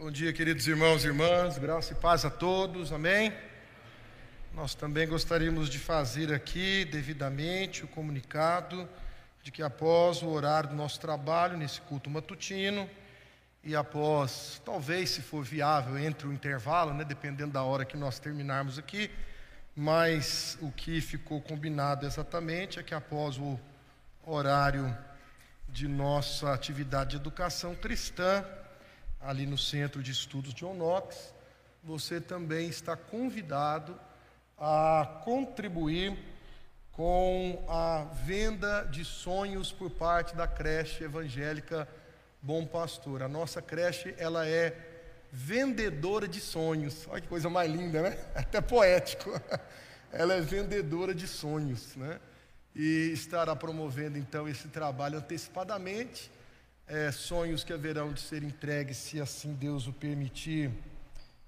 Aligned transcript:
Bom 0.00 0.12
dia, 0.12 0.32
queridos 0.32 0.68
irmãos 0.68 1.02
e 1.02 1.08
irmãs, 1.08 1.58
graça 1.58 1.92
e 1.92 1.96
paz 1.96 2.24
a 2.24 2.30
todos, 2.30 2.92
amém? 2.92 3.32
Nós 4.54 4.72
também 4.72 5.08
gostaríamos 5.08 5.68
de 5.68 5.80
fazer 5.80 6.32
aqui, 6.32 6.84
devidamente, 6.84 7.84
o 7.84 7.88
comunicado 7.88 8.88
de 9.42 9.50
que 9.50 9.60
após 9.60 10.22
o 10.22 10.28
horário 10.28 10.70
do 10.70 10.76
nosso 10.76 11.00
trabalho, 11.00 11.56
nesse 11.56 11.80
culto 11.80 12.08
matutino, 12.08 12.88
e 13.64 13.74
após, 13.74 14.62
talvez, 14.64 15.10
se 15.10 15.20
for 15.20 15.42
viável, 15.42 15.98
entre 15.98 16.28
o 16.28 16.32
intervalo, 16.32 16.94
né, 16.94 17.02
dependendo 17.02 17.54
da 17.54 17.64
hora 17.64 17.84
que 17.84 17.96
nós 17.96 18.20
terminarmos 18.20 18.78
aqui, 18.78 19.10
mas 19.74 20.56
o 20.60 20.70
que 20.70 21.00
ficou 21.00 21.42
combinado 21.42 22.06
exatamente 22.06 22.78
é 22.78 22.84
que 22.84 22.94
após 22.94 23.36
o 23.36 23.58
horário 24.24 24.96
de 25.68 25.88
nossa 25.88 26.54
atividade 26.54 27.10
de 27.10 27.16
educação 27.16 27.74
cristã, 27.74 28.44
ali 29.20 29.46
no 29.46 29.58
Centro 29.58 30.02
de 30.02 30.12
Estudos 30.12 30.54
John 30.54 30.74
Knox, 30.74 31.32
você 31.82 32.20
também 32.20 32.68
está 32.68 32.96
convidado 32.96 33.98
a 34.56 35.20
contribuir 35.24 36.18
com 36.92 37.64
a 37.68 38.04
venda 38.24 38.82
de 38.84 39.04
sonhos 39.04 39.70
por 39.70 39.90
parte 39.90 40.34
da 40.34 40.46
creche 40.46 41.04
evangélica 41.04 41.88
Bom 42.42 42.66
Pastor. 42.66 43.22
A 43.22 43.28
nossa 43.28 43.62
creche, 43.62 44.14
ela 44.18 44.46
é 44.46 44.76
vendedora 45.30 46.26
de 46.26 46.40
sonhos. 46.40 47.06
Olha 47.08 47.20
que 47.20 47.28
coisa 47.28 47.48
mais 47.48 47.70
linda, 47.70 48.02
né? 48.02 48.18
Até 48.34 48.60
poético. 48.60 49.30
Ela 50.10 50.34
é 50.34 50.40
vendedora 50.40 51.14
de 51.14 51.28
sonhos, 51.28 51.94
né? 51.94 52.18
E 52.74 53.10
estará 53.12 53.54
promovendo 53.54 54.16
então 54.16 54.48
esse 54.48 54.68
trabalho 54.68 55.18
antecipadamente 55.18 56.30
é, 56.88 57.12
sonhos 57.12 57.62
que 57.62 57.72
haverão 57.72 58.12
de 58.12 58.20
ser 58.20 58.42
entregues, 58.42 58.96
se 58.96 59.20
assim 59.20 59.52
Deus 59.52 59.86
o 59.86 59.92
permitir, 59.92 60.70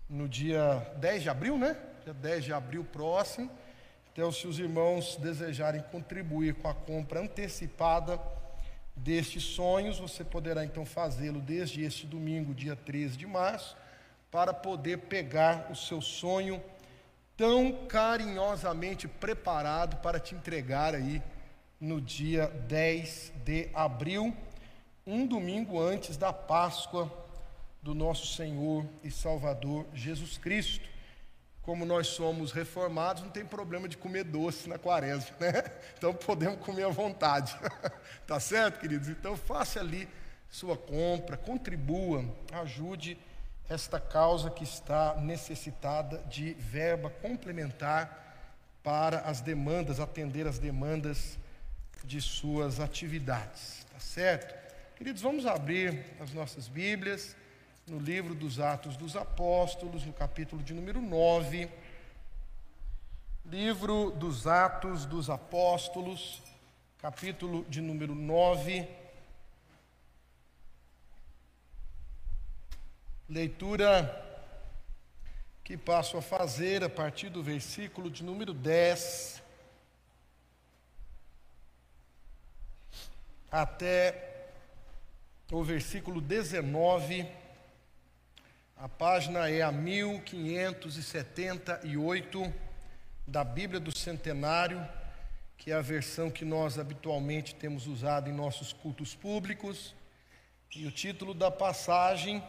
no 0.08 0.28
dia 0.28 0.86
10 0.98 1.22
de 1.22 1.28
abril, 1.30 1.56
né? 1.56 1.76
Dia 2.04 2.12
10 2.12 2.44
de 2.44 2.52
abril 2.52 2.84
próximo. 2.84 3.50
Então, 4.12 4.30
se 4.30 4.46
os 4.46 4.58
irmãos 4.58 5.16
desejarem 5.16 5.82
contribuir 5.90 6.54
com 6.54 6.68
a 6.68 6.74
compra 6.74 7.20
antecipada 7.20 8.20
destes 8.94 9.42
sonhos, 9.42 9.98
você 9.98 10.22
poderá 10.22 10.64
então 10.64 10.84
fazê-lo 10.84 11.40
desde 11.40 11.82
este 11.82 12.06
domingo, 12.06 12.52
dia 12.52 12.76
13 12.76 13.16
de 13.16 13.26
março, 13.26 13.76
para 14.30 14.52
poder 14.52 14.98
pegar 14.98 15.70
o 15.70 15.76
seu 15.76 16.02
sonho 16.02 16.62
tão 17.36 17.86
carinhosamente 17.86 19.08
preparado 19.08 19.96
para 20.02 20.20
te 20.20 20.34
entregar 20.34 20.94
aí 20.94 21.22
no 21.80 21.98
dia 21.98 22.48
10 22.48 23.32
de 23.42 23.70
abril 23.72 24.36
um 25.10 25.26
domingo 25.26 25.80
antes 25.82 26.16
da 26.16 26.32
Páscoa 26.32 27.12
do 27.82 27.94
nosso 27.94 28.28
Senhor 28.36 28.86
e 29.02 29.10
Salvador 29.10 29.84
Jesus 29.92 30.38
Cristo. 30.38 30.88
Como 31.62 31.84
nós 31.84 32.06
somos 32.06 32.52
reformados, 32.52 33.24
não 33.24 33.30
tem 33.30 33.44
problema 33.44 33.88
de 33.88 33.96
comer 33.96 34.22
doce 34.22 34.68
na 34.68 34.78
quaresma, 34.78 35.36
né? 35.40 35.52
Então 35.98 36.14
podemos 36.14 36.60
comer 36.60 36.84
à 36.84 36.88
vontade. 36.88 37.58
tá 38.24 38.38
certo, 38.38 38.78
queridos? 38.78 39.08
Então 39.08 39.36
faça 39.36 39.80
ali 39.80 40.08
sua 40.48 40.76
compra, 40.76 41.36
contribua, 41.36 42.24
ajude 42.52 43.18
esta 43.68 43.98
causa 43.98 44.48
que 44.48 44.64
está 44.64 45.16
necessitada 45.16 46.18
de 46.28 46.54
verba 46.54 47.10
complementar 47.10 48.16
para 48.82 49.20
as 49.20 49.40
demandas, 49.40 49.98
atender 49.98 50.46
as 50.46 50.58
demandas 50.58 51.36
de 52.04 52.20
suas 52.20 52.80
atividades, 52.80 53.86
tá 53.92 54.00
certo? 54.00 54.59
Queridos, 55.00 55.22
vamos 55.22 55.46
abrir 55.46 56.04
as 56.20 56.30
nossas 56.34 56.68
Bíblias 56.68 57.34
no 57.86 57.98
livro 57.98 58.34
dos 58.34 58.60
Atos 58.60 58.98
dos 58.98 59.16
Apóstolos, 59.16 60.04
no 60.04 60.12
capítulo 60.12 60.62
de 60.62 60.74
número 60.74 61.00
9. 61.00 61.70
Livro 63.46 64.10
dos 64.10 64.46
Atos 64.46 65.06
dos 65.06 65.30
Apóstolos, 65.30 66.42
capítulo 66.98 67.64
de 67.64 67.80
número 67.80 68.14
9. 68.14 68.86
Leitura 73.26 74.52
que 75.64 75.78
passo 75.78 76.18
a 76.18 76.20
fazer 76.20 76.84
a 76.84 76.90
partir 76.90 77.30
do 77.30 77.42
versículo 77.42 78.10
de 78.10 78.22
número 78.22 78.52
10 78.52 79.42
até 83.50 84.29
o 85.58 85.64
versículo 85.64 86.20
19. 86.20 87.26
A 88.76 88.88
página 88.88 89.50
é 89.50 89.62
a 89.62 89.72
1578 89.72 92.54
da 93.26 93.42
Bíblia 93.42 93.80
do 93.80 93.90
Centenário, 93.96 94.86
que 95.58 95.72
é 95.72 95.74
a 95.74 95.80
versão 95.80 96.30
que 96.30 96.44
nós 96.44 96.78
habitualmente 96.78 97.56
temos 97.56 97.88
usado 97.88 98.30
em 98.30 98.32
nossos 98.32 98.72
cultos 98.72 99.12
públicos. 99.14 99.92
E 100.74 100.86
o 100.86 100.92
título 100.92 101.34
da 101.34 101.50
passagem, 101.50 102.40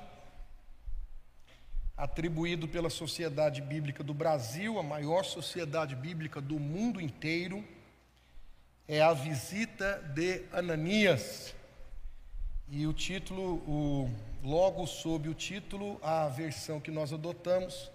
atribuído 1.98 2.68
pela 2.68 2.92
Sociedade 2.92 3.64
Bíblica 3.64 4.04
do 4.04 4.14
Brasil, 4.14 4.78
a 4.78 4.84
maior 4.84 5.24
sociedade 5.24 5.96
bíblica 5.96 6.40
do 6.40 6.60
mundo 6.60 7.02
inteiro, 7.02 7.68
é 8.88 9.02
A 9.02 9.12
Visita 9.12 9.98
de 10.14 10.44
Ananias. 10.52 11.56
E 12.74 12.88
o 12.88 12.94
título, 12.94 13.56
o, 13.68 14.10
logo 14.42 14.88
sob 14.88 15.28
o 15.28 15.34
título, 15.34 16.00
a 16.02 16.30
versão 16.30 16.80
que 16.80 16.90
nós 16.90 17.12
adotamos, 17.12 17.92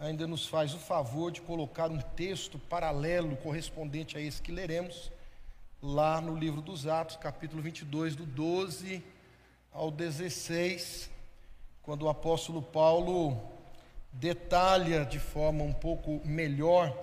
ainda 0.00 0.26
nos 0.26 0.48
faz 0.48 0.74
o 0.74 0.80
favor 0.80 1.30
de 1.30 1.40
colocar 1.40 1.88
um 1.88 2.00
texto 2.00 2.58
paralelo 2.58 3.36
correspondente 3.36 4.18
a 4.18 4.20
esse 4.20 4.42
que 4.42 4.50
leremos, 4.50 5.12
lá 5.80 6.20
no 6.20 6.36
livro 6.36 6.60
dos 6.60 6.88
Atos, 6.88 7.14
capítulo 7.18 7.62
22, 7.62 8.16
do 8.16 8.26
12 8.26 9.00
ao 9.72 9.92
16, 9.92 11.08
quando 11.80 12.02
o 12.02 12.08
apóstolo 12.08 12.60
Paulo 12.60 13.40
detalha 14.12 15.04
de 15.04 15.20
forma 15.20 15.62
um 15.62 15.72
pouco 15.72 16.20
melhor 16.24 17.00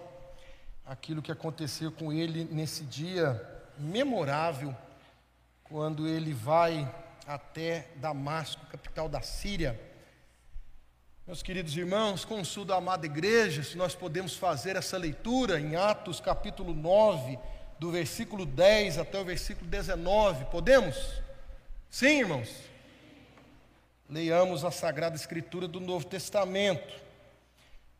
aquilo 0.85 1.21
que 1.21 1.31
aconteceu 1.31 1.89
com 1.89 2.11
ele 2.11 2.43
nesse 2.43 2.83
dia 2.83 3.41
memorável 3.77 4.75
quando 5.69 6.07
ele 6.07 6.33
vai 6.33 6.89
até 7.25 7.87
Damasco, 7.97 8.65
capital 8.67 9.09
da 9.09 9.21
Síria. 9.21 9.79
Meus 11.25 11.43
queridos 11.43 11.75
irmãos, 11.75 12.23
consulta 12.23 12.73
a 12.73 12.77
amada 12.77 13.05
igreja, 13.05 13.61
se 13.63 13.75
nós 13.75 13.93
podemos 13.93 14.35
fazer 14.37 14.77
essa 14.77 14.97
leitura 14.97 15.59
em 15.59 15.75
Atos 15.75 16.21
capítulo 16.21 16.73
9, 16.73 17.37
do 17.77 17.91
versículo 17.91 18.45
10 18.45 18.97
até 18.97 19.19
o 19.19 19.25
versículo 19.25 19.69
19, 19.69 20.45
podemos? 20.45 20.95
Sim, 21.91 22.19
irmãos? 22.19 22.49
Leiamos 24.09 24.63
a 24.63 24.71
Sagrada 24.71 25.17
Escritura 25.17 25.67
do 25.67 25.81
Novo 25.81 26.05
Testamento. 26.05 26.93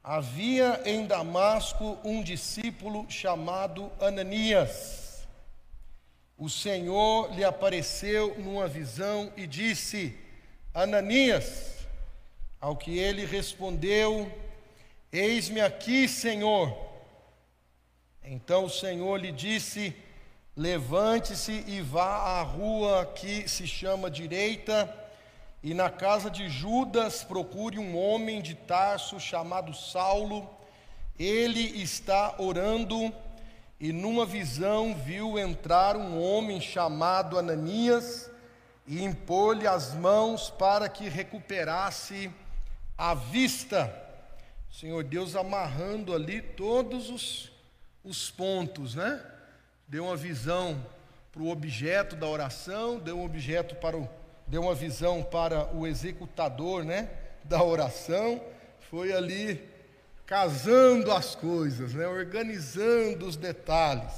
Havia 0.01 0.81
em 0.85 1.05
Damasco 1.05 1.97
um 2.05 2.23
discípulo 2.23 3.05
chamado 3.09 3.91
Ananias 3.99 5.06
o 6.37 6.47
Senhor 6.49 7.33
lhe 7.33 7.43
apareceu 7.43 8.37
numa 8.37 8.67
visão 8.67 9.31
e 9.35 9.47
disse: 9.47 10.15
Ananias. 10.73 11.75
Ao 12.61 12.75
que 12.75 12.97
ele 12.97 13.25
respondeu: 13.25 14.31
Eis-me 15.11 15.61
aqui, 15.61 16.07
Senhor. 16.07 16.75
Então 18.23 18.65
o 18.65 18.69
Senhor 18.69 19.17
lhe 19.17 19.31
disse: 19.31 19.95
Levante-se 20.55 21.63
e 21.67 21.81
vá 21.81 22.39
à 22.39 22.41
rua 22.43 23.05
que 23.15 23.47
se 23.47 23.65
chama 23.65 24.09
Direita, 24.09 24.93
e 25.63 25.73
na 25.73 25.89
casa 25.89 26.29
de 26.29 26.49
Judas 26.49 27.23
procure 27.23 27.79
um 27.79 27.97
homem 27.97 28.41
de 28.41 28.53
Tarso 28.53 29.19
chamado 29.19 29.73
Saulo. 29.73 30.47
Ele 31.17 31.81
está 31.81 32.35
orando 32.37 33.11
e 33.79 33.93
numa 33.93 34.25
visão 34.25 34.95
viu 34.95 35.37
entrar 35.37 35.95
um 35.95 36.19
homem 36.19 36.59
chamado 36.59 37.37
Ananias 37.37 38.29
e 38.87 39.03
impor-lhe 39.03 39.67
as 39.67 39.93
mãos 39.93 40.49
para 40.49 40.89
que 40.89 41.07
recuperasse 41.07 42.31
a 42.97 43.13
vista. 43.13 43.93
Senhor 44.71 45.03
Deus 45.03 45.35
amarrando 45.35 46.13
ali 46.15 46.41
todos 46.41 47.09
os, 47.09 47.51
os 48.03 48.31
pontos, 48.31 48.95
né? 48.95 49.23
Deu 49.87 50.05
uma 50.05 50.17
visão 50.17 50.83
para 51.31 51.41
o 51.43 51.49
objeto 51.49 52.15
da 52.15 52.27
oração, 52.27 52.97
deu 52.97 53.19
um 53.19 53.25
objeto 53.25 53.75
para 53.75 53.95
o, 53.95 54.09
deu 54.47 54.63
uma 54.63 54.73
visão 54.73 55.21
para 55.21 55.71
o 55.75 55.85
executador, 55.85 56.83
né? 56.83 57.09
Da 57.43 57.63
oração, 57.63 58.41
foi 58.89 59.13
ali 59.13 59.76
casando 60.27 61.13
as 61.13 61.33
coisas, 61.33 61.93
né? 61.93 62.05
organizando 62.05 63.25
os 63.25 63.37
detalhes. 63.37 64.11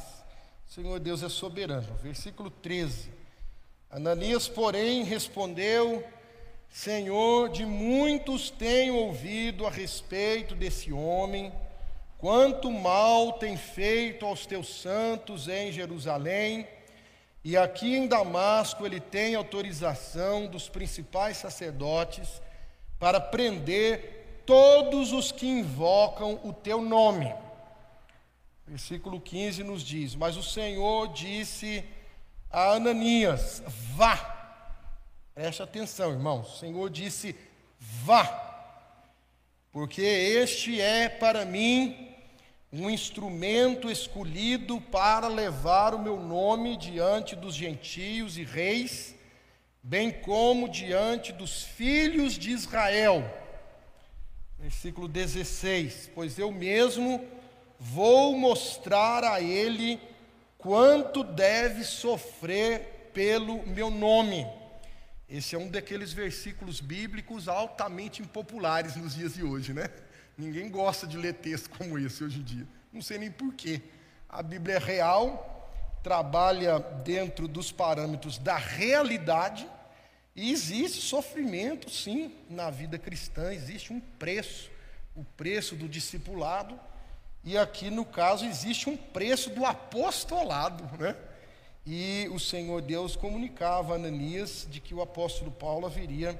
O 0.67 0.73
Senhor 0.73 0.99
Deus 0.99 1.21
é 1.21 1.29
soberano. 1.29 1.87
Versículo 2.01 2.49
13. 2.49 3.11
Ananias, 3.91 4.47
porém, 4.47 5.03
respondeu: 5.03 6.03
Senhor, 6.67 7.49
de 7.49 7.63
muitos 7.63 8.49
tenho 8.49 8.95
ouvido 8.95 9.67
a 9.67 9.69
respeito 9.69 10.55
desse 10.55 10.91
homem, 10.91 11.53
quanto 12.17 12.71
mal 12.71 13.33
tem 13.33 13.55
feito 13.55 14.25
aos 14.25 14.47
teus 14.47 14.81
santos 14.81 15.47
em 15.47 15.71
Jerusalém, 15.71 16.67
e 17.43 17.55
aqui 17.55 17.95
em 17.95 18.07
Damasco 18.07 18.83
ele 18.83 18.99
tem 18.99 19.35
autorização 19.35 20.47
dos 20.47 20.67
principais 20.69 21.37
sacerdotes 21.37 22.41
para 22.99 23.19
prender 23.19 24.18
todos 24.49 25.13
os 25.13 25.31
que 25.31 25.45
invocam 25.45 26.39
o 26.43 26.51
teu 26.51 26.81
nome. 26.81 27.31
Versículo 28.65 29.21
15 29.21 29.63
nos 29.63 29.83
diz: 29.83 30.15
Mas 30.15 30.37
o 30.37 30.41
Senhor 30.41 31.09
disse 31.09 31.85
a 32.49 32.71
Ananias: 32.71 33.61
Vá. 33.95 34.15
Preste 35.35 35.61
atenção, 35.61 36.11
irmãos. 36.11 36.55
O 36.55 36.57
Senhor 36.57 36.89
disse: 36.89 37.35
Vá. 37.79 38.25
Porque 39.71 40.01
este 40.01 40.81
é 40.81 41.07
para 41.07 41.45
mim 41.45 42.09
um 42.73 42.89
instrumento 42.89 43.87
escolhido 43.87 44.81
para 44.81 45.27
levar 45.27 45.93
o 45.93 45.99
meu 45.99 46.19
nome 46.19 46.75
diante 46.75 47.35
dos 47.35 47.53
gentios 47.53 48.35
e 48.35 48.43
reis, 48.43 49.13
bem 49.83 50.11
como 50.11 50.67
diante 50.67 51.31
dos 51.31 51.61
filhos 51.61 52.33
de 52.33 52.49
Israel. 52.49 53.38
Versículo 54.59 55.07
16: 55.07 56.11
Pois 56.13 56.37
eu 56.37 56.51
mesmo 56.51 57.25
vou 57.79 58.37
mostrar 58.37 59.23
a 59.23 59.39
ele 59.39 59.99
quanto 60.57 61.23
deve 61.23 61.85
sofrer 61.85 63.09
pelo 63.13 63.65
meu 63.65 63.89
nome. 63.89 64.45
Esse 65.29 65.55
é 65.55 65.57
um 65.57 65.69
daqueles 65.69 66.11
versículos 66.11 66.81
bíblicos 66.81 67.47
altamente 67.47 68.21
impopulares 68.21 68.97
nos 68.97 69.15
dias 69.15 69.35
de 69.35 69.43
hoje, 69.43 69.73
né? 69.73 69.89
Ninguém 70.37 70.69
gosta 70.69 71.07
de 71.07 71.17
ler 71.17 71.35
texto 71.35 71.69
como 71.69 71.97
esse 71.97 72.23
hoje 72.23 72.39
em 72.39 72.43
dia. 72.43 72.67
Não 72.91 73.01
sei 73.01 73.17
nem 73.17 73.31
porquê. 73.31 73.81
A 74.27 74.43
Bíblia 74.43 74.75
é 74.75 74.79
real, 74.79 75.71
trabalha 76.03 76.79
dentro 76.79 77.47
dos 77.47 77.71
parâmetros 77.71 78.37
da 78.37 78.57
realidade, 78.57 79.69
e 80.39 80.53
existe 80.53 81.01
sofrimento, 81.01 81.89
sim, 81.89 82.33
na 82.49 82.69
vida 82.69 82.97
cristã, 82.97 83.51
existe 83.51 83.91
um 83.91 83.99
preço, 83.99 84.71
o 85.13 85.21
preço 85.21 85.75
do 85.75 85.85
discipulado, 85.85 86.79
e 87.43 87.57
aqui, 87.57 87.89
no 87.89 88.05
caso, 88.05 88.45
existe 88.45 88.89
um 88.89 88.95
preço 88.95 89.49
do 89.49 89.65
apostolado, 89.65 90.85
né? 90.97 91.13
E 91.85 92.29
o 92.31 92.39
Senhor 92.39 92.81
Deus 92.81 93.17
comunicava 93.17 93.91
a 93.91 93.95
Ananias 93.97 94.65
de 94.71 94.79
que 94.79 94.93
o 94.93 95.01
apóstolo 95.01 95.51
Paulo 95.51 95.85
haveria 95.85 96.39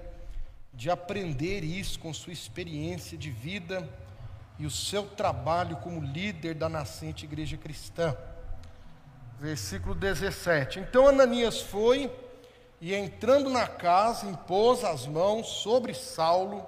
de 0.74 0.90
aprender 0.90 1.66
isso 1.66 2.00
com 2.00 2.14
sua 2.14 2.32
experiência 2.32 3.18
de 3.18 3.30
vida 3.30 3.86
e 4.58 4.66
o 4.66 4.72
seu 4.72 5.08
trabalho 5.08 5.76
como 5.76 6.02
líder 6.02 6.56
da 6.56 6.70
nascente 6.70 7.26
igreja 7.26 7.58
cristã. 7.58 8.16
Versículo 9.42 9.94
17. 9.94 10.80
Então 10.80 11.06
Ananias 11.06 11.60
foi 11.60 12.10
e 12.82 12.96
entrando 12.96 13.50
na 13.50 13.68
casa 13.68 14.28
impôs 14.28 14.84
as 14.84 15.06
mãos 15.06 15.48
sobre 15.48 15.94
Saulo, 15.94 16.66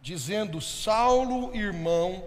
dizendo: 0.00 0.60
Saulo, 0.60 1.54
irmão, 1.54 2.26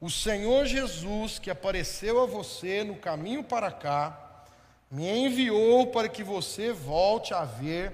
o 0.00 0.10
Senhor 0.10 0.66
Jesus, 0.66 1.38
que 1.38 1.50
apareceu 1.50 2.20
a 2.22 2.26
você 2.26 2.82
no 2.82 2.96
caminho 2.96 3.44
para 3.44 3.70
cá, 3.70 4.44
me 4.90 5.06
enviou 5.06 5.88
para 5.88 6.08
que 6.08 6.22
você 6.22 6.72
volte 6.72 7.34
a 7.34 7.44
ver 7.44 7.92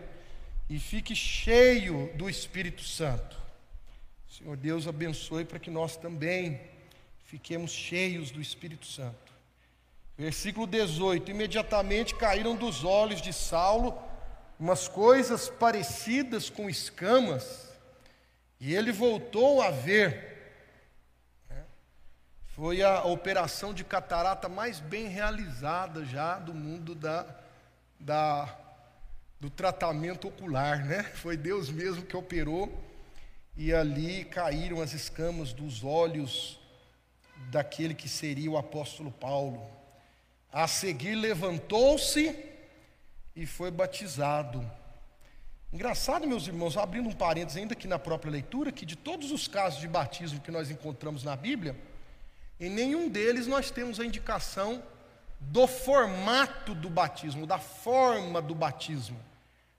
e 0.70 0.78
fique 0.78 1.14
cheio 1.14 2.10
do 2.14 2.28
Espírito 2.28 2.82
Santo. 2.82 3.36
Senhor 4.30 4.56
Deus 4.56 4.88
abençoe 4.88 5.44
para 5.44 5.58
que 5.58 5.70
nós 5.70 5.96
também 5.96 6.60
fiquemos 7.24 7.70
cheios 7.70 8.30
do 8.30 8.40
Espírito 8.40 8.86
Santo. 8.86 9.32
Versículo 10.16 10.66
18: 10.66 11.30
Imediatamente 11.30 12.14
caíram 12.14 12.56
dos 12.56 12.84
olhos 12.84 13.20
de 13.20 13.32
Saulo 13.32 13.96
umas 14.58 14.88
coisas 14.88 15.48
parecidas 15.48 16.48
com 16.48 16.68
escamas, 16.68 17.68
e 18.60 18.74
ele 18.74 18.92
voltou 18.92 19.60
a 19.60 19.70
ver 19.70 20.34
foi 22.54 22.82
a 22.82 23.02
operação 23.02 23.74
de 23.74 23.82
catarata 23.82 24.48
mais 24.48 24.78
bem 24.78 25.08
realizada 25.08 26.04
já 26.04 26.38
do 26.38 26.54
mundo 26.54 26.94
da, 26.94 27.26
da, 27.98 28.56
do 29.40 29.50
tratamento 29.50 30.28
ocular, 30.28 30.84
né? 30.84 31.02
Foi 31.18 31.36
Deus 31.36 31.68
mesmo 31.68 32.04
que 32.04 32.16
operou 32.16 32.72
e 33.56 33.74
ali 33.74 34.24
caíram 34.24 34.80
as 34.80 34.92
escamas 34.92 35.52
dos 35.52 35.82
olhos 35.82 36.60
daquele 37.50 37.92
que 37.92 38.08
seria 38.08 38.52
o 38.52 38.56
apóstolo 38.56 39.10
Paulo. 39.10 39.68
A 40.52 40.68
seguir 40.68 41.16
levantou-se 41.16 42.53
e 43.34 43.46
foi 43.46 43.70
batizado. 43.70 44.64
Engraçado, 45.72 46.26
meus 46.26 46.46
irmãos, 46.46 46.76
abrindo 46.76 47.08
um 47.08 47.12
parênteses 47.12 47.56
ainda 47.56 47.72
aqui 47.72 47.88
na 47.88 47.98
própria 47.98 48.30
leitura, 48.30 48.70
que 48.70 48.86
de 48.86 48.94
todos 48.94 49.32
os 49.32 49.48
casos 49.48 49.80
de 49.80 49.88
batismo 49.88 50.40
que 50.40 50.50
nós 50.50 50.70
encontramos 50.70 51.24
na 51.24 51.34
Bíblia, 51.34 51.76
em 52.60 52.70
nenhum 52.70 53.08
deles 53.08 53.46
nós 53.46 53.70
temos 53.70 53.98
a 53.98 54.04
indicação 54.04 54.82
do 55.40 55.66
formato 55.66 56.74
do 56.74 56.88
batismo, 56.88 57.46
da 57.46 57.58
forma 57.58 58.40
do 58.40 58.54
batismo. 58.54 59.18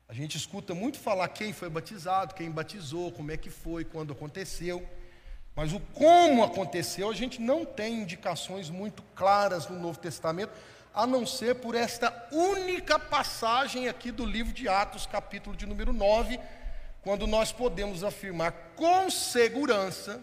A 0.08 0.14
gente 0.14 0.38
escuta 0.38 0.76
muito 0.76 1.00
falar 1.00 1.28
quem 1.30 1.52
foi 1.52 1.70
batizado, 1.70 2.36
quem 2.36 2.52
batizou, 2.52 3.12
como 3.12 3.32
é 3.32 3.38
que 3.38 3.50
foi, 3.50 3.84
quando 3.84 4.14
aconteceu. 4.14 4.88
Mas 5.56 5.72
o 5.72 5.80
como 5.80 6.44
aconteceu, 6.44 7.10
a 7.10 7.14
gente 7.14 7.42
não 7.42 7.66
tem 7.66 8.02
indicações 8.02 8.70
muito 8.70 9.02
claras 9.16 9.68
no 9.68 9.80
Novo 9.80 9.98
Testamento, 9.98 10.52
a 10.96 11.06
não 11.06 11.26
ser 11.26 11.56
por 11.56 11.76
esta 11.76 12.28
única 12.32 12.98
passagem 12.98 13.90
aqui 13.90 14.12
do 14.12 14.26
livro 14.26 14.54
de 14.54 14.70
Atos, 14.70 15.06
capítulo 15.06 15.54
de 15.54 15.66
número 15.66 15.92
9, 15.92 16.40
quando 17.02 17.28
nós 17.28 17.52
podemos 17.52 18.02
afirmar 18.02 18.54
com 18.78 19.12
segurança 19.12 20.22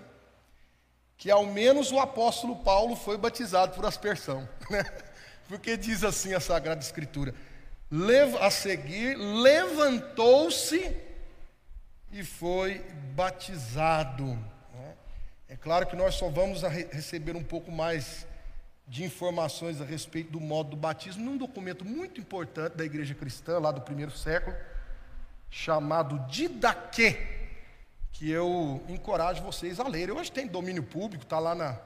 que 1.19 1.31
ao 1.31 1.45
menos 1.45 1.93
o 1.93 2.01
apóstolo 2.01 2.57
Paulo 2.57 2.97
foi 2.97 3.19
batizado 3.19 3.75
por 3.75 3.85
aspersão, 3.85 4.49
né? 4.71 4.83
porque 5.47 5.77
diz 5.77 6.03
assim 6.03 6.33
a 6.33 6.41
Sagrada 6.41 6.81
Escritura: 6.81 7.35
a 8.41 8.51
seguir, 8.51 9.15
levantou-se 9.17 10.97
e 12.11 12.25
foi 12.25 12.79
batizado. 13.15 14.25
Né? 14.25 14.95
É 15.51 15.57
claro 15.57 15.87
que 15.87 15.95
nós 15.95 16.15
só 16.15 16.31
vamos 16.31 16.63
receber 16.63 17.37
um 17.37 17.45
pouco 17.45 17.71
mais 17.71 18.27
de 18.87 19.05
informações 19.05 19.81
a 19.81 19.85
respeito 19.85 20.33
do 20.33 20.41
modo 20.41 20.71
do 20.71 20.77
batismo 20.77 21.25
num 21.25 21.37
documento 21.37 21.85
muito 21.85 22.21
importante 22.21 22.77
da 22.77 22.85
igreja 22.85 23.15
cristã, 23.15 23.59
lá 23.59 23.71
do 23.71 23.81
primeiro 23.81 24.11
século, 24.11 24.57
chamado 25.51 26.19
Didaquê 26.29 27.27
que 28.13 28.31
eu 28.31 28.83
encorajo 28.89 29.43
vocês 29.43 29.81
a 29.81 29.89
lerem. 29.89 30.15
Hoje 30.15 30.31
tem 30.31 30.47
domínio 30.47 30.83
público, 30.83 31.25
está 31.25 31.39
lá 31.39 31.55
na 31.55 31.79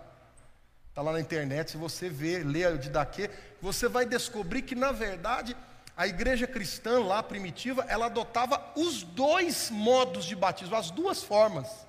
tá 0.94 1.02
lá 1.02 1.12
na 1.12 1.20
internet. 1.20 1.70
Se 1.70 1.76
você 1.76 2.08
ver, 2.08 2.44
ler 2.44 2.78
de 2.78 2.88
daqui, 2.88 3.28
você 3.60 3.86
vai 3.86 4.06
descobrir 4.06 4.62
que 4.62 4.74
na 4.74 4.92
verdade 4.92 5.54
a 5.96 6.06
igreja 6.06 6.46
cristã 6.46 7.02
lá 7.02 7.22
primitiva, 7.22 7.84
ela 7.88 8.06
adotava 8.06 8.62
os 8.76 9.02
dois 9.02 9.70
modos 9.70 10.24
de 10.24 10.36
batismo, 10.36 10.76
as 10.76 10.90
duas 10.90 11.22
formas, 11.22 11.86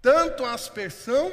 tanto 0.00 0.44
a 0.44 0.54
aspersão 0.54 1.30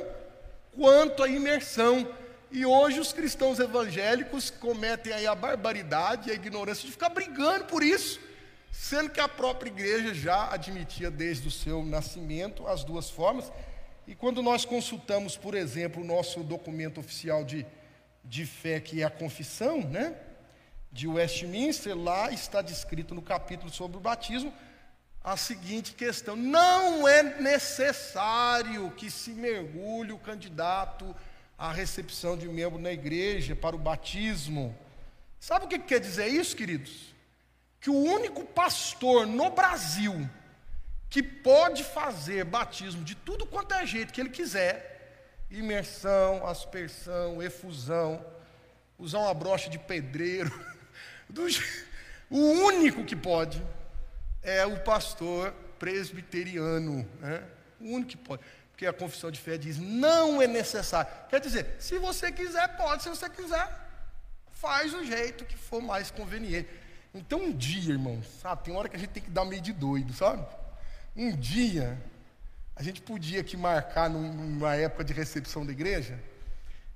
quanto 0.76 1.24
a 1.24 1.30
imersão. 1.30 2.06
E 2.54 2.66
hoje 2.66 3.02
os 3.02 3.12
cristãos 3.12 3.60
evangélicos 3.60 4.50
cometem 4.50 5.12
aí 5.12 5.28
a 5.28 5.36
barbaridade 5.36 6.30
e 6.30 6.32
a 6.32 6.36
ignorância 6.36 6.86
de 6.86 6.92
ficar 6.94 7.10
brigando 7.10 7.66
por 7.66 7.84
isso 7.84 8.20
sendo 8.74 9.12
que 9.12 9.20
a 9.20 9.30
própria 9.30 9.70
igreja 9.70 10.16
já 10.16 10.52
admitia 10.52 11.12
desde 11.12 11.48
o 11.48 11.52
seu 11.52 11.86
nascimento 11.86 12.68
as 12.68 12.84
duas 12.84 13.08
formas. 13.08 13.52
E 14.08 14.16
quando 14.16 14.42
nós 14.42 14.66
consultamos, 14.66 15.38
por 15.38 15.54
exemplo, 15.54 16.02
o 16.02 16.06
nosso 16.06 16.44
documento 16.44 17.00
oficial 17.00 17.46
de, 17.46 17.66
de 18.26 18.48
fé, 18.48 18.80
que 18.80 19.02
é 19.02 19.06
a 19.06 19.12
confissão, 19.12 19.80
né? 19.82 20.16
De 20.92 21.08
Westminster, 21.08 21.96
lá 21.96 22.32
está 22.32 22.62
descrito 22.62 23.14
no 23.14 23.22
capítulo 23.22 23.72
sobre 23.72 23.98
o 23.98 24.02
batismo 24.02 24.52
a 25.24 25.38
seguinte 25.38 25.94
questão: 25.94 26.36
não 26.36 27.08
é 27.08 27.22
necessário 27.40 28.90
que 28.92 29.10
se 29.10 29.32
mergulhe 29.32 30.12
o 30.12 30.20
candidato 30.20 31.16
à 31.58 31.72
recepção 31.72 32.38
de 32.38 32.48
membro 32.48 32.80
na 32.80 32.92
igreja 32.92 33.56
para 33.56 33.76
o 33.76 33.80
batismo. 33.80 34.76
Sabe 35.40 35.66
o 35.66 35.68
que 35.68 35.80
quer 35.80 36.00
dizer 36.00 36.28
isso, 36.28 36.56
queridos? 36.56 37.14
que 37.84 37.90
o 37.90 38.02
único 38.02 38.46
pastor 38.46 39.28
no 39.28 39.50
Brasil 39.50 40.30
que 41.10 41.22
pode 41.22 41.84
fazer 41.84 42.46
batismo 42.46 43.04
de 43.04 43.14
tudo 43.14 43.46
quanto 43.46 43.74
é 43.74 43.86
jeito 43.86 44.14
que 44.14 44.22
ele 44.22 44.30
quiser, 44.30 45.46
imersão, 45.52 46.48
aspersão, 46.48 47.44
efusão, 47.44 48.26
usar 48.98 49.20
uma 49.20 49.34
brocha 49.34 49.70
de 49.70 49.78
pedreiro, 49.78 50.50
do, 51.30 51.46
o 52.30 52.40
único 52.40 53.04
que 53.04 53.18
pode 53.18 53.62
é 54.42 54.66
o 54.66 54.80
pastor 54.80 55.52
presbiteriano. 55.78 57.06
Né? 57.20 57.44
O 57.82 57.96
único 57.96 58.12
que 58.12 58.18
pode. 58.18 58.42
Porque 58.74 58.88
a 58.88 58.92
confissão 58.92 59.30
de 59.30 59.40
fé 59.40 59.56
diz: 59.58 59.78
não 59.78 60.42
é 60.42 60.48
necessário. 60.48 61.10
Quer 61.30 61.40
dizer, 61.40 61.76
se 61.80 61.98
você 62.00 62.32
quiser, 62.32 62.76
pode, 62.76 63.04
se 63.04 63.10
você 63.10 63.30
quiser, 63.30 63.70
faz 64.52 64.94
o 64.94 65.06
jeito 65.06 65.46
que 65.46 65.56
for 65.56 65.82
mais 65.82 66.10
conveniente. 66.10 66.68
Então, 67.14 67.40
um 67.40 67.52
dia, 67.52 67.94
irmão, 67.94 68.22
sabe, 68.42 68.64
tem 68.64 68.76
hora 68.76 68.90
que 68.90 68.96
a 68.96 69.00
gente 69.00 69.12
tem 69.12 69.22
que 69.22 69.30
dar 69.30 69.46
meio 69.46 69.62
de 69.62 69.72
doido, 69.72 70.12
sabe? 70.12 70.44
Um 71.16 71.36
dia, 71.36 72.02
a 72.76 72.82
gente 72.82 73.00
podia 73.00 73.42
aqui 73.42 73.56
marcar 73.56 74.10
numa 74.10 74.76
época 74.76 75.04
de 75.04 75.14
recepção 75.14 75.64
da 75.64 75.72
igreja 75.72 76.20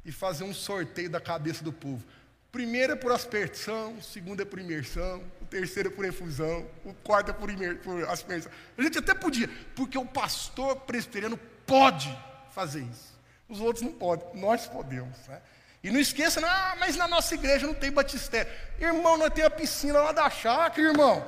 e 0.03 0.11
fazer 0.11 0.43
um 0.43 0.53
sorteio 0.55 1.11
da 1.11 1.21
cabeça 1.21 1.63
do 1.63 1.71
povo. 1.71 2.03
Primeiro 2.51 2.93
é 2.93 2.95
por 2.95 3.11
aspersão, 3.11 4.01
segundo 4.01 4.41
é 4.41 4.45
por 4.45 4.57
imersão, 4.57 5.21
o 5.39 5.45
terceiro 5.45 5.89
é 5.89 5.91
por 5.91 6.05
efusão, 6.05 6.65
o 6.83 6.93
quarto 6.95 7.29
é 7.29 7.33
por, 7.33 7.51
imer, 7.51 7.77
por 7.81 8.03
aspersão. 8.09 8.51
A 8.75 8.81
gente 8.81 8.97
até 8.97 9.13
podia, 9.13 9.47
porque 9.75 9.99
o 9.99 10.05
pastor 10.05 10.77
presbiteriano 10.77 11.37
pode 11.67 12.17
fazer 12.51 12.81
isso. 12.81 13.15
Os 13.47 13.59
outros 13.59 13.83
não 13.83 13.91
podem, 13.91 14.25
nós 14.41 14.65
podemos. 14.65 15.15
Né? 15.27 15.41
E 15.83 15.91
não 15.91 15.99
esqueça, 15.99 16.41
ah, 16.43 16.75
mas 16.79 16.95
na 16.95 17.07
nossa 17.07 17.35
igreja 17.35 17.67
não 17.67 17.73
tem 17.73 17.91
batistério. 17.91 18.51
Irmão, 18.79 19.17
nós 19.17 19.31
temos 19.33 19.51
a 19.51 19.55
piscina 19.55 20.01
lá 20.01 20.11
da 20.11 20.29
chácara, 20.29 20.87
irmão. 20.87 21.23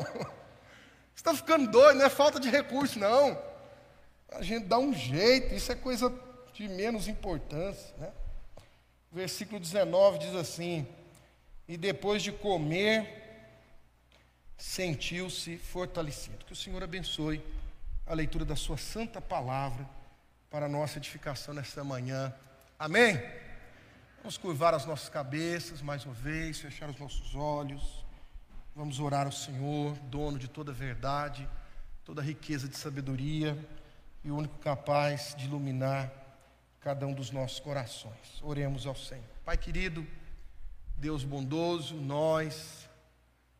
Está 1.15 1.35
ficando 1.35 1.69
doido, 1.69 1.97
não 1.97 2.05
é 2.05 2.09
falta 2.09 2.39
de 2.39 2.49
recurso, 2.49 2.97
não. 2.97 3.39
A 4.31 4.41
gente 4.41 4.65
dá 4.65 4.77
um 4.77 4.93
jeito, 4.93 5.53
isso 5.53 5.71
é 5.71 5.75
coisa 5.75 6.13
de 6.53 6.67
menos 6.67 7.07
importância. 7.07 7.93
Né? 7.97 8.09
Versículo 9.11 9.59
19 9.59 10.19
diz 10.19 10.35
assim: 10.35 10.87
E 11.67 11.77
depois 11.77 12.23
de 12.23 12.31
comer, 12.31 13.07
sentiu-se 14.57 15.57
fortalecido. 15.57 16.45
Que 16.45 16.53
o 16.53 16.55
Senhor 16.55 16.83
abençoe 16.83 17.41
a 18.05 18.13
leitura 18.13 18.45
da 18.45 18.55
Sua 18.55 18.77
santa 18.77 19.21
palavra 19.21 19.87
para 20.49 20.65
a 20.65 20.69
nossa 20.69 20.97
edificação 20.97 21.53
nesta 21.53 21.83
manhã. 21.83 22.33
Amém? 22.77 23.21
Vamos 24.17 24.37
curvar 24.37 24.73
as 24.73 24.85
nossas 24.85 25.07
cabeças 25.07 25.81
mais 25.81 26.05
uma 26.05 26.13
vez, 26.13 26.59
fechar 26.59 26.89
os 26.89 26.97
nossos 26.97 27.35
olhos. 27.35 28.03
Vamos 28.75 28.99
orar 28.99 29.27
ao 29.27 29.31
Senhor, 29.31 29.95
dono 30.09 30.39
de 30.39 30.47
toda 30.47 30.71
verdade, 30.71 31.47
toda 32.03 32.21
riqueza 32.21 32.67
de 32.67 32.77
sabedoria 32.77 33.57
e 34.23 34.31
o 34.31 34.37
único 34.37 34.57
capaz 34.57 35.35
de 35.37 35.45
iluminar 35.45 36.11
cada 36.79 37.05
um 37.05 37.13
dos 37.13 37.29
nossos 37.29 37.59
corações. 37.59 38.41
Oremos 38.41 38.87
ao 38.87 38.95
Senhor. 38.95 39.23
Pai 39.45 39.57
querido, 39.57 40.05
Deus 40.97 41.23
bondoso, 41.23 41.95
nós 41.95 42.89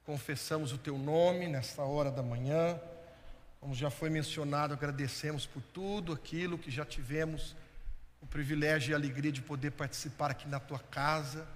confessamos 0.04 0.74
o 0.74 0.78
Teu 0.78 0.98
nome 0.98 1.48
nesta 1.48 1.84
hora 1.84 2.10
da 2.10 2.24
manhã 2.24 2.80
como 3.60 3.76
já 3.76 3.90
foi 3.90 4.10
mencionado, 4.10 4.74
agradecemos 4.74 5.46
por 5.46 5.62
tudo 5.62 6.14
aquilo 6.14 6.58
que 6.58 6.72
já 6.72 6.86
tivemos 6.86 7.56
o 8.22 8.26
privilégio 8.26 8.92
e 8.92 8.94
a 8.94 8.98
alegria 8.98 9.32
de 9.32 9.42
poder 9.42 9.72
participar 9.72 10.32
aqui 10.32 10.48
na 10.48 10.60
tua 10.60 10.80
casa, 10.80 11.48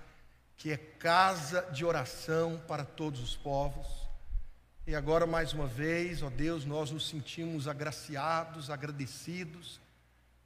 que 0.58 0.72
é 0.72 0.78
casa 0.78 1.62
de 1.72 1.86
oração 1.86 2.62
para 2.68 2.84
todos 2.84 3.22
os 3.22 3.36
povos. 3.36 3.88
E 4.86 4.94
agora, 4.94 5.26
mais 5.26 5.54
uma 5.54 5.66
vez, 5.66 6.22
ó 6.22 6.30
Deus, 6.30 6.66
nós 6.66 6.92
nos 6.92 7.08
sentimos 7.08 7.70
agraciados, 7.70 8.70
agradecidos, 8.70 9.80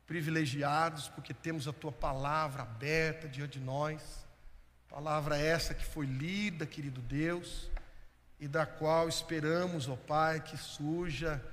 privilegiados, 0.05 1.09
porque 1.09 1.33
temos 1.33 1.67
a 1.67 1.73
tua 1.73 1.91
palavra 1.91 2.61
aberta 2.61 3.27
diante 3.27 3.57
de 3.57 3.65
nós. 3.65 4.01
Palavra 4.89 5.37
essa 5.37 5.73
que 5.73 5.85
foi 5.85 6.05
lida, 6.05 6.67
querido 6.67 7.01
Deus 7.01 7.69
e 8.39 8.47
da 8.47 8.65
qual 8.65 9.09
esperamos, 9.09 9.89
ó 9.89 9.95
Pai, 9.95 10.41
que 10.41 10.57
surja 10.57 11.43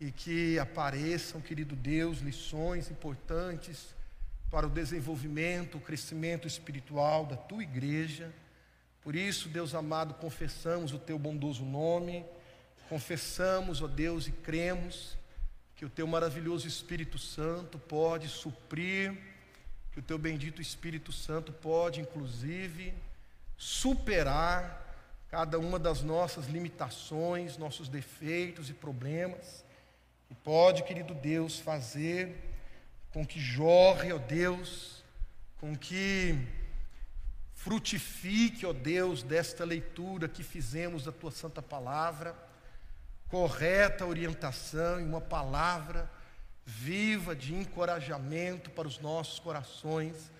e 0.00 0.10
que 0.10 0.58
apareçam, 0.58 1.40
querido 1.40 1.76
Deus, 1.76 2.18
lições 2.18 2.90
importantes 2.90 3.94
para 4.50 4.66
o 4.66 4.70
desenvolvimento, 4.70 5.78
o 5.78 5.80
crescimento 5.80 6.46
espiritual 6.46 7.26
da 7.26 7.36
tua 7.36 7.62
igreja. 7.62 8.32
Por 9.02 9.14
isso, 9.14 9.48
Deus 9.48 9.74
amado, 9.74 10.14
confessamos 10.14 10.92
o 10.92 10.98
teu 10.98 11.18
bondoso 11.18 11.64
nome, 11.64 12.24
confessamos, 12.88 13.80
ó 13.80 13.86
Deus, 13.86 14.26
e 14.26 14.32
cremos 14.32 15.16
que 15.76 15.84
o 15.84 15.90
teu 15.90 16.06
maravilhoso 16.06 16.66
Espírito 16.66 17.18
Santo 17.18 17.78
pode 17.78 18.28
suprir, 18.28 19.16
que 19.92 20.00
o 20.00 20.02
teu 20.02 20.18
bendito 20.18 20.60
Espírito 20.60 21.12
Santo 21.12 21.52
pode, 21.52 22.00
inclusive, 22.00 22.92
superar 23.56 24.85
cada 25.28 25.58
uma 25.58 25.78
das 25.78 26.02
nossas 26.02 26.46
limitações, 26.46 27.56
nossos 27.56 27.88
defeitos 27.88 28.70
e 28.70 28.74
problemas. 28.74 29.64
E 30.30 30.34
pode, 30.34 30.82
querido 30.84 31.14
Deus, 31.14 31.58
fazer 31.58 32.36
com 33.12 33.24
que 33.26 33.40
jorre, 33.40 34.12
ó 34.12 34.18
Deus, 34.18 35.02
com 35.58 35.76
que 35.76 36.38
frutifique, 37.54 38.66
ó 38.66 38.72
Deus, 38.72 39.22
desta 39.22 39.64
leitura 39.64 40.28
que 40.28 40.42
fizemos 40.42 41.04
da 41.04 41.12
tua 41.12 41.30
santa 41.30 41.62
palavra, 41.62 42.34
correta 43.28 44.06
orientação 44.06 45.00
e 45.00 45.04
uma 45.04 45.20
palavra 45.20 46.10
viva 46.64 47.34
de 47.34 47.54
encorajamento 47.54 48.70
para 48.70 48.88
os 48.88 48.98
nossos 48.98 49.38
corações 49.38 50.30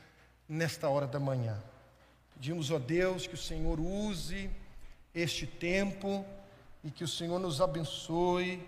nesta 0.49 0.89
hora 0.89 1.07
da 1.07 1.19
manhã. 1.19 1.61
Pedimos, 2.35 2.71
ó 2.71 2.79
Deus, 2.79 3.27
que 3.27 3.35
o 3.35 3.39
Senhor 3.39 3.81
use 3.81 4.51
este 5.17 5.47
tempo 5.47 6.27
e 6.85 6.91
que 6.91 7.03
o 7.03 7.09
Senhor 7.09 7.39
nos 7.39 7.63
abençoe, 7.63 8.63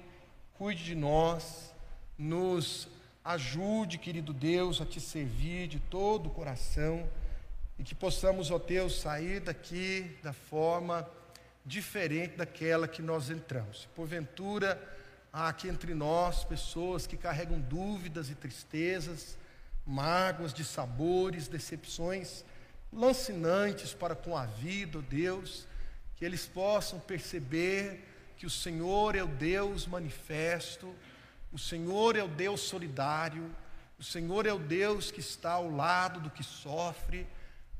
cuide 0.54 0.82
de 0.82 0.94
nós, 0.94 1.74
nos 2.16 2.88
ajude, 3.22 3.98
querido 3.98 4.32
Deus, 4.32 4.80
a 4.80 4.86
te 4.86 4.98
servir 4.98 5.68
de 5.68 5.78
todo 5.78 6.28
o 6.28 6.30
coração 6.30 7.06
e 7.78 7.84
que 7.84 7.94
possamos, 7.94 8.50
ó 8.50 8.58
Deus, 8.58 8.98
sair 8.98 9.40
daqui 9.40 10.16
da 10.22 10.32
forma 10.32 11.06
diferente 11.66 12.38
daquela 12.38 12.88
que 12.88 13.02
nós 13.02 13.28
entramos. 13.28 13.86
Porventura, 13.94 14.82
há 15.30 15.48
aqui 15.48 15.68
entre 15.68 15.92
nós 15.92 16.44
pessoas 16.44 17.06
que 17.06 17.18
carregam 17.18 17.60
dúvidas 17.60 18.30
e 18.30 18.34
tristezas, 18.34 19.36
mágoas 19.86 20.54
de 20.54 20.64
sabores, 20.64 21.46
decepções 21.46 22.42
lancinantes 22.90 23.92
para 23.92 24.14
com 24.16 24.34
a 24.34 24.46
vida, 24.46 24.98
ó 24.98 25.02
Deus 25.02 25.68
que 26.18 26.24
eles 26.24 26.46
possam 26.46 26.98
perceber 26.98 28.04
que 28.36 28.44
o 28.44 28.50
Senhor 28.50 29.14
é 29.14 29.22
o 29.22 29.28
Deus 29.28 29.86
manifesto, 29.86 30.92
o 31.52 31.58
Senhor 31.58 32.16
é 32.16 32.24
o 32.24 32.28
Deus 32.28 32.60
solidário, 32.62 33.54
o 33.96 34.02
Senhor 34.02 34.44
é 34.44 34.52
o 34.52 34.58
Deus 34.58 35.12
que 35.12 35.20
está 35.20 35.52
ao 35.52 35.70
lado 35.70 36.20
do 36.20 36.28
que 36.28 36.42
sofre, 36.42 37.24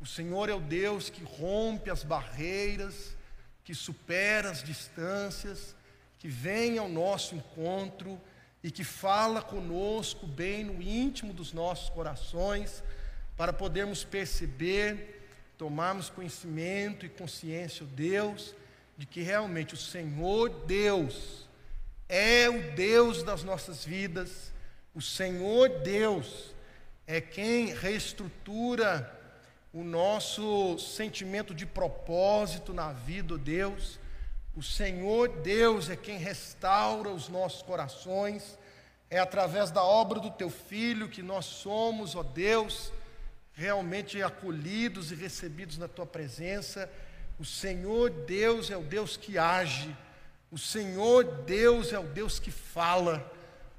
o 0.01 0.07
Senhor 0.07 0.49
é 0.49 0.55
o 0.55 0.61
Deus 0.61 1.11
que 1.11 1.25
rompe 1.25 1.91
as 1.91 2.05
barreiras, 2.05 3.17
que 3.65 3.75
supera 3.75 4.51
as 4.51 4.63
distâncias, 4.63 5.75
que 6.21 6.29
vem 6.29 6.79
ao 6.79 6.89
nosso 6.89 7.35
encontro 7.35 8.21
e 8.63 8.71
que 8.71 8.85
fala 8.85 9.43
conosco 9.43 10.29
bem 10.29 10.63
no 10.63 10.81
íntimo 10.81 11.33
dos 11.33 11.53
nossos 11.53 11.89
corações, 11.91 12.85
para 13.37 13.53
podermos 13.53 14.05
perceber 14.05 15.18
tomarmos 15.59 16.09
conhecimento 16.09 17.05
e 17.05 17.09
consciência, 17.09 17.85
Deus, 17.85 18.55
de 18.97 19.05
que 19.05 19.21
realmente 19.21 19.75
o 19.75 19.77
Senhor 19.77 20.49
Deus 20.67 21.49
é 22.09 22.49
o 22.49 22.73
Deus 22.73 23.23
das 23.25 23.43
nossas 23.43 23.85
vidas, 23.85 24.53
o 24.95 25.03
Senhor 25.03 25.69
Deus 25.81 26.55
é 27.07 27.21
quem 27.21 27.75
reestrutura 27.75 29.15
o 29.73 29.83
nosso 29.83 30.79
sentimento 30.79 31.55
de 31.55 31.67
propósito 31.67 32.73
na 32.73 32.93
vida, 32.93 33.37
Deus. 33.37 33.99
O 34.57 34.63
Senhor 34.63 35.29
Deus 35.29 35.91
é 35.91 35.97
quem 35.97 36.19
restaura 36.19 37.11
os 37.11 37.29
nossos 37.29 37.63
corações. 37.63 38.59
É 39.11 39.19
através 39.19 39.71
da 39.71 39.83
obra 39.83 40.21
do 40.21 40.31
teu 40.31 40.51
filho 40.51 41.09
que 41.09 41.23
nós 41.23 41.45
somos, 41.45 42.15
ó 42.15 42.23
Deus, 42.23 42.93
realmente 43.59 44.23
acolhidos 44.23 45.11
e 45.11 45.17
recebidos 45.17 45.79
na 45.79 45.89
tua 45.89 46.07
presença. 46.07 46.89
O 47.41 47.45
Senhor 47.45 48.09
Deus 48.09 48.71
é 48.71 48.77
o 48.77 48.85
Deus 48.85 49.17
que 49.17 49.37
age, 49.37 49.95
o 50.49 50.57
Senhor 50.57 51.25
Deus 51.43 51.93
é 51.93 51.99
o 51.99 52.05
Deus 52.05 52.39
que 52.39 52.53
fala, 52.53 53.29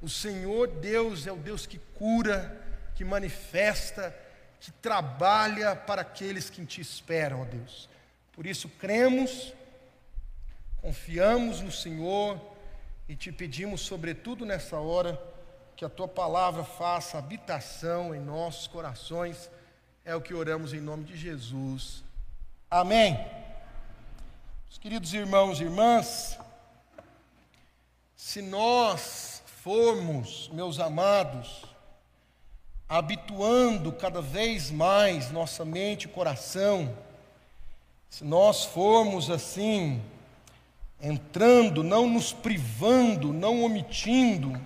o 0.02 0.10
Senhor 0.10 0.68
Deus 0.68 1.26
é 1.26 1.32
o 1.32 1.38
Deus 1.38 1.66
que 1.66 1.80
cura, 1.98 2.62
que 2.94 3.06
manifesta, 3.06 4.14
que 4.60 4.70
trabalha 4.70 5.78
para 5.78 6.02
aqueles 6.02 6.50
que 6.50 6.62
em 6.62 6.66
Ti 6.66 6.82
esperam, 6.82 7.42
ó 7.42 7.46
Deus. 7.46 7.88
Por 8.34 8.46
isso 8.46 8.68
cremos, 8.68 9.54
confiamos 10.82 11.62
no 11.62 11.72
Senhor 11.72 12.38
e 13.08 13.16
te 13.16 13.32
pedimos, 13.32 13.80
sobretudo 13.80 14.46
nessa 14.46 14.78
hora, 14.78 15.18
que 15.78 15.86
a 15.86 15.90
Tua 15.90 16.08
palavra 16.10 16.66
faça 16.66 17.18
habitação 17.18 18.14
em 18.14 18.20
nossos 18.20 18.68
corações 18.68 19.50
é 20.06 20.16
o 20.16 20.22
que 20.22 20.34
oramos 20.34 20.74
em 20.74 20.80
nome 20.80 21.04
de 21.04 21.16
Jesus. 21.16 22.04
Amém. 22.70 23.20
Os 24.70 24.78
queridos 24.78 25.14
irmãos 25.14 25.60
e 25.60 25.64
irmãs, 25.64 26.38
se 28.16 28.42
nós 28.42 29.44
formos, 29.64 30.50
meus 30.54 30.80
amados, 30.80 31.66
habituando 32.88 33.92
cada 33.92 34.22
vez 34.22 34.72
mais 34.72 35.32
nossa 35.32 35.66
mente 35.66 36.06
e 36.06 36.10
coração, 36.10 36.96
se 38.10 38.24
nós 38.24 38.66
formos 38.66 39.30
assim, 39.30 40.02
entrando, 41.02 41.84
não 41.84 42.10
nos 42.10 42.34
privando, 42.34 43.32
não 43.32 43.64
omitindo 43.64 44.60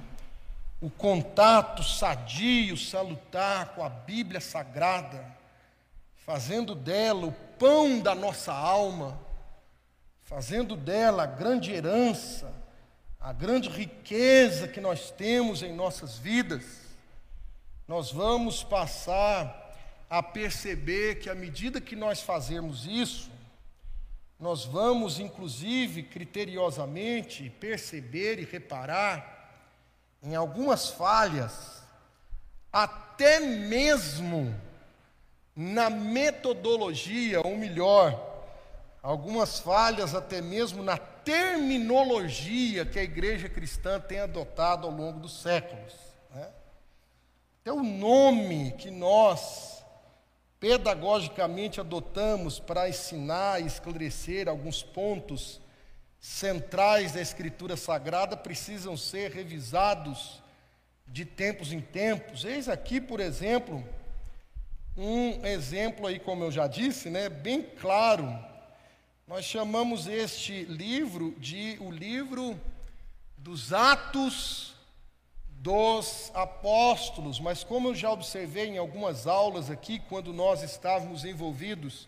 o 0.83 0.89
contato 0.89 1.81
sadio, 1.81 2.75
salutar 2.75 3.69
com 3.69 3.81
a 3.81 3.87
Bíblia 3.87 4.41
Sagrada, 4.41 5.25
fazendo 6.25 6.75
dela 6.75 7.27
o 7.27 7.31
pão 7.57 8.01
da 8.01 8.13
nossa 8.13 8.51
alma, 8.51 9.17
fazendo 10.23 10.75
dela 10.75 11.23
a 11.23 11.25
grande 11.25 11.71
herança, 11.71 12.53
a 13.17 13.31
grande 13.31 13.69
riqueza 13.69 14.67
que 14.67 14.81
nós 14.81 15.09
temos 15.09 15.63
em 15.63 15.71
nossas 15.71 16.17
vidas, 16.17 16.65
nós 17.87 18.11
vamos 18.11 18.61
passar 18.61 19.73
a 20.09 20.21
perceber 20.21 21.19
que 21.19 21.29
à 21.29 21.33
medida 21.33 21.79
que 21.79 21.95
nós 21.95 22.19
fazemos 22.19 22.85
isso, 22.85 23.31
nós 24.37 24.65
vamos 24.65 25.17
inclusive 25.17 26.03
criteriosamente 26.03 27.49
perceber 27.51 28.37
e 28.37 28.43
reparar 28.43 29.32
em 30.23 30.35
algumas 30.35 30.89
falhas, 30.89 31.83
até 32.71 33.39
mesmo 33.39 34.55
na 35.55 35.89
metodologia, 35.89 37.41
ou 37.45 37.57
melhor, 37.57 38.33
algumas 39.01 39.59
falhas 39.59 40.15
até 40.15 40.41
mesmo 40.41 40.81
na 40.81 40.97
terminologia 40.97 42.85
que 42.85 42.97
a 42.97 43.03
igreja 43.03 43.49
cristã 43.49 43.99
tem 43.99 44.19
adotado 44.19 44.87
ao 44.87 44.93
longo 44.93 45.19
dos 45.19 45.41
séculos. 45.41 45.93
Né? 46.33 46.49
Até 47.61 47.71
o 47.73 47.83
nome 47.83 48.71
que 48.77 48.89
nós 48.89 49.83
pedagogicamente 50.59 51.81
adotamos 51.81 52.57
para 52.59 52.87
ensinar 52.87 53.61
e 53.61 53.65
esclarecer 53.65 54.47
alguns 54.47 54.81
pontos 54.81 55.59
centrais 56.23 57.11
da 57.11 57.19
Escritura 57.21 57.75
Sagrada 57.75 58.37
precisam 58.37 58.95
ser 58.95 59.29
revisados 59.29 60.41
de 61.05 61.25
tempos 61.25 61.73
em 61.73 61.81
tempos. 61.81 62.45
Eis 62.45 62.69
aqui, 62.69 63.01
por 63.01 63.19
exemplo, 63.19 63.85
um 64.95 65.45
exemplo 65.45 66.07
aí, 66.07 66.17
como 66.19 66.45
eu 66.45 66.49
já 66.49 66.65
disse, 66.65 67.09
né, 67.09 67.27
bem 67.27 67.61
claro. 67.61 68.33
Nós 69.27 69.43
chamamos 69.43 70.07
este 70.07 70.63
livro 70.63 71.35
de 71.39 71.77
o 71.81 71.91
livro 71.91 72.57
dos 73.37 73.73
Atos 73.73 74.75
dos 75.59 76.31
apóstolos, 76.33 77.37
mas 77.37 77.65
como 77.65 77.89
eu 77.89 77.95
já 77.95 78.09
observei 78.09 78.67
em 78.67 78.77
algumas 78.77 79.27
aulas 79.27 79.69
aqui, 79.69 79.99
quando 80.07 80.31
nós 80.31 80.63
estávamos 80.63 81.25
envolvidos 81.25 82.07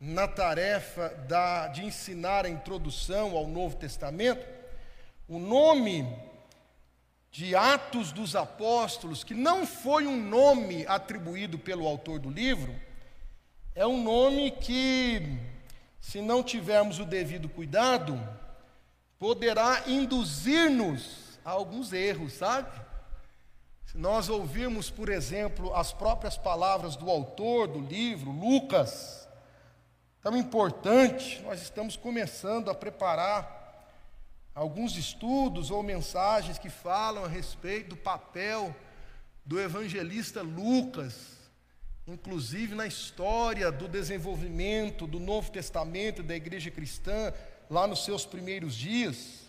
na 0.00 0.28
tarefa 0.28 1.08
da, 1.26 1.68
de 1.68 1.84
ensinar 1.84 2.44
a 2.44 2.50
introdução 2.50 3.36
ao 3.36 3.46
Novo 3.46 3.76
Testamento, 3.76 4.46
o 5.28 5.38
nome 5.38 6.06
de 7.30 7.56
Atos 7.56 8.12
dos 8.12 8.36
Apóstolos, 8.36 9.24
que 9.24 9.34
não 9.34 9.66
foi 9.66 10.06
um 10.06 10.16
nome 10.16 10.86
atribuído 10.86 11.58
pelo 11.58 11.86
autor 11.86 12.18
do 12.18 12.30
livro, 12.30 12.74
é 13.74 13.86
um 13.86 14.02
nome 14.02 14.50
que, 14.50 15.38
se 16.00 16.20
não 16.20 16.42
tivermos 16.42 16.98
o 16.98 17.04
devido 17.04 17.48
cuidado, 17.48 18.18
poderá 19.18 19.82
induzir-nos 19.86 21.38
há 21.44 21.50
alguns 21.50 21.92
erros, 21.92 22.34
sabe? 22.34 22.70
Se 23.86 23.98
nós 23.98 24.28
ouvirmos, 24.28 24.90
por 24.90 25.08
exemplo, 25.08 25.74
as 25.74 25.92
próprias 25.92 26.36
palavras 26.36 26.96
do 26.96 27.10
autor 27.10 27.68
do 27.68 27.80
livro, 27.80 28.30
Lucas, 28.30 29.25
tão 30.26 30.36
importante, 30.36 31.40
nós 31.42 31.62
estamos 31.62 31.96
começando 31.96 32.68
a 32.68 32.74
preparar 32.74 33.94
alguns 34.56 34.96
estudos 34.96 35.70
ou 35.70 35.84
mensagens 35.84 36.58
que 36.58 36.68
falam 36.68 37.24
a 37.24 37.28
respeito 37.28 37.90
do 37.90 37.96
papel 37.96 38.74
do 39.44 39.60
evangelista 39.60 40.42
Lucas, 40.42 41.14
inclusive 42.08 42.74
na 42.74 42.88
história 42.88 43.70
do 43.70 43.86
desenvolvimento 43.86 45.06
do 45.06 45.20
Novo 45.20 45.52
Testamento 45.52 46.24
da 46.24 46.34
igreja 46.34 46.72
cristã, 46.72 47.32
lá 47.70 47.86
nos 47.86 48.04
seus 48.04 48.26
primeiros 48.26 48.74
dias. 48.74 49.42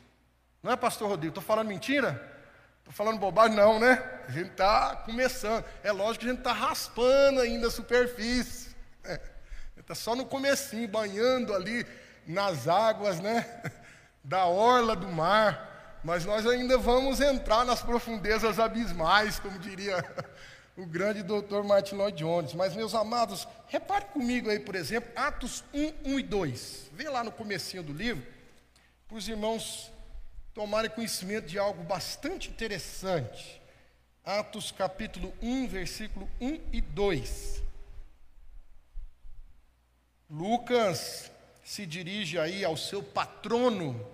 Não 0.61 0.71
é, 0.71 0.75
pastor 0.75 1.09
Rodrigo? 1.09 1.31
Estou 1.31 1.43
falando 1.43 1.69
mentira? 1.69 2.39
Estou 2.77 2.93
falando 2.93 3.17
bobagem? 3.17 3.57
Não, 3.57 3.79
né? 3.79 3.93
A 4.27 4.31
gente 4.31 4.51
está 4.51 4.95
começando. 4.97 5.65
É 5.83 5.91
lógico 5.91 6.19
que 6.19 6.25
a 6.27 6.33
gente 6.33 6.41
está 6.41 6.53
raspando 6.53 7.39
ainda 7.39 7.65
a 7.65 7.71
superfície. 7.71 8.75
Está 9.79 9.95
só 9.95 10.15
no 10.15 10.25
comecinho, 10.25 10.87
banhando 10.87 11.53
ali 11.53 11.85
nas 12.25 12.67
águas, 12.67 13.19
né? 13.19 13.45
Da 14.23 14.45
orla 14.45 14.93
do 14.93 15.07
mar. 15.07 15.99
Mas 16.03 16.25
nós 16.25 16.45
ainda 16.45 16.77
vamos 16.77 17.21
entrar 17.21 17.63
nas 17.63 17.81
profundezas 17.81 18.59
abismais, 18.59 19.39
como 19.39 19.57
diria 19.57 20.03
o 20.75 20.85
grande 20.85 21.23
doutor 21.23 21.63
Martin 21.63 21.95
Lloyd 21.95 22.17
Jones. 22.17 22.53
Mas, 22.53 22.75
meus 22.75 22.93
amados, 22.93 23.47
repare 23.67 24.05
comigo 24.05 24.49
aí, 24.49 24.59
por 24.59 24.75
exemplo, 24.75 25.09
Atos 25.15 25.63
1, 25.73 25.93
1 26.13 26.19
e 26.19 26.23
2. 26.23 26.89
Vê 26.91 27.09
lá 27.09 27.23
no 27.23 27.31
comecinho 27.31 27.83
do 27.83 27.93
livro, 27.93 28.25
para 29.07 29.17
os 29.17 29.29
irmãos 29.29 29.89
tomarem 30.53 30.91
conhecimento 30.91 31.45
de 31.45 31.57
algo 31.57 31.83
bastante 31.83 32.49
interessante. 32.49 33.61
Atos 34.25 34.71
capítulo 34.71 35.33
1, 35.41 35.67
versículo 35.69 36.29
1 36.41 36.59
e 36.73 36.81
2. 36.81 37.66
Lucas 40.29 41.31
se 41.63 41.85
dirige 41.85 42.37
aí 42.37 42.65
ao 42.65 42.75
seu 42.75 43.01
patrono, 43.01 44.05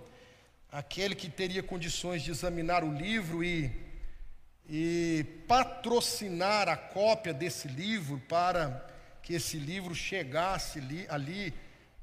aquele 0.70 1.14
que 1.14 1.28
teria 1.28 1.62
condições 1.62 2.22
de 2.22 2.30
examinar 2.30 2.84
o 2.84 2.92
livro 2.92 3.42
e, 3.42 3.70
e 4.68 5.26
patrocinar 5.48 6.68
a 6.68 6.76
cópia 6.76 7.34
desse 7.34 7.66
livro 7.66 8.20
para 8.28 8.88
que 9.22 9.34
esse 9.34 9.56
livro 9.56 9.92
chegasse 9.92 10.78
ali, 10.78 11.06
ali 11.08 11.54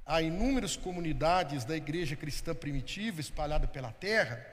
a 0.06 0.21
inúmeras 0.21 0.76
comunidades 0.76 1.63
da 1.63 1.78
igreja 1.78 2.15
cristã 2.15 2.54
primitiva 2.54 3.21
espalhada 3.21 3.65
pela 3.65 3.93
terra, 3.93 4.45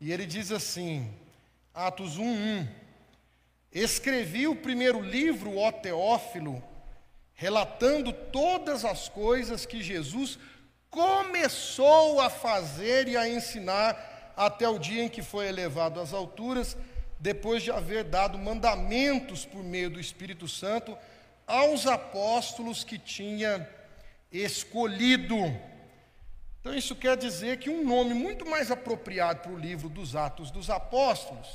e 0.00 0.12
ele 0.12 0.24
diz 0.24 0.52
assim, 0.52 1.12
Atos 1.74 2.16
1:1, 2.16 2.68
escrevi 3.72 4.46
o 4.46 4.54
primeiro 4.54 5.00
livro, 5.00 5.56
ó 5.56 5.72
Teófilo, 5.72 6.62
relatando 7.38 8.12
todas 8.12 8.84
as 8.84 9.08
coisas 9.08 9.64
que 9.64 9.80
Jesus 9.80 10.40
começou 10.90 12.20
a 12.20 12.28
fazer 12.28 13.06
e 13.06 13.16
a 13.16 13.28
ensinar 13.28 14.34
até 14.36 14.68
o 14.68 14.76
dia 14.76 15.04
em 15.04 15.08
que 15.08 15.22
foi 15.22 15.46
elevado 15.46 16.00
às 16.00 16.12
alturas, 16.12 16.76
depois 17.16 17.62
de 17.62 17.70
haver 17.70 18.02
dado 18.02 18.36
mandamentos 18.36 19.44
por 19.44 19.62
meio 19.62 19.88
do 19.88 20.00
Espírito 20.00 20.48
Santo 20.48 20.98
aos 21.46 21.86
apóstolos 21.86 22.82
que 22.82 22.98
tinha 22.98 23.68
escolhido. 24.32 25.36
Então, 26.60 26.74
isso 26.74 26.96
quer 26.96 27.16
dizer 27.16 27.58
que 27.58 27.70
um 27.70 27.84
nome 27.84 28.14
muito 28.14 28.44
mais 28.44 28.68
apropriado 28.68 29.42
para 29.42 29.52
o 29.52 29.58
livro 29.58 29.88
dos 29.88 30.16
Atos 30.16 30.50
dos 30.50 30.68
Apóstolos 30.68 31.48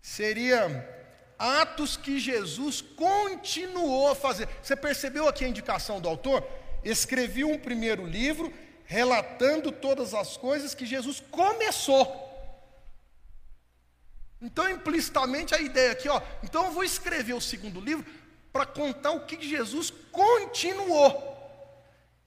seria 0.00 1.01
Atos 1.42 1.96
que 1.96 2.20
Jesus 2.20 2.80
continuou 2.80 4.08
a 4.08 4.14
fazer. 4.14 4.48
Você 4.62 4.76
percebeu 4.76 5.26
aqui 5.26 5.44
a 5.44 5.48
indicação 5.48 6.00
do 6.00 6.08
autor? 6.08 6.46
Escrevi 6.84 7.42
um 7.42 7.58
primeiro 7.58 8.06
livro 8.06 8.54
relatando 8.84 9.72
todas 9.72 10.14
as 10.14 10.36
coisas 10.36 10.72
que 10.72 10.86
Jesus 10.86 11.20
começou. 11.32 12.06
Então, 14.40 14.70
implicitamente, 14.70 15.52
a 15.52 15.60
ideia 15.60 15.90
aqui, 15.90 16.08
ó, 16.08 16.22
então 16.44 16.66
eu 16.66 16.70
vou 16.70 16.84
escrever 16.84 17.32
o 17.32 17.40
segundo 17.40 17.80
livro 17.80 18.06
para 18.52 18.64
contar 18.64 19.10
o 19.10 19.26
que 19.26 19.42
Jesus 19.42 19.92
continuou. 20.12 21.32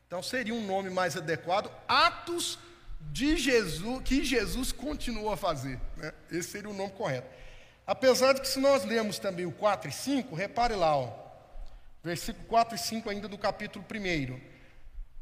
Então 0.07 0.21
seria 0.21 0.53
um 0.53 0.65
nome 0.65 0.89
mais 0.89 1.15
adequado, 1.15 1.71
Atos 1.87 2.59
de 2.99 3.37
Jesus, 3.37 4.01
que 4.03 4.25
Jesus 4.25 4.73
continuou 4.73 5.31
a 5.31 5.37
fazer. 5.37 5.79
Né? 5.95 6.11
Esse 6.29 6.49
seria 6.49 6.69
o 6.69 6.73
nome 6.73 6.91
correto. 6.91 7.44
Apesar 7.87 8.33
de 8.33 8.41
que 8.41 8.47
se 8.47 8.59
nós 8.59 8.83
lermos 8.83 9.19
também 9.19 9.45
o 9.45 9.51
4 9.51 9.89
e 9.89 9.93
5, 9.93 10.35
repare 10.35 10.75
lá, 10.75 10.97
ó, 10.97 11.13
versículo 12.03 12.45
4 12.47 12.75
e 12.75 12.79
5 12.79 13.09
ainda 13.09 13.27
do 13.27 13.37
capítulo 13.37 13.85
1. 13.89 14.39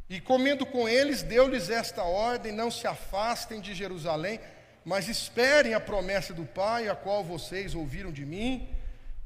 E 0.09 0.21
comendo 0.21 0.65
com 0.65 0.87
eles, 0.87 1.23
deu-lhes 1.23 1.69
esta 1.69 2.03
ordem: 2.03 2.51
não 2.51 2.69
se 2.69 2.87
afastem 2.87 3.59
de 3.59 3.73
Jerusalém, 3.73 4.39
mas 4.85 5.07
esperem 5.07 5.73
a 5.73 5.79
promessa 5.79 6.33
do 6.33 6.45
Pai, 6.45 6.87
a 6.87 6.95
qual 6.95 7.23
vocês 7.23 7.73
ouviram 7.73 8.11
de 8.11 8.25
mim. 8.25 8.69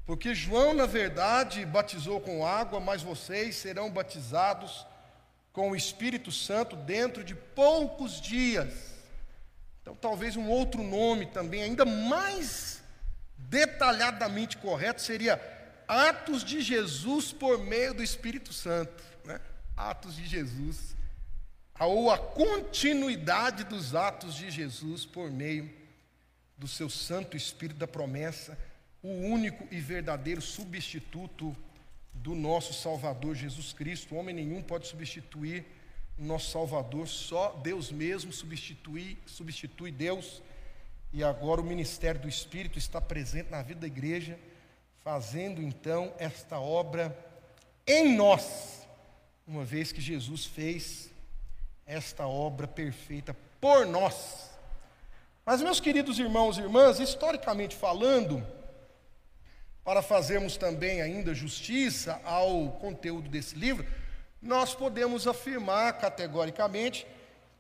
Porque 0.06 0.34
João, 0.34 0.74
na 0.74 0.86
verdade, 0.86 1.66
batizou 1.66 2.22
com 2.22 2.46
água, 2.46 2.80
mas 2.80 3.04
vocês 3.04 3.58
serão 3.58 3.92
batizados 3.92 4.86
com 5.52 5.72
o 5.72 5.76
Espírito 5.76 6.32
Santo 6.32 6.76
dentro 6.76 7.24
de 7.24 7.36
poucos 7.36 8.22
dias. 8.22 8.74
Então, 9.82 9.96
talvez 9.96 10.36
um 10.38 10.48
outro 10.48 10.82
nome 10.84 11.26
também, 11.26 11.64
ainda 11.64 11.84
mais 11.86 12.77
detalhadamente 13.50 14.58
correto, 14.58 15.02
seria 15.02 15.40
Atos 15.88 16.44
de 16.44 16.62
Jesus 16.62 17.32
por 17.32 17.64
meio 17.64 17.94
do 17.94 18.04
Espírito 18.04 18.52
Santo. 18.52 19.02
Né? 19.24 19.40
Atos 19.76 20.18
de 20.18 20.28
Jesus. 20.28 20.96
Ou 21.80 22.12
a 22.12 22.18
continuidade 22.18 23.64
dos 23.64 23.96
atos 23.96 24.36
de 24.36 24.52
Jesus 24.52 25.06
por 25.06 25.32
meio 25.32 25.72
do 26.58 26.68
seu 26.68 26.90
Santo 26.90 27.38
Espírito 27.38 27.78
da 27.78 27.88
promessa, 27.88 28.58
o 29.02 29.10
único 29.10 29.68
e 29.72 29.80
verdadeiro 29.80 30.42
substituto 30.42 31.56
do 32.14 32.34
nosso 32.34 32.74
Salvador 32.74 33.36
Jesus 33.36 33.72
Cristo. 33.72 34.16
Homem 34.16 34.36
nenhum 34.36 34.62
pode 34.62 34.88
substituir 34.88 35.66
o 36.18 36.26
nosso 36.26 36.52
Salvador, 36.52 37.08
só 37.08 37.52
Deus 37.64 37.92
mesmo 37.92 38.34
substitui, 38.34 39.18
substitui 39.26 39.92
Deus. 39.92 40.42
E 41.14 41.24
agora 41.24 41.62
o 41.62 41.64
ministério 41.64 42.22
do 42.22 42.28
Espírito 42.28 42.78
está 42.78 43.00
presente 43.00 43.50
na 43.50 43.62
vida 43.62 43.82
da 43.82 43.88
igreja, 43.88 44.38
fazendo 45.04 45.62
então 45.62 46.14
esta 46.20 46.60
obra 46.60 47.18
em 47.86 48.16
nós, 48.16 48.86
uma 49.48 49.64
vez 49.64 49.92
que 49.92 50.02
Jesus 50.02 50.46
fez 50.46 51.10
esta 51.86 52.28
obra 52.28 52.68
perfeita 52.68 53.36
por 53.62 53.86
nós. 53.86 54.50
Mas, 55.46 55.62
meus 55.62 55.80
queridos 55.80 56.20
irmãos 56.20 56.58
e 56.58 56.62
irmãs, 56.62 57.00
historicamente 57.00 57.74
falando, 57.74 58.46
para 59.82 60.02
fazermos 60.02 60.58
também 60.58 61.02
ainda 61.02 61.34
justiça 61.34 62.20
ao 62.26 62.72
conteúdo 62.74 63.30
desse 63.30 63.56
livro, 63.56 63.88
nós 64.42 64.76
podemos 64.76 65.26
afirmar 65.26 65.98
categoricamente 65.98 67.08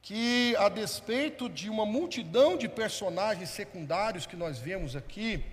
que, 0.07 0.55
a 0.55 0.69
despeito 0.69 1.49
de 1.49 1.69
uma 1.69 1.85
multidão 1.85 2.55
de 2.55 2.69
personagens 2.69 3.49
secundários 3.49 4.25
que 4.25 4.37
nós 4.37 4.57
vemos 4.57 4.95
aqui 4.95 5.43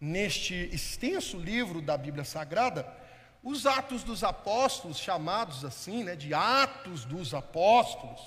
neste 0.00 0.68
extenso 0.74 1.38
livro 1.38 1.80
da 1.80 1.96
Bíblia 1.96 2.24
Sagrada, 2.24 2.92
os 3.40 3.66
Atos 3.66 4.02
dos 4.02 4.24
Apóstolos, 4.24 4.98
chamados 4.98 5.64
assim, 5.64 6.02
né, 6.02 6.16
de 6.16 6.34
Atos 6.34 7.04
dos 7.04 7.32
Apóstolos, 7.32 8.20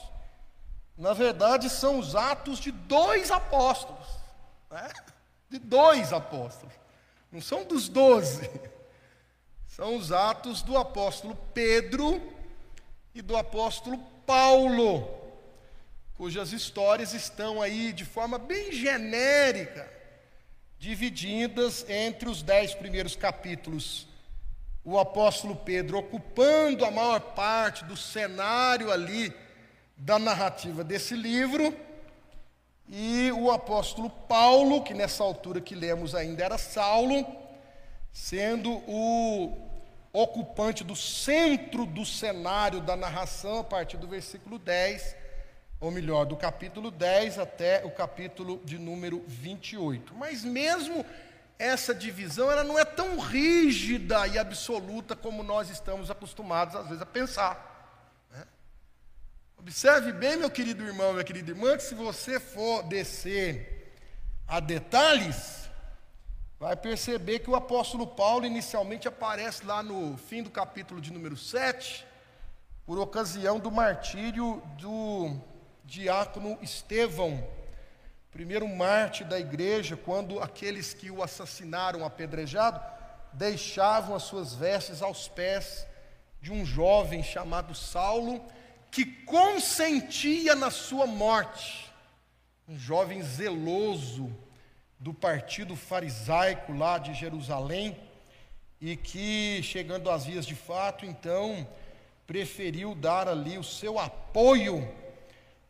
na 0.98 1.12
verdade 1.12 1.70
são 1.70 2.00
os 2.00 2.16
atos 2.16 2.62
de 2.62 2.72
dois 2.72 3.30
apóstolos, 3.30 4.08
né? 4.72 4.90
de 5.50 5.60
dois 5.60 6.14
apóstolos. 6.14 6.74
Não 7.30 7.42
são 7.42 7.66
dos 7.66 7.90
doze. 7.90 8.50
São 9.68 9.98
os 9.98 10.12
atos 10.12 10.64
do 10.64 10.76
apóstolo 10.76 11.36
Pedro 11.54 12.20
e 13.14 13.22
do 13.22 13.38
apóstolo 13.38 14.00
Paulo, 14.26 15.17
cujas 16.18 16.52
histórias 16.52 17.14
estão 17.14 17.62
aí 17.62 17.94
de 17.94 18.04
forma 18.04 18.40
bem 18.40 18.72
genérica, 18.72 19.88
divididas 20.80 21.88
entre 21.88 22.28
os 22.28 22.42
dez 22.42 22.74
primeiros 22.74 23.16
capítulos. 23.16 24.08
O 24.84 24.98
apóstolo 24.98 25.56
Pedro 25.56 26.00
ocupando 26.00 26.84
a 26.86 26.92
maior 26.92 27.20
parte 27.20 27.86
do 27.86 27.96
cenário 27.96 28.92
ali 28.92 29.32
da 29.96 30.18
narrativa 30.18 30.84
desse 30.84 31.16
livro 31.16 31.76
e 32.90 33.32
o 33.34 33.52
apóstolo 33.52 34.10
Paulo, 34.10 34.84
que 34.84 34.94
nessa 34.94 35.24
altura 35.24 35.60
que 35.62 35.76
lemos 35.76 36.16
ainda 36.16 36.44
era 36.44 36.58
Saulo, 36.58 37.26
sendo 38.12 38.72
o 38.88 39.56
ocupante 40.14 40.84
do 40.84 40.96
centro 40.96 41.86
do 41.86 42.06
cenário 42.06 42.80
da 42.82 42.96
narração, 42.96 43.60
a 43.60 43.64
partir 43.64 43.98
do 43.98 44.08
versículo 44.08 44.58
10, 44.58 45.27
ou 45.80 45.92
melhor, 45.92 46.26
do 46.26 46.36
capítulo 46.36 46.90
10 46.90 47.38
até 47.38 47.86
o 47.86 47.92
capítulo 47.92 48.60
de 48.66 48.80
número 48.80 49.24
28. 49.28 50.16
Mas 50.16 50.44
mesmo 50.44 51.06
essa 51.60 51.94
divisão, 51.94 52.52
ela 52.52 52.64
não 52.64 52.78
é 52.78 52.86
tão 52.86 53.20
rígida 53.20 54.28
e 54.28 54.38
absoluta 54.38 55.16
como 55.16 55.44
nós 55.44 55.70
estamos 55.70 56.10
acostumados 56.10 56.76
às 56.76 56.88
vezes 56.88 57.02
a 57.02 57.06
pensar. 57.06 57.76
Observe 59.58 60.12
bem, 60.12 60.38
meu 60.38 60.50
querido 60.50 60.84
irmão, 60.84 61.14
minha 61.14 61.24
querida 61.24 61.52
irmã, 61.52 61.76
que 61.76 61.84
se 61.84 61.96
você 61.96 62.40
for 62.40 62.84
descer 62.84 63.94
a 64.48 64.60
detalhes, 64.60 65.68
vai 66.60 66.76
perceber 66.76 67.40
que 67.40 67.50
o 67.50 67.56
apóstolo 67.56 68.08
Paulo 68.08 68.46
inicialmente 68.46 69.08
aparece 69.08 69.66
lá 69.66 69.84
no 69.84 70.16
fim 70.18 70.42
do 70.42 70.50
capítulo 70.50 71.02
de 71.02 71.12
número 71.12 71.36
7, 71.36 72.06
por 72.86 72.98
ocasião 72.98 73.60
do 73.60 73.70
martírio 73.70 74.62
do 74.80 75.38
diácono 75.88 76.60
Estevão, 76.62 77.42
primeiro 78.30 78.68
mártir 78.68 79.26
da 79.26 79.40
igreja, 79.40 79.96
quando 79.96 80.40
aqueles 80.42 80.94
que 80.94 81.10
o 81.10 81.24
assassinaram 81.24 82.06
apedrejado 82.06 82.80
deixavam 83.32 84.14
as 84.14 84.24
suas 84.24 84.54
vestes 84.54 85.02
aos 85.02 85.30
pés 85.30 85.88
de 86.42 86.52
um 86.52 86.66
jovem 86.66 87.24
chamado 87.24 87.74
Saulo 87.74 88.46
que 88.92 89.06
consentia 89.06 90.56
na 90.56 90.70
sua 90.70 91.08
morte. 91.08 91.90
Um 92.68 92.78
jovem 92.78 93.24
zeloso 93.24 94.30
do 95.00 95.14
partido 95.14 95.76
farisaico 95.76 96.74
lá 96.74 96.98
de 96.98 97.14
Jerusalém, 97.14 97.98
e 98.80 98.96
que, 98.96 99.62
chegando 99.64 100.12
às 100.12 100.26
vias 100.26 100.46
de 100.46 100.54
fato, 100.54 101.06
então, 101.06 101.68
preferiu 102.28 102.94
dar 102.94 103.28
ali 103.28 103.58
o 103.58 103.64
seu 103.64 103.98
apoio 103.98 104.88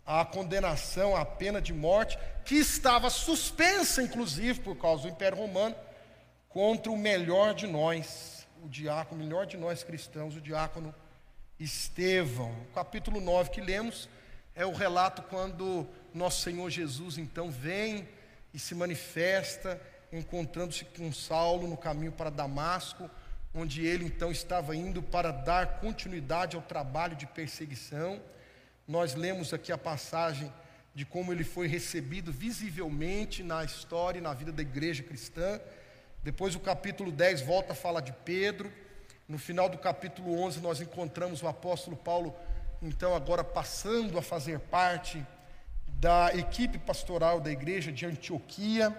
à 0.07 0.23
condenação, 0.23 1.17
à 1.17 1.25
pena 1.25 1.61
de 1.61 1.73
morte, 1.73 2.17
que 2.45 2.55
estava 2.55 3.09
suspensa, 3.09 4.01
inclusive, 4.01 4.61
por 4.61 4.77
causa 4.77 5.03
do 5.03 5.09
Império 5.09 5.37
Romano, 5.37 5.75
contra 6.47 6.89
o 6.89 6.97
melhor 6.97 7.53
de 7.53 7.67
nós, 7.67 8.47
o 8.63 8.69
diácono, 8.69 9.21
o 9.21 9.23
melhor 9.25 9.45
de 9.45 9.57
nós 9.57 9.83
cristãos, 9.83 10.37
o 10.37 10.41
diácono 10.41 10.95
Estevão. 11.59 12.51
O 12.69 12.73
capítulo 12.73 13.19
9 13.19 13.49
que 13.49 13.59
lemos 13.59 14.07
é 14.55 14.65
o 14.65 14.71
relato 14.71 15.21
quando 15.23 15.85
nosso 16.13 16.41
Senhor 16.41 16.69
Jesus 16.69 17.17
então 17.17 17.51
vem 17.51 18.07
e 18.53 18.59
se 18.59 18.73
manifesta, 18.73 19.79
encontrando-se 20.11 20.85
com 20.85 21.11
Saulo 21.11 21.67
no 21.67 21.75
caminho 21.75 22.11
para 22.11 22.29
Damasco, 22.29 23.09
onde 23.53 23.85
ele 23.85 24.05
então 24.05 24.31
estava 24.31 24.75
indo 24.75 25.03
para 25.03 25.31
dar 25.31 25.79
continuidade 25.79 26.55
ao 26.55 26.61
trabalho 26.61 27.15
de 27.15 27.27
perseguição. 27.27 28.21
Nós 28.87 29.15
lemos 29.15 29.53
aqui 29.53 29.73
a 29.73 29.77
passagem 29.77 30.49
de 30.95 31.05
como 31.05 31.33
ele 31.33 31.43
foi 31.43 31.67
recebido 31.67 32.31
visivelmente 32.31 33.43
na 33.43 33.61
história 33.65 34.19
e 34.19 34.21
na 34.21 34.33
vida 34.33 34.49
da 34.49 34.61
igreja 34.61 35.03
cristã. 35.03 35.59
Depois 36.23 36.55
o 36.55 36.59
capítulo 36.61 37.11
10 37.11 37.41
volta 37.41 37.73
a 37.73 37.75
falar 37.75 37.99
de 37.99 38.13
Pedro. 38.13 38.71
No 39.27 39.37
final 39.37 39.67
do 39.67 39.77
capítulo 39.77 40.39
11, 40.39 40.61
nós 40.61 40.79
encontramos 40.79 41.43
o 41.43 41.49
apóstolo 41.49 41.97
Paulo, 41.97 42.33
então, 42.81 43.13
agora 43.13 43.43
passando 43.43 44.17
a 44.17 44.21
fazer 44.21 44.57
parte 44.59 45.21
da 45.87 46.33
equipe 46.33 46.77
pastoral 46.77 47.41
da 47.41 47.51
igreja 47.51 47.91
de 47.91 48.05
Antioquia. 48.05 48.95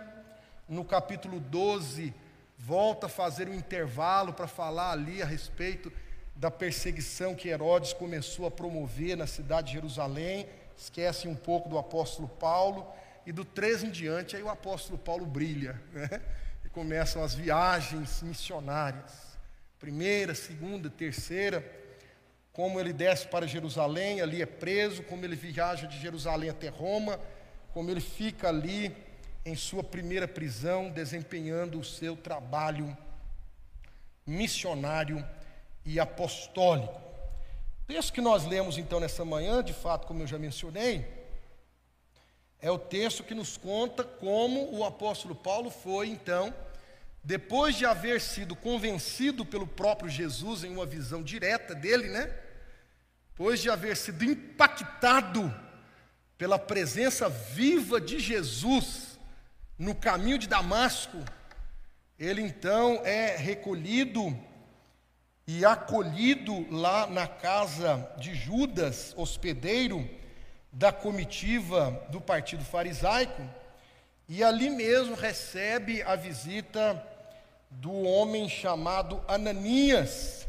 No 0.68 0.84
capítulo 0.84 1.40
12, 1.40 2.12
volta 2.58 3.06
a 3.06 3.08
fazer 3.08 3.48
um 3.48 3.54
intervalo 3.54 4.34
para 4.34 4.46
falar 4.46 4.90
ali 4.90 5.22
a 5.22 5.24
respeito 5.24 5.90
da 6.38 6.50
perseguição 6.50 7.34
que 7.34 7.48
Herodes 7.48 7.92
começou 7.92 8.46
a 8.46 8.50
promover 8.50 9.16
na 9.16 9.26
cidade 9.26 9.66
de 9.66 9.72
Jerusalém. 9.74 10.48
Esquece 10.74 11.28
um 11.28 11.34
pouco 11.34 11.68
do 11.68 11.76
apóstolo 11.76 12.28
Paulo. 12.28 12.86
E 13.26 13.32
do 13.32 13.44
13 13.44 13.88
em 13.88 13.90
diante, 13.90 14.36
aí 14.36 14.42
o 14.42 14.48
apóstolo 14.48 14.96
Paulo 14.96 15.26
brilha. 15.26 15.78
Né? 15.92 16.08
E 16.64 16.68
começam 16.68 17.22
as 17.22 17.34
viagens 17.34 18.22
missionárias 18.22 19.28
primeira, 19.78 20.34
segunda, 20.34 20.90
terceira, 20.90 21.64
como 22.52 22.80
ele 22.80 22.92
desce 22.92 23.28
para 23.28 23.46
Jerusalém, 23.46 24.20
ali 24.20 24.42
é 24.42 24.46
preso, 24.46 25.04
como 25.04 25.24
ele 25.24 25.36
viaja 25.36 25.86
de 25.86 26.00
Jerusalém 26.00 26.50
até 26.50 26.68
Roma, 26.68 27.20
como 27.72 27.88
ele 27.88 28.00
fica 28.00 28.48
ali 28.48 28.94
em 29.44 29.54
sua 29.54 29.84
primeira 29.84 30.26
prisão, 30.26 30.90
desempenhando 30.90 31.78
o 31.78 31.84
seu 31.84 32.16
trabalho 32.16 32.96
missionário 34.26 35.24
e 35.88 35.98
apostólico. 35.98 37.00
O 37.82 37.86
texto 37.86 38.12
que 38.12 38.20
nós 38.20 38.44
lemos 38.44 38.76
então 38.76 39.00
nessa 39.00 39.24
manhã, 39.24 39.64
de 39.64 39.72
fato, 39.72 40.06
como 40.06 40.22
eu 40.22 40.26
já 40.26 40.38
mencionei, 40.38 41.06
é 42.60 42.70
o 42.70 42.78
texto 42.78 43.24
que 43.24 43.34
nos 43.34 43.56
conta 43.56 44.04
como 44.04 44.70
o 44.76 44.84
apóstolo 44.84 45.34
Paulo 45.34 45.70
foi 45.70 46.08
então 46.08 46.52
depois 47.24 47.74
de 47.74 47.86
haver 47.86 48.20
sido 48.20 48.54
convencido 48.54 49.46
pelo 49.46 49.66
próprio 49.66 50.10
Jesus 50.10 50.62
em 50.62 50.70
uma 50.70 50.84
visão 50.84 51.22
direta 51.22 51.74
dele, 51.74 52.08
né? 52.08 52.34
Depois 53.30 53.60
de 53.60 53.70
haver 53.70 53.96
sido 53.96 54.24
impactado 54.24 55.54
pela 56.36 56.58
presença 56.58 57.28
viva 57.28 58.00
de 58.00 58.18
Jesus 58.18 59.18
no 59.78 59.94
caminho 59.94 60.38
de 60.38 60.48
Damasco, 60.48 61.18
ele 62.18 62.42
então 62.42 63.00
é 63.04 63.36
recolhido 63.36 64.36
e 65.48 65.64
acolhido 65.64 66.70
lá 66.70 67.06
na 67.06 67.26
casa 67.26 68.06
de 68.18 68.34
Judas, 68.34 69.14
hospedeiro, 69.16 70.06
da 70.70 70.92
comitiva 70.92 72.06
do 72.10 72.20
partido 72.20 72.62
farisaico 72.62 73.42
e 74.28 74.44
ali 74.44 74.68
mesmo 74.68 75.14
recebe 75.14 76.02
a 76.02 76.14
visita 76.14 77.02
do 77.70 77.90
homem 78.02 78.46
chamado 78.46 79.24
Ananias, 79.26 80.46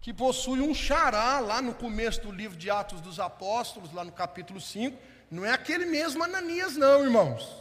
que 0.00 0.14
possui 0.14 0.60
um 0.60 0.74
xará 0.74 1.38
lá 1.40 1.60
no 1.60 1.74
começo 1.74 2.22
do 2.22 2.32
livro 2.32 2.56
de 2.56 2.70
Atos 2.70 3.02
dos 3.02 3.20
Apóstolos, 3.20 3.92
lá 3.92 4.02
no 4.02 4.12
capítulo 4.12 4.62
5. 4.62 4.96
Não 5.30 5.44
é 5.44 5.50
aquele 5.50 5.84
mesmo 5.84 6.24
Ananias, 6.24 6.74
não, 6.74 7.04
irmãos. 7.04 7.54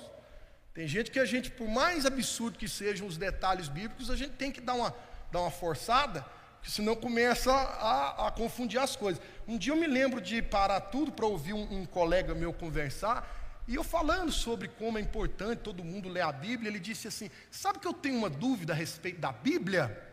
Tem 0.73 0.87
gente 0.87 1.11
que 1.11 1.19
a 1.19 1.25
gente, 1.25 1.51
por 1.51 1.67
mais 1.67 2.05
absurdo 2.05 2.57
que 2.57 2.69
sejam 2.69 3.05
os 3.05 3.17
detalhes 3.17 3.67
bíblicos, 3.67 4.09
a 4.09 4.15
gente 4.15 4.31
tem 4.33 4.53
que 4.53 4.61
dar 4.61 4.75
uma, 4.75 4.95
dar 5.29 5.41
uma 5.41 5.51
forçada, 5.51 6.25
senão 6.67 6.95
começa 6.95 7.51
a, 7.51 8.27
a 8.27 8.31
confundir 8.31 8.79
as 8.79 8.95
coisas. 8.95 9.21
Um 9.47 9.57
dia 9.57 9.71
eu 9.71 9.77
me 9.77 9.87
lembro 9.87 10.19
de 10.19 10.41
parar 10.41 10.81
tudo 10.81 11.11
para 11.11 11.25
ouvir 11.25 11.53
um, 11.53 11.81
um 11.81 11.85
colega 11.85 12.35
meu 12.35 12.51
conversar, 12.51 13.35
e 13.67 13.75
eu 13.75 13.83
falando 13.83 14.31
sobre 14.31 14.67
como 14.67 14.97
é 14.97 15.01
importante 15.01 15.59
todo 15.59 15.83
mundo 15.83 16.07
ler 16.07 16.21
a 16.21 16.31
Bíblia, 16.31 16.69
ele 16.69 16.79
disse 16.79 17.07
assim: 17.07 17.29
Sabe 17.51 17.79
que 17.79 17.87
eu 17.87 17.93
tenho 17.93 18.17
uma 18.17 18.29
dúvida 18.29 18.73
a 18.73 18.75
respeito 18.75 19.19
da 19.19 19.31
Bíblia? 19.31 20.03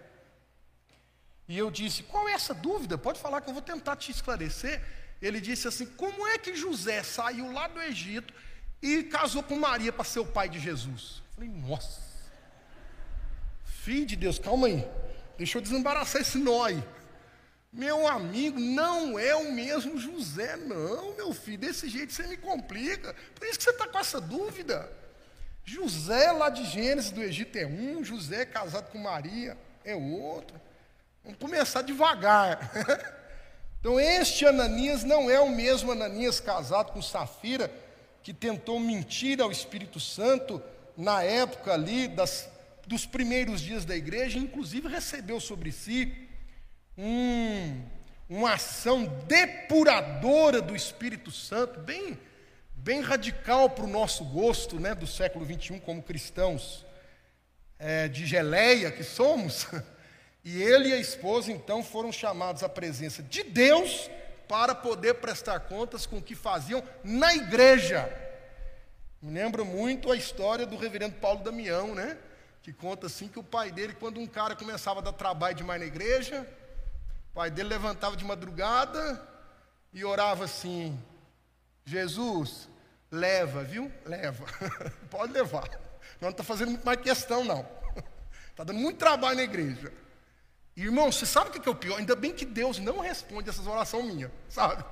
E 1.48 1.56
eu 1.56 1.70
disse: 1.70 2.02
Qual 2.02 2.28
é 2.28 2.32
essa 2.32 2.52
dúvida? 2.52 2.98
Pode 2.98 3.20
falar 3.20 3.40
que 3.40 3.48
eu 3.48 3.54
vou 3.54 3.62
tentar 3.62 3.96
te 3.96 4.10
esclarecer. 4.10 4.82
Ele 5.22 5.40
disse 5.40 5.68
assim: 5.68 5.86
Como 5.86 6.26
é 6.26 6.36
que 6.36 6.56
José 6.56 7.02
saiu 7.02 7.52
lá 7.52 7.68
do 7.68 7.80
Egito 7.80 8.34
e 8.82 9.04
casou 9.04 9.42
com 9.42 9.56
Maria 9.56 9.92
para 9.92 10.04
ser 10.04 10.18
o 10.18 10.26
pai 10.26 10.48
de 10.48 10.58
Jesus? 10.58 11.22
Eu 11.28 11.34
falei: 11.34 11.50
Nossa, 11.50 12.00
filho 13.64 14.06
de 14.06 14.16
Deus, 14.16 14.38
calma 14.38 14.66
aí, 14.66 14.84
deixa 15.36 15.58
eu 15.58 15.62
desembaraçar 15.62 16.22
esse 16.22 16.38
nó 16.38 16.64
aí. 16.64 16.82
Meu 17.72 18.06
amigo, 18.06 18.60
não 18.60 19.18
é 19.18 19.34
o 19.34 19.52
mesmo 19.52 19.98
José, 19.98 20.56
não, 20.56 21.16
meu 21.16 21.32
filho. 21.32 21.58
Desse 21.58 21.88
jeito 21.88 22.12
você 22.12 22.26
me 22.26 22.36
complica. 22.36 23.14
Por 23.34 23.46
isso 23.46 23.58
que 23.58 23.64
você 23.64 23.70
está 23.70 23.88
com 23.88 23.98
essa 23.98 24.20
dúvida. 24.20 24.90
José 25.64 26.30
lá 26.30 26.50
de 26.50 26.64
Gênesis 26.64 27.10
do 27.10 27.22
Egito 27.22 27.56
é 27.56 27.66
um, 27.66 28.04
José 28.04 28.44
casado 28.44 28.90
com 28.90 28.98
Maria 28.98 29.56
é 29.84 29.94
outro. 29.94 30.58
Vamos 31.22 31.38
começar 31.38 31.82
devagar. 31.82 32.70
então, 33.78 34.00
este 34.00 34.46
Ananias 34.46 35.04
não 35.04 35.30
é 35.30 35.38
o 35.38 35.50
mesmo 35.50 35.92
Ananias 35.92 36.40
casado 36.40 36.92
com 36.92 37.02
Safira, 37.02 37.70
que 38.22 38.32
tentou 38.32 38.80
mentir 38.80 39.40
ao 39.40 39.52
Espírito 39.52 40.00
Santo 40.00 40.62
na 40.96 41.22
época 41.22 41.72
ali 41.72 42.08
das, 42.08 42.48
dos 42.86 43.06
primeiros 43.06 43.60
dias 43.60 43.84
da 43.84 43.96
igreja, 43.96 44.38
inclusive 44.38 44.88
recebeu 44.88 45.40
sobre 45.40 45.72
si 45.72 46.12
um, 46.96 47.82
uma 48.28 48.54
ação 48.54 49.04
depuradora 49.26 50.60
do 50.60 50.74
Espírito 50.74 51.30
Santo, 51.30 51.80
bem, 51.80 52.18
bem 52.74 53.00
radical 53.00 53.70
para 53.70 53.84
o 53.84 53.88
nosso 53.88 54.24
gosto 54.24 54.78
né, 54.78 54.94
do 54.94 55.06
século 55.06 55.44
XXI, 55.44 55.80
como 55.80 56.02
cristãos 56.02 56.84
é, 57.78 58.08
de 58.08 58.26
geleia 58.26 58.90
que 58.90 59.04
somos. 59.04 59.66
E 60.46 60.62
ele 60.62 60.90
e 60.90 60.92
a 60.92 60.98
esposa, 60.98 61.50
então, 61.50 61.82
foram 61.82 62.12
chamados 62.12 62.62
à 62.62 62.68
presença 62.68 63.22
de 63.22 63.42
Deus 63.42 64.10
para 64.46 64.74
poder 64.74 65.14
prestar 65.14 65.58
contas 65.60 66.04
com 66.04 66.18
o 66.18 66.22
que 66.22 66.34
faziam 66.34 66.82
na 67.02 67.34
igreja. 67.34 68.12
Me 69.22 69.32
lembra 69.32 69.64
muito 69.64 70.12
a 70.12 70.16
história 70.16 70.66
do 70.66 70.76
reverendo 70.76 71.14
Paulo 71.14 71.42
Damião, 71.42 71.94
né? 71.94 72.18
Que 72.64 72.72
conta 72.72 73.08
assim 73.08 73.28
que 73.28 73.38
o 73.38 73.42
pai 73.42 73.70
dele, 73.70 73.92
quando 73.92 74.18
um 74.18 74.26
cara 74.26 74.56
começava 74.56 75.00
a 75.00 75.02
dar 75.02 75.12
trabalho 75.12 75.54
demais 75.54 75.78
na 75.78 75.86
igreja, 75.86 76.48
o 77.30 77.34
pai 77.34 77.50
dele 77.50 77.68
levantava 77.68 78.16
de 78.16 78.24
madrugada 78.24 79.22
e 79.92 80.02
orava 80.02 80.46
assim: 80.46 80.98
Jesus, 81.84 82.66
leva, 83.10 83.62
viu? 83.62 83.92
Leva. 84.06 84.46
Pode 85.10 85.34
levar. 85.34 85.68
Não 86.18 86.30
está 86.30 86.42
fazendo 86.42 86.70
muito 86.70 86.86
mais 86.86 86.98
questão, 87.02 87.44
não. 87.44 87.68
Está 88.48 88.64
dando 88.64 88.78
muito 88.78 88.96
trabalho 88.96 89.36
na 89.36 89.42
igreja. 89.42 89.92
Irmão, 90.74 91.12
você 91.12 91.26
sabe 91.26 91.50
o 91.50 91.52
que 91.52 91.68
é 91.68 91.70
o 91.70 91.74
pior? 91.74 91.98
Ainda 91.98 92.16
bem 92.16 92.32
que 92.32 92.46
Deus 92.46 92.78
não 92.78 92.98
responde 92.98 93.50
essas 93.50 93.66
orações 93.66 94.06
minhas, 94.06 94.30
sabe? 94.48 94.82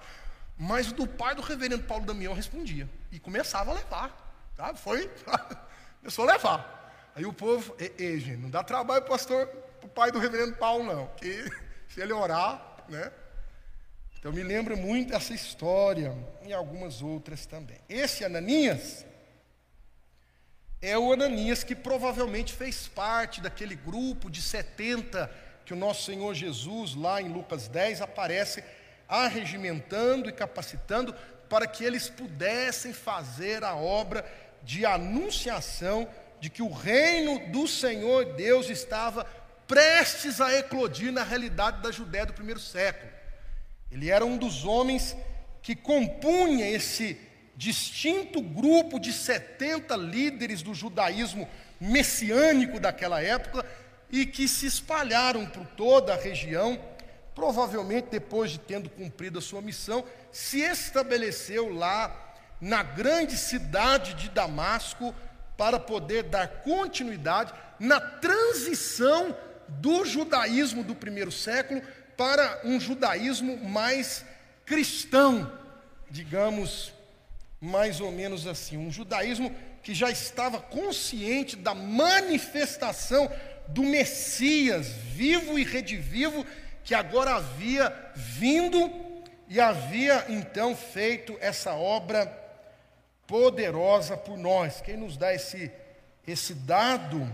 Mas 0.58 0.92
do 0.92 1.06
pai 1.06 1.34
do 1.34 1.40
reverendo 1.40 1.84
Paulo 1.84 2.04
Damião 2.04 2.34
respondia. 2.34 2.86
E 3.10 3.18
começava 3.18 3.70
a 3.70 3.74
levar. 3.74 4.52
Tá? 4.54 4.74
Foi. 4.74 5.10
Começou 6.00 6.28
a 6.28 6.32
levar. 6.34 6.81
Aí 7.14 7.26
o 7.26 7.32
povo, 7.32 7.76
ei, 7.78 8.18
gente, 8.18 8.38
não 8.38 8.50
dá 8.50 8.62
trabalho, 8.62 9.04
pastor, 9.04 9.46
para 9.46 9.86
o 9.86 9.88
pai 9.88 10.10
do 10.10 10.18
reverendo 10.18 10.56
Paulo, 10.56 10.84
não. 10.84 11.06
Que 11.16 11.44
se 11.88 12.00
ele 12.00 12.12
orar, 12.12 12.84
né? 12.88 13.12
Então 14.18 14.32
me 14.32 14.42
lembra 14.42 14.76
muito 14.76 15.14
essa 15.14 15.34
história 15.34 16.16
e 16.44 16.52
algumas 16.52 17.02
outras 17.02 17.44
também. 17.44 17.78
Esse 17.88 18.24
Ananias 18.24 19.04
é 20.80 20.96
o 20.96 21.12
Ananias 21.12 21.64
que 21.64 21.74
provavelmente 21.74 22.52
fez 22.52 22.86
parte 22.88 23.40
daquele 23.40 23.74
grupo 23.74 24.30
de 24.30 24.40
70 24.40 25.28
que 25.64 25.72
o 25.72 25.76
nosso 25.76 26.04
Senhor 26.04 26.34
Jesus, 26.34 26.94
lá 26.94 27.20
em 27.20 27.32
Lucas 27.32 27.68
10, 27.68 28.00
aparece 28.00 28.64
arregimentando 29.08 30.28
e 30.28 30.32
capacitando 30.32 31.14
para 31.48 31.66
que 31.66 31.84
eles 31.84 32.08
pudessem 32.08 32.92
fazer 32.92 33.62
a 33.62 33.74
obra 33.74 34.24
de 34.62 34.86
anunciação 34.86 36.08
de 36.42 36.50
que 36.50 36.60
o 36.60 36.72
reino 36.72 37.38
do 37.52 37.68
Senhor 37.68 38.34
Deus 38.34 38.68
estava 38.68 39.24
prestes 39.64 40.40
a 40.40 40.52
eclodir 40.52 41.12
na 41.12 41.22
realidade 41.22 41.80
da 41.80 41.92
Judéia 41.92 42.26
do 42.26 42.32
primeiro 42.32 42.58
século. 42.58 43.08
Ele 43.92 44.10
era 44.10 44.24
um 44.24 44.36
dos 44.36 44.64
homens 44.64 45.16
que 45.62 45.76
compunha 45.76 46.68
esse 46.68 47.16
distinto 47.54 48.42
grupo 48.42 48.98
de 48.98 49.12
70 49.12 49.94
líderes 49.94 50.62
do 50.62 50.74
judaísmo 50.74 51.48
messiânico 51.80 52.80
daquela 52.80 53.22
época 53.22 53.64
e 54.10 54.26
que 54.26 54.48
se 54.48 54.66
espalharam 54.66 55.46
por 55.46 55.64
toda 55.64 56.12
a 56.12 56.20
região. 56.20 56.76
Provavelmente, 57.36 58.08
depois 58.10 58.50
de 58.50 58.58
tendo 58.58 58.90
cumprido 58.90 59.38
a 59.38 59.42
sua 59.42 59.62
missão, 59.62 60.04
se 60.32 60.58
estabeleceu 60.58 61.72
lá 61.72 62.34
na 62.60 62.82
grande 62.82 63.36
cidade 63.36 64.14
de 64.14 64.28
Damasco 64.28 65.14
para 65.56 65.78
poder 65.78 66.24
dar 66.24 66.48
continuidade 66.62 67.52
na 67.78 68.00
transição 68.00 69.36
do 69.68 70.04
judaísmo 70.04 70.84
do 70.84 70.94
primeiro 70.94 71.32
século 71.32 71.82
para 72.16 72.60
um 72.64 72.78
judaísmo 72.78 73.56
mais 73.56 74.24
cristão, 74.64 75.50
digamos, 76.10 76.92
mais 77.60 78.00
ou 78.00 78.12
menos 78.12 78.46
assim. 78.46 78.76
Um 78.76 78.90
judaísmo 78.90 79.54
que 79.82 79.94
já 79.94 80.10
estava 80.10 80.60
consciente 80.60 81.56
da 81.56 81.74
manifestação 81.74 83.30
do 83.68 83.82
Messias 83.82 84.88
vivo 84.88 85.58
e 85.58 85.64
redivivo, 85.64 86.46
que 86.84 86.94
agora 86.94 87.36
havia 87.36 87.94
vindo 88.14 88.90
e 89.48 89.60
havia 89.60 90.24
então 90.28 90.74
feito 90.76 91.36
essa 91.40 91.74
obra 91.74 92.26
poderosa 93.26 94.16
por 94.16 94.36
nós. 94.36 94.80
Quem 94.80 94.96
nos 94.96 95.16
dá 95.16 95.34
esse, 95.34 95.70
esse 96.26 96.54
dado 96.54 97.30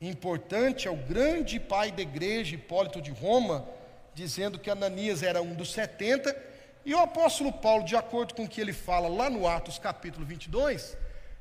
importante 0.00 0.88
ao 0.88 0.96
grande 0.96 1.60
pai 1.60 1.92
da 1.92 2.02
igreja, 2.02 2.54
Hipólito 2.54 3.00
de 3.00 3.10
Roma, 3.10 3.66
dizendo 4.14 4.58
que 4.58 4.70
Ananias 4.70 5.22
era 5.22 5.40
um 5.40 5.54
dos 5.54 5.72
70, 5.72 6.36
e 6.84 6.94
o 6.94 6.98
apóstolo 6.98 7.52
Paulo, 7.52 7.84
de 7.84 7.94
acordo 7.94 8.34
com 8.34 8.44
o 8.44 8.48
que 8.48 8.60
ele 8.60 8.72
fala 8.72 9.08
lá 9.08 9.30
no 9.30 9.46
Atos 9.46 9.78
capítulo 9.78 10.26
22, 10.26 10.96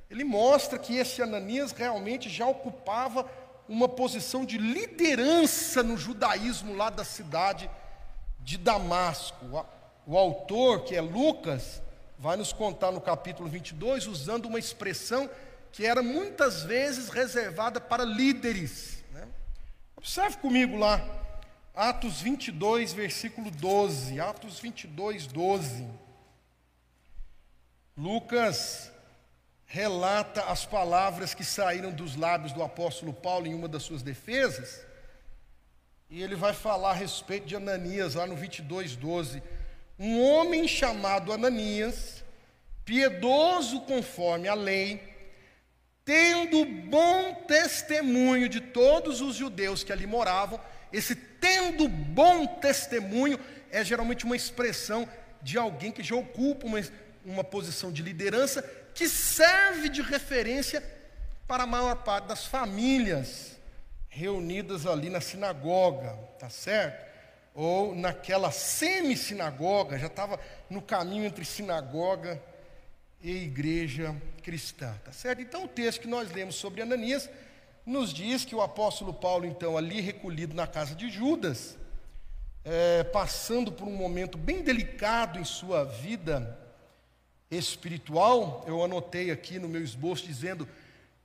ele 0.09 0.23
mostra 0.23 0.77
que 0.77 0.97
esse 0.97 1.21
Ananias 1.21 1.71
realmente 1.71 2.29
já 2.29 2.45
ocupava 2.45 3.25
uma 3.67 3.87
posição 3.87 4.45
de 4.45 4.57
liderança 4.57 5.81
no 5.81 5.97
judaísmo 5.97 6.75
lá 6.75 6.89
da 6.89 7.03
cidade 7.03 7.69
de 8.39 8.57
Damasco. 8.57 9.65
O 10.05 10.17
autor, 10.17 10.83
que 10.83 10.95
é 10.95 11.01
Lucas, 11.01 11.81
vai 12.21 12.37
nos 12.37 12.53
contar 12.53 12.91
no 12.91 13.01
capítulo 13.01 13.49
22, 13.49 14.05
usando 14.05 14.45
uma 14.45 14.59
expressão 14.59 15.27
que 15.71 15.87
era 15.87 16.03
muitas 16.03 16.61
vezes 16.61 17.09
reservada 17.09 17.81
para 17.81 18.05
líderes. 18.05 19.03
Né? 19.11 19.27
Observe 19.97 20.37
comigo 20.37 20.77
lá, 20.77 21.03
Atos 21.73 22.21
22, 22.21 22.93
versículo 22.93 23.49
12. 23.49 24.19
Atos 24.19 24.59
22, 24.59 25.25
12. 25.25 25.87
Lucas 27.97 28.91
relata 29.65 30.43
as 30.43 30.63
palavras 30.63 31.33
que 31.33 31.43
saíram 31.43 31.91
dos 31.91 32.15
lábios 32.15 32.53
do 32.53 32.61
apóstolo 32.61 33.13
Paulo 33.13 33.47
em 33.47 33.55
uma 33.55 33.67
das 33.67 33.81
suas 33.81 34.03
defesas. 34.03 34.85
E 36.07 36.21
ele 36.21 36.35
vai 36.35 36.53
falar 36.53 36.91
a 36.91 36.93
respeito 36.93 37.47
de 37.47 37.55
Ananias, 37.55 38.13
lá 38.13 38.27
no 38.27 38.35
22, 38.35 38.95
12. 38.95 39.41
Um 40.03 40.19
homem 40.19 40.67
chamado 40.67 41.31
Ananias, 41.31 42.23
piedoso 42.83 43.81
conforme 43.81 44.47
a 44.47 44.55
lei, 44.55 44.99
tendo 46.03 46.65
bom 46.65 47.35
testemunho 47.47 48.49
de 48.49 48.59
todos 48.59 49.21
os 49.21 49.35
judeus 49.35 49.83
que 49.83 49.93
ali 49.93 50.07
moravam, 50.07 50.59
esse 50.91 51.13
tendo 51.13 51.87
bom 51.87 52.47
testemunho 52.47 53.39
é 53.69 53.85
geralmente 53.85 54.25
uma 54.25 54.35
expressão 54.35 55.07
de 55.39 55.55
alguém 55.55 55.91
que 55.91 56.01
já 56.01 56.15
ocupa 56.15 56.65
uma, 56.65 56.81
uma 57.23 57.43
posição 57.43 57.91
de 57.91 58.01
liderança 58.01 58.63
que 58.95 59.07
serve 59.07 59.87
de 59.87 60.01
referência 60.01 60.83
para 61.47 61.61
a 61.61 61.67
maior 61.67 61.97
parte 61.97 62.27
das 62.27 62.43
famílias 62.43 63.55
reunidas 64.09 64.87
ali 64.87 65.11
na 65.11 65.21
sinagoga, 65.21 66.17
tá 66.39 66.49
certo? 66.49 67.10
Ou 67.53 67.93
naquela 67.95 68.51
semi-sinagoga, 68.51 69.99
já 69.99 70.07
estava 70.07 70.39
no 70.69 70.81
caminho 70.81 71.25
entre 71.25 71.43
sinagoga 71.43 72.41
e 73.21 73.43
igreja 73.43 74.15
cristã, 74.41 74.93
tá 75.03 75.11
certo? 75.11 75.41
Então 75.41 75.65
o 75.65 75.67
texto 75.67 76.01
que 76.01 76.07
nós 76.07 76.31
lemos 76.31 76.55
sobre 76.55 76.81
Ananias 76.81 77.29
nos 77.85 78.13
diz 78.13 78.45
que 78.45 78.55
o 78.55 78.61
apóstolo 78.61 79.13
Paulo, 79.13 79.45
então, 79.45 79.77
ali 79.77 80.01
recolhido 80.01 80.55
na 80.55 80.67
casa 80.67 80.95
de 80.95 81.09
Judas, 81.09 81.77
é, 82.63 83.03
passando 83.03 83.71
por 83.71 83.87
um 83.87 83.95
momento 83.95 84.37
bem 84.37 84.61
delicado 84.61 85.39
em 85.39 85.43
sua 85.43 85.83
vida 85.83 86.57
espiritual, 87.49 88.63
eu 88.67 88.83
anotei 88.83 89.31
aqui 89.31 89.59
no 89.59 89.67
meu 89.67 89.83
esboço 89.83 90.25
dizendo, 90.25 90.67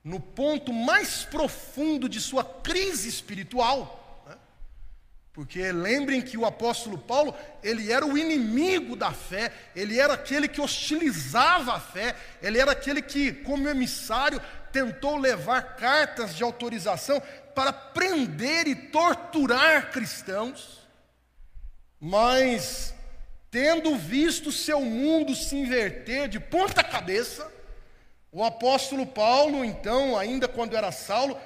no 0.03 0.19
ponto 0.19 0.73
mais 0.73 1.23
profundo 1.25 2.09
de 2.09 2.19
sua 2.19 2.43
crise 2.43 3.07
espiritual? 3.07 4.06
Porque 5.37 5.71
lembrem 5.71 6.19
que 6.19 6.35
o 6.35 6.47
apóstolo 6.47 6.97
Paulo, 6.97 7.31
ele 7.61 7.91
era 7.91 8.03
o 8.03 8.17
inimigo 8.17 8.95
da 8.95 9.11
fé, 9.11 9.51
ele 9.75 9.99
era 9.99 10.15
aquele 10.15 10.47
que 10.47 10.59
hostilizava 10.59 11.75
a 11.75 11.79
fé, 11.79 12.15
ele 12.41 12.57
era 12.57 12.71
aquele 12.71 13.03
que, 13.03 13.31
como 13.31 13.69
emissário, 13.69 14.41
tentou 14.71 15.15
levar 15.15 15.75
cartas 15.75 16.35
de 16.35 16.41
autorização 16.41 17.21
para 17.53 17.71
prender 17.71 18.65
e 18.65 18.73
torturar 18.73 19.91
cristãos, 19.91 20.79
mas 21.99 22.95
tendo 23.51 23.95
visto 23.95 24.51
seu 24.51 24.81
mundo 24.81 25.35
se 25.35 25.55
inverter 25.55 26.27
de 26.27 26.39
ponta 26.39 26.83
cabeça, 26.83 27.47
o 28.31 28.43
apóstolo 28.43 29.05
Paulo, 29.05 29.63
então, 29.63 30.17
ainda 30.17 30.47
quando 30.47 30.75
era 30.75 30.91
Saulo, 30.91 31.39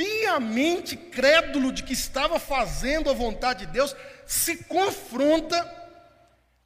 piamente 0.00 0.96
crédulo 0.96 1.70
de 1.70 1.82
que 1.82 1.92
estava 1.92 2.38
fazendo 2.38 3.10
a 3.10 3.12
vontade 3.12 3.66
de 3.66 3.72
Deus, 3.72 3.94
se 4.26 4.64
confronta 4.64 5.70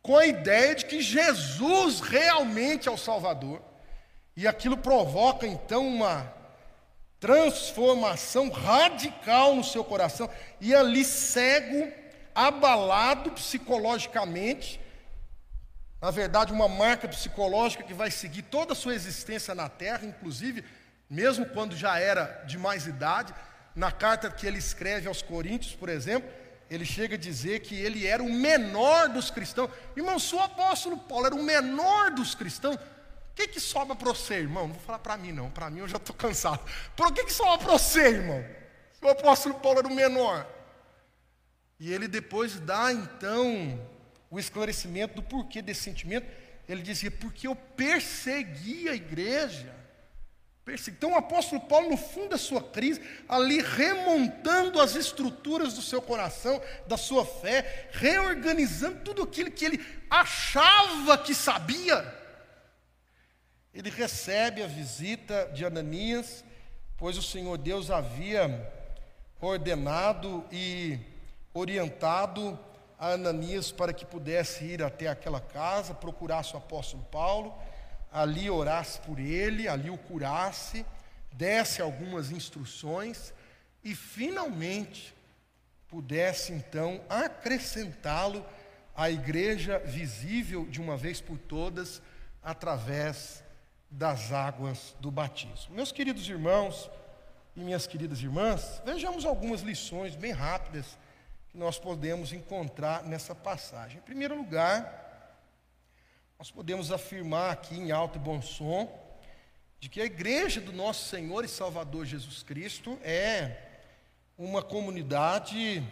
com 0.01 0.16
a 0.16 0.25
ideia 0.25 0.73
de 0.77 0.85
que 0.85 1.01
Jesus 1.01 1.99
realmente 1.99 2.88
é 2.88 2.92
o 2.92 2.97
Salvador. 2.97 3.61
E 4.37 4.47
aquilo 4.47 4.77
provoca 4.77 5.49
então 5.49 5.85
uma 5.85 6.33
transformação 7.18 8.51
radical 8.51 9.57
no 9.57 9.64
seu 9.64 9.83
coração. 9.83 10.31
E 10.61 10.73
ali 10.73 11.05
cego 11.05 11.92
abalado 12.33 13.33
psicologicamente, 13.33 14.81
na 16.01 16.12
verdade, 16.12 16.53
uma 16.53 16.68
marca 16.68 17.09
psicológica 17.09 17.83
que 17.83 17.94
vai 17.94 18.12
seguir 18.12 18.42
toda 18.42 18.75
a 18.75 18.77
sua 18.77 18.94
existência 18.94 19.57
na 19.57 19.68
terra, 19.68 20.07
inclusive, 20.07 20.62
mesmo 21.09 21.47
quando 21.47 21.77
já 21.77 21.99
era 21.99 22.45
de 22.47 22.59
mais 22.59 22.87
idade. 22.87 23.35
Na 23.75 23.90
carta 23.90 24.31
que 24.31 24.47
ele 24.47 24.59
escreve 24.59 25.09
aos 25.09 25.21
Coríntios, 25.21 25.75
por 25.75 25.88
exemplo, 25.88 26.31
ele 26.71 26.85
chega 26.85 27.17
a 27.17 27.19
dizer 27.19 27.61
que 27.61 27.75
ele 27.75 28.07
era 28.07 28.23
o 28.23 28.33
menor 28.33 29.09
dos 29.09 29.31
cristãos. 29.31 29.71
Irmão, 29.97 30.19
se 30.19 30.35
o 30.35 30.40
apóstolo 30.40 30.97
Paulo 30.97 31.27
era 31.27 31.35
o 31.35 31.43
menor 31.43 32.11
dos 32.11 32.35
cristãos, 32.35 32.77
o 32.77 33.35
que, 33.35 33.49
que 33.49 33.61
sobra 33.61 33.97
para 33.97 34.11
você, 34.11 34.35
irmão? 34.35 34.69
Não 34.69 34.75
vou 34.75 34.83
falar 34.83 35.01
para 35.01 35.17
mim, 35.17 35.33
não. 35.33 35.51
Para 35.51 35.69
mim 35.69 35.81
eu 35.81 35.88
já 35.88 35.97
estou 35.97 36.14
cansado. 36.17 36.61
Por 36.97 37.12
que, 37.12 37.25
que 37.25 37.33
sobra 37.33 37.59
para 37.59 37.73
você, 37.73 38.09
irmão? 38.09 38.45
Se 38.93 39.05
o 39.05 39.09
apóstolo 39.09 39.57
Paulo 39.57 39.81
era 39.81 39.88
o 39.88 39.95
menor. 39.95 40.47
E 41.79 41.93
ele 41.93 42.07
depois 42.07 42.59
dá 42.61 42.93
então 42.93 43.79
o 44.31 44.38
esclarecimento 44.38 45.17
do 45.17 45.23
porquê 45.23 45.61
desse 45.61 45.83
sentimento. 45.83 46.27
Ele 46.69 46.81
dizia, 46.81 47.11
porque 47.11 47.47
eu 47.47 47.55
persegui 47.55 48.88
a 48.88 48.95
igreja. 48.95 49.75
Então 50.88 51.12
o 51.12 51.16
apóstolo 51.16 51.61
Paulo, 51.61 51.90
no 51.90 51.96
fundo 51.96 52.31
da 52.31 52.38
sua 52.38 52.62
crise, 52.62 53.00
ali 53.29 53.61
remontando 53.61 54.81
as 54.81 54.94
estruturas 54.96 55.74
do 55.74 55.83
seu 55.83 56.00
coração, 56.00 56.61
da 56.87 56.96
sua 56.96 57.27
fé, 57.27 57.90
reorganizando 57.92 59.00
tudo 59.00 59.22
aquilo 59.22 59.50
que 59.50 59.64
ele 59.64 59.87
achava 60.09 61.18
que 61.18 61.35
sabia. 61.35 62.22
Ele 63.74 63.90
recebe 63.90 64.62
a 64.62 64.66
visita 64.66 65.50
de 65.53 65.66
Ananias, 65.66 66.42
pois 66.96 67.18
o 67.18 67.22
Senhor 67.22 67.59
Deus 67.59 67.90
havia 67.90 68.72
ordenado 69.40 70.44
e 70.50 70.98
orientado 71.53 72.59
a 72.98 73.11
Ananias 73.11 73.70
para 73.70 73.92
que 73.92 74.07
pudesse 74.07 74.64
ir 74.64 74.83
até 74.83 75.09
aquela 75.09 75.40
casa, 75.40 75.92
procurasse 75.92 76.55
o 76.55 76.57
apóstolo 76.57 77.03
Paulo, 77.11 77.55
ali 78.14 78.48
orasse 78.48 79.00
por 79.00 79.18
ele, 79.18 79.66
ali 79.66 79.90
o 79.90 79.98
curasse, 79.98 80.87
desse 81.33 81.83
algumas 81.83 82.31
instruções 82.31 83.35
e 83.83 83.92
finalmente 83.92 85.12
pudesse 85.88 86.53
então 86.53 87.03
acrescentá-lo 87.09 88.46
à 88.94 89.11
igreja 89.11 89.81
visível 89.81 90.64
de 90.66 90.81
uma 90.81 90.96
vez 90.96 91.20
por 91.20 91.37
todas 91.37 92.00
através 92.40 93.42
das 93.90 94.33
águas 94.33 94.94
do 95.00 95.11
batismo. 95.11 95.74
Meus 95.74 95.90
queridos 95.90 96.29
irmãos 96.29 96.88
e 97.57 97.61
minhas 97.61 97.85
queridas 97.85 98.20
irmãs, 98.20 98.81
vejamos 98.85 99.24
algumas 99.24 99.61
lições 99.61 100.14
bem 100.14 100.31
rápidas 100.31 100.96
que 101.48 101.59
nós 101.59 101.81
podemos 101.81 102.33
encontrar 102.33 103.03
nessa 103.03 103.35
passagem. 103.35 103.98
Em 103.98 104.03
primeiro 104.03 104.37
lugar, 104.37 105.04
nós 106.38 106.51
podemos 106.51 106.90
afirmar 106.90 107.53
aqui 107.53 107.77
em 107.77 107.92
alto 107.92 108.18
e 108.18 108.20
bom 108.20 108.42
som 108.42 108.92
de 109.79 109.88
que 109.88 110.01
a 110.01 110.05
igreja 110.05 110.61
do 110.61 110.73
nosso 110.73 111.09
Senhor 111.09 111.44
e 111.44 111.49
Salvador 111.49 112.05
Jesus 112.05 112.42
Cristo 112.42 112.99
é 113.03 113.57
uma 114.37 114.62
comunidade 114.62 115.83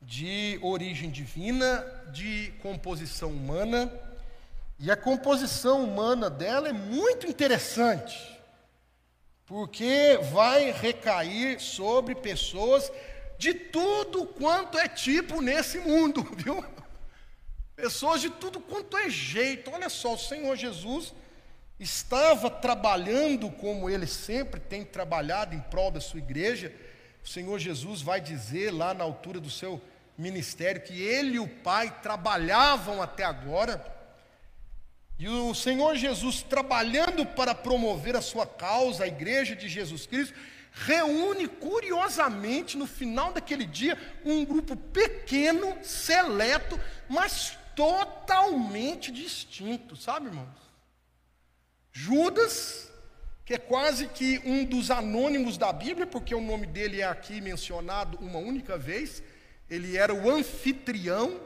de 0.00 0.58
origem 0.62 1.10
divina, 1.10 1.84
de 2.12 2.52
composição 2.62 3.30
humana, 3.30 3.92
e 4.78 4.90
a 4.90 4.96
composição 4.96 5.82
humana 5.82 6.30
dela 6.30 6.68
é 6.68 6.72
muito 6.72 7.26
interessante, 7.26 8.38
porque 9.46 10.18
vai 10.30 10.70
recair 10.70 11.58
sobre 11.58 12.14
pessoas 12.14 12.92
de 13.36 13.52
tudo 13.52 14.26
quanto 14.26 14.78
é 14.78 14.86
tipo 14.86 15.40
nesse 15.40 15.78
mundo, 15.78 16.22
viu? 16.36 16.64
Pessoas 17.76 18.22
de 18.22 18.30
tudo 18.30 18.58
quanto 18.58 18.96
é 18.96 19.10
jeito. 19.10 19.70
Olha 19.70 19.90
só, 19.90 20.14
o 20.14 20.18
Senhor 20.18 20.56
Jesus 20.56 21.12
estava 21.78 22.48
trabalhando 22.48 23.50
como 23.50 23.90
ele 23.90 24.06
sempre 24.06 24.58
tem 24.58 24.82
trabalhado 24.82 25.54
em 25.54 25.60
prol 25.60 25.90
da 25.90 26.00
sua 26.00 26.18
igreja. 26.18 26.72
O 27.22 27.28
Senhor 27.28 27.58
Jesus 27.58 28.00
vai 28.00 28.18
dizer 28.18 28.72
lá 28.72 28.94
na 28.94 29.04
altura 29.04 29.38
do 29.38 29.50
seu 29.50 29.80
ministério 30.16 30.80
que 30.80 31.02
ele 31.02 31.34
e 31.34 31.38
o 31.38 31.46
Pai 31.46 32.00
trabalhavam 32.02 33.02
até 33.02 33.24
agora. 33.24 33.94
E 35.18 35.28
o 35.28 35.54
Senhor 35.54 35.96
Jesus, 35.96 36.42
trabalhando 36.42 37.26
para 37.26 37.54
promover 37.54 38.16
a 38.16 38.22
sua 38.22 38.46
causa, 38.46 39.04
a 39.04 39.08
igreja 39.08 39.54
de 39.54 39.68
Jesus 39.68 40.06
Cristo, 40.06 40.34
reúne 40.72 41.46
curiosamente 41.46 42.76
no 42.76 42.86
final 42.86 43.32
daquele 43.32 43.66
dia 43.66 43.98
um 44.24 44.44
grupo 44.44 44.76
pequeno, 44.76 45.76
seleto, 45.82 46.78
mas 47.08 47.58
totalmente 47.76 49.12
distinto, 49.12 49.94
sabe, 49.94 50.26
irmãos? 50.26 50.66
Judas, 51.92 52.90
que 53.44 53.54
é 53.54 53.58
quase 53.58 54.08
que 54.08 54.40
um 54.44 54.64
dos 54.64 54.90
anônimos 54.90 55.56
da 55.56 55.72
Bíblia, 55.72 56.06
porque 56.06 56.34
o 56.34 56.40
nome 56.40 56.66
dele 56.66 57.02
é 57.02 57.04
aqui 57.04 57.40
mencionado 57.40 58.18
uma 58.18 58.38
única 58.38 58.76
vez, 58.76 59.22
ele 59.70 59.96
era 59.96 60.12
o 60.12 60.30
anfitrião. 60.30 61.40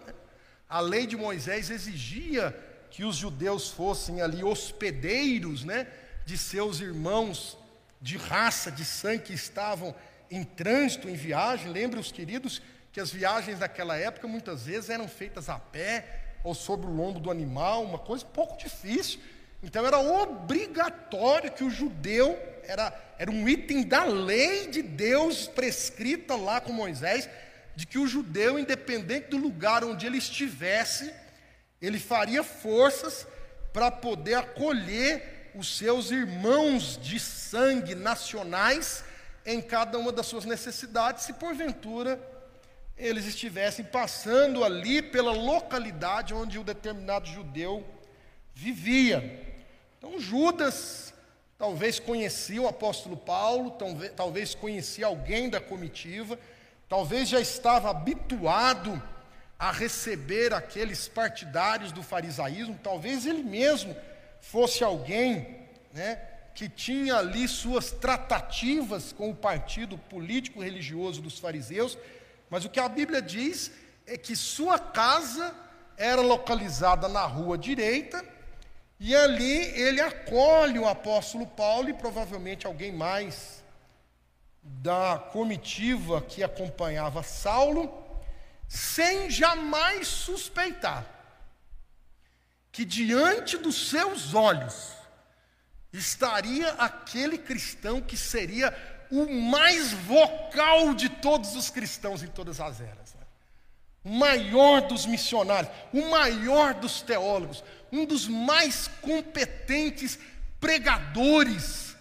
A 0.68 0.80
lei 0.80 1.06
de 1.06 1.16
Moisés 1.16 1.68
exigia 1.68 2.56
que 2.90 3.04
os 3.04 3.16
judeus 3.16 3.70
fossem 3.70 4.22
ali 4.22 4.42
hospedeiros, 4.42 5.64
né, 5.64 5.88
de 6.24 6.38
seus 6.38 6.80
irmãos 6.80 7.58
de 8.00 8.16
raça, 8.16 8.70
de 8.70 8.84
sangue 8.84 9.24
que 9.24 9.34
estavam 9.34 9.94
em 10.30 10.44
trânsito, 10.44 11.08
em 11.08 11.14
viagem. 11.14 11.72
Lembre 11.72 11.98
os 11.98 12.12
queridos 12.12 12.62
que 12.92 13.00
as 13.00 13.10
viagens 13.10 13.58
daquela 13.58 13.96
época 13.96 14.26
muitas 14.26 14.66
vezes 14.66 14.90
eram 14.90 15.06
feitas 15.06 15.48
a 15.48 15.58
pé 15.58 16.19
ou 16.42 16.54
sobre 16.54 16.86
o 16.86 16.94
lombo 16.94 17.20
do 17.20 17.30
animal, 17.30 17.84
uma 17.84 17.98
coisa 17.98 18.24
pouco 18.24 18.56
difícil. 18.56 19.20
Então 19.62 19.86
era 19.86 19.98
obrigatório 19.98 21.52
que 21.52 21.62
o 21.62 21.70
judeu, 21.70 22.38
era, 22.64 22.92
era 23.18 23.30
um 23.30 23.48
item 23.48 23.82
da 23.82 24.04
lei 24.04 24.68
de 24.68 24.82
Deus 24.82 25.46
prescrita 25.46 26.34
lá 26.34 26.60
com 26.60 26.72
Moisés, 26.72 27.28
de 27.76 27.86
que 27.86 27.98
o 27.98 28.06
judeu, 28.06 28.58
independente 28.58 29.28
do 29.28 29.36
lugar 29.36 29.84
onde 29.84 30.06
ele 30.06 30.18
estivesse, 30.18 31.12
ele 31.80 31.98
faria 31.98 32.42
forças 32.42 33.26
para 33.72 33.90
poder 33.90 34.34
acolher 34.34 35.50
os 35.54 35.76
seus 35.78 36.10
irmãos 36.10 36.98
de 37.00 37.18
sangue 37.18 37.94
nacionais 37.94 39.04
em 39.44 39.60
cada 39.60 39.98
uma 39.98 40.12
das 40.12 40.26
suas 40.26 40.44
necessidades, 40.44 41.24
se 41.24 41.32
porventura 41.34 42.20
eles 43.00 43.26
estivessem 43.26 43.84
passando 43.84 44.62
ali 44.62 45.00
pela 45.00 45.32
localidade 45.32 46.34
onde 46.34 46.58
o 46.58 46.64
determinado 46.64 47.28
judeu 47.28 47.84
vivia. 48.54 49.58
Então, 49.98 50.20
Judas 50.20 51.14
talvez 51.58 51.98
conhecia 51.98 52.62
o 52.62 52.68
apóstolo 52.68 53.16
Paulo, 53.16 53.76
talvez 54.16 54.54
conhecia 54.54 55.06
alguém 55.06 55.50
da 55.50 55.60
comitiva, 55.60 56.38
talvez 56.88 57.28
já 57.28 57.40
estava 57.40 57.90
habituado 57.90 59.00
a 59.58 59.70
receber 59.70 60.54
aqueles 60.54 61.06
partidários 61.06 61.92
do 61.92 62.02
farisaísmo, 62.02 62.78
talvez 62.82 63.26
ele 63.26 63.42
mesmo 63.42 63.94
fosse 64.40 64.82
alguém 64.82 65.66
né, 65.92 66.16
que 66.54 66.66
tinha 66.66 67.16
ali 67.16 67.46
suas 67.46 67.90
tratativas 67.90 69.12
com 69.12 69.28
o 69.28 69.34
partido 69.34 69.98
político 69.98 70.62
religioso 70.62 71.20
dos 71.20 71.38
fariseus, 71.38 71.98
mas 72.50 72.64
o 72.64 72.68
que 72.68 72.80
a 72.80 72.88
Bíblia 72.88 73.22
diz 73.22 73.70
é 74.06 74.18
que 74.18 74.34
sua 74.34 74.78
casa 74.78 75.54
era 75.96 76.20
localizada 76.20 77.08
na 77.08 77.24
rua 77.24 77.56
direita, 77.56 78.24
e 78.98 79.14
ali 79.14 79.58
ele 79.80 80.00
acolhe 80.00 80.78
o 80.78 80.88
apóstolo 80.88 81.46
Paulo 81.46 81.88
e 81.88 81.94
provavelmente 81.94 82.66
alguém 82.66 82.92
mais 82.92 83.62
da 84.62 85.18
comitiva 85.32 86.20
que 86.20 86.42
acompanhava 86.42 87.22
Saulo, 87.22 87.90
sem 88.68 89.30
jamais 89.30 90.06
suspeitar 90.06 91.20
que 92.72 92.84
diante 92.84 93.56
dos 93.56 93.90
seus 93.90 94.34
olhos 94.34 94.92
estaria 95.92 96.70
aquele 96.74 97.36
cristão 97.36 98.00
que 98.00 98.16
seria 98.16 98.70
o 99.10 99.28
mais 99.28 99.92
vocal 99.92 100.94
de 100.94 101.08
todos 101.08 101.56
os 101.56 101.70
cristãos 101.70 102.22
em 102.22 102.28
todas 102.28 102.60
as 102.60 102.80
eras. 102.80 103.14
Né? 103.14 103.26
O 104.04 104.10
maior 104.10 104.82
dos 104.82 105.04
missionários, 105.06 105.72
o 105.92 106.10
maior 106.10 106.74
dos 106.74 107.02
teólogos, 107.02 107.64
um 107.92 108.04
dos 108.04 108.28
mais 108.28 108.88
competentes 109.02 110.18
pregadores 110.60 111.96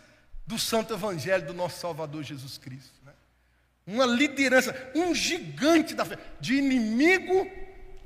do 0.46 0.60
Santo 0.60 0.94
Evangelho 0.94 1.46
do 1.46 1.54
nosso 1.54 1.80
Salvador 1.80 2.24
Jesus 2.24 2.58
Cristo. 2.58 2.94
Né? 3.06 3.14
Uma 3.88 4.06
liderança, 4.06 4.92
um 4.96 5.14
gigante 5.16 5.94
da 5.94 6.06
fé, 6.06 6.18
de 6.40 6.56
inimigo 6.56 7.50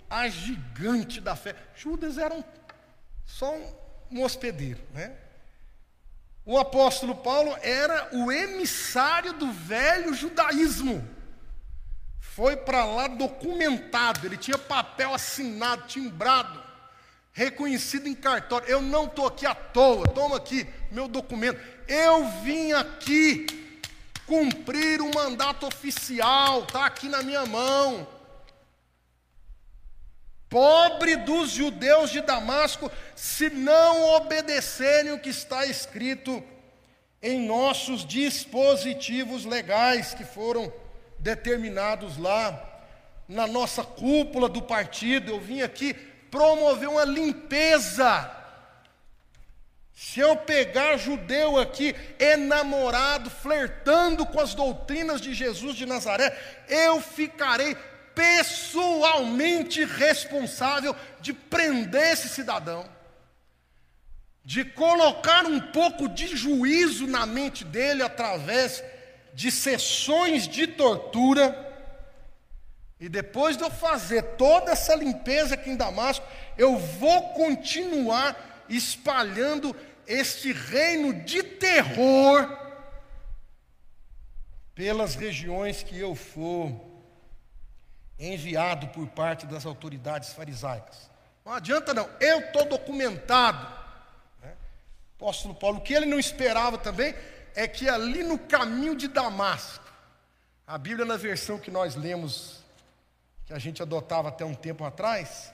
a 0.10 0.30
gigante 0.30 1.20
da 1.20 1.36
fé. 1.36 1.56
Judas 1.76 2.18
era 2.18 2.34
um, 2.34 2.43
só 3.26 3.54
um, 3.54 3.74
um 4.12 4.24
hospedeiro, 4.24 4.80
né? 4.93 5.16
O 6.46 6.58
apóstolo 6.58 7.16
Paulo 7.16 7.56
era 7.62 8.10
o 8.12 8.32
emissário 8.32 9.34
do 9.34 9.52
velho 9.52 10.14
judaísmo. 10.14 11.08
Foi 12.20 12.58
para 12.58 12.84
lá 12.84 13.08
documentado, 13.08 14.26
ele 14.26 14.38
tinha 14.38 14.58
papel 14.58 15.14
assinado, 15.14 15.88
timbrado, 15.88 16.62
reconhecido 17.32 18.08
em 18.08 18.16
cartório. 18.16 18.68
Eu 18.68 18.82
não 18.82 19.06
estou 19.06 19.28
aqui 19.28 19.46
à 19.46 19.56
toa, 19.56 20.08
toma 20.08 20.38
aqui 20.38 20.68
meu 20.91 21.08
documento. 21.08 21.62
Eu 21.88 22.28
vim 22.41 22.74
aqui 22.74 23.46
cumprir 24.26 25.00
o 25.00 25.06
um 25.06 25.12
mandato 25.14 25.66
oficial, 25.66 26.64
está 26.64 26.86
aqui 26.86 27.08
na 27.08 27.22
minha 27.22 27.46
mão. 27.46 28.08
Pobre 30.54 31.16
dos 31.16 31.49
judeus 31.49 32.12
de 32.12 32.22
Damasco, 32.22 32.91
se 33.16 33.49
não 33.49 34.04
obedecerem 34.18 35.12
o 35.12 35.20
que 35.20 35.30
está 35.30 35.66
escrito 35.66 36.43
em 37.24 37.47
nossos 37.47 38.06
dispositivos 38.06 39.45
legais 39.45 40.14
que 40.14 40.24
foram 40.24 40.72
determinados 41.18 42.20
lá, 42.20 42.70
na 43.28 43.47
nossa 43.47 43.84
cúpula 43.84 44.47
do 44.47 44.62
partido. 44.62 45.32
Eu 45.32 45.39
vim 45.39 45.64
aqui 45.64 45.95
promover 46.30 46.88
uma 46.88 47.04
limpeza. 47.04 48.30
Se 49.91 50.20
eu 50.20 50.36
pegar 50.36 50.97
judeu 50.97 51.58
aqui, 51.58 51.95
enamorado, 52.20 53.28
flertando 53.32 54.24
com 54.24 54.39
as 54.39 54.54
doutrinas 54.54 55.20
de 55.20 55.34
Jesus 55.34 55.76
de 55.76 55.88
Nazaré, 55.88 56.38
eu 56.68 57.01
ficarei 57.01 57.76
pessoalmente 58.16 59.84
responsável 59.84 60.95
de 61.20 61.34
prender 61.34 62.14
esse 62.14 62.30
cidadão, 62.30 62.88
de 64.43 64.66
colocar 64.66 65.45
um 65.45 65.59
pouco 65.59 66.07
de 66.07 66.28
juízo 66.36 67.07
na 67.07 67.26
mente 67.26 67.64
dele 67.64 68.03
através 68.03 68.84
de 69.34 69.51
sessões 69.51 70.47
de 70.47 70.68
tortura. 70.68 71.72
E 72.99 73.09
depois 73.09 73.57
de 73.57 73.64
eu 73.64 73.72
fazer 73.72 74.22
toda 74.38 74.72
essa 74.72 74.95
limpeza 74.95 75.55
aqui 75.55 75.70
em 75.70 75.76
Damasco, 75.76 76.26
eu 76.57 76.78
vou 76.78 77.30
continuar 77.34 78.66
espalhando 78.70 79.76
este 80.07 80.51
reino 80.51 81.14
de 81.24 81.43
terror 81.43 82.64
pelas 84.76 85.16
regiões 85.16 85.84
que 85.84 85.99
eu 85.99 86.16
for 86.16 86.93
enviado 88.20 88.88
por 88.88 89.07
parte 89.07 89.45
das 89.45 89.66
autoridades 89.66 90.34
farisaicas. 90.34 91.09
Não 91.45 91.53
adianta 91.53 91.93
não, 91.93 92.09
eu 92.20 92.39
estou 92.39 92.66
documentado. 92.66 93.68
Né? 94.41 94.53
Apóstolo 95.18 95.53
Paulo, 95.53 95.78
o 95.80 95.82
que 95.82 95.93
ele 95.93 96.05
não 96.05 96.20
esperava 96.20 96.78
também 96.78 97.14
é 97.55 97.68
que 97.68 97.89
ali 97.89 98.24
no 98.24 98.39
caminho 98.39 98.95
de 98.95 99.07
Damasco, 99.07 99.84
a 100.66 100.78
Bíblia 100.78 101.05
na 101.05 101.18
versão 101.18 101.59
que 101.59 101.70
nós 101.70 101.95
lemos, 101.95 102.64
que 103.45 103.53
a 103.53 103.59
gente 103.59 103.82
adotava 103.82 104.30
até 104.30 104.45
um 104.45 104.55
tempo 104.55 104.86
atrás, 104.86 105.53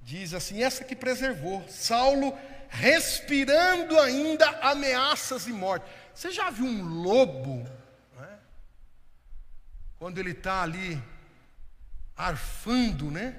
diz 0.00 0.32
assim: 0.32 0.62
essa 0.62 0.84
que 0.84 0.96
preservou, 0.96 1.62
Saulo 1.68 2.36
respirando 2.72 4.00
ainda 4.00 4.48
ameaças 4.62 5.46
e 5.46 5.52
morte. 5.52 5.84
Você 6.14 6.30
já 6.30 6.48
viu 6.48 6.64
um 6.64 7.02
lobo? 7.02 7.68
Né? 8.18 8.38
Quando 9.98 10.18
ele 10.18 10.30
está 10.30 10.62
ali 10.62 11.02
arfando, 12.22 13.10
né? 13.10 13.36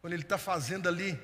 Quando 0.00 0.12
ele 0.12 0.22
está 0.22 0.38
fazendo 0.38 0.88
ali 0.88 1.20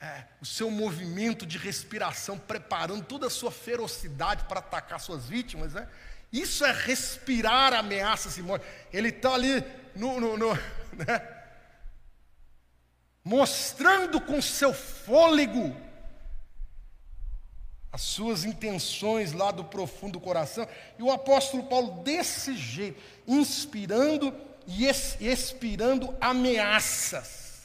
é, 0.00 0.24
o 0.40 0.46
seu 0.46 0.70
movimento 0.70 1.44
de 1.44 1.58
respiração, 1.58 2.38
preparando 2.38 3.04
toda 3.04 3.26
a 3.26 3.30
sua 3.30 3.50
ferocidade 3.50 4.44
para 4.44 4.60
atacar 4.60 5.00
suas 5.00 5.26
vítimas, 5.26 5.74
né? 5.74 5.88
Isso 6.32 6.64
é 6.64 6.72
respirar 6.72 7.72
ameaças 7.72 8.36
e 8.36 8.42
morte. 8.42 8.66
Ele 8.92 9.08
está 9.08 9.34
ali 9.34 9.64
no, 9.94 10.20
no, 10.20 10.36
no 10.36 10.54
né? 10.94 11.36
mostrando 13.24 14.20
com 14.20 14.40
seu 14.40 14.72
fôlego 14.72 15.76
as 17.90 18.02
suas 18.02 18.44
intenções 18.44 19.32
lá 19.32 19.50
do 19.50 19.64
profundo 19.64 20.12
do 20.12 20.20
coração. 20.20 20.68
E 20.98 21.02
o 21.02 21.10
apóstolo 21.10 21.64
Paulo, 21.64 22.02
desse 22.02 22.54
jeito, 22.54 23.00
inspirando 23.26 24.32
e 24.68 24.84
expirando 24.84 26.14
ameaças, 26.20 27.62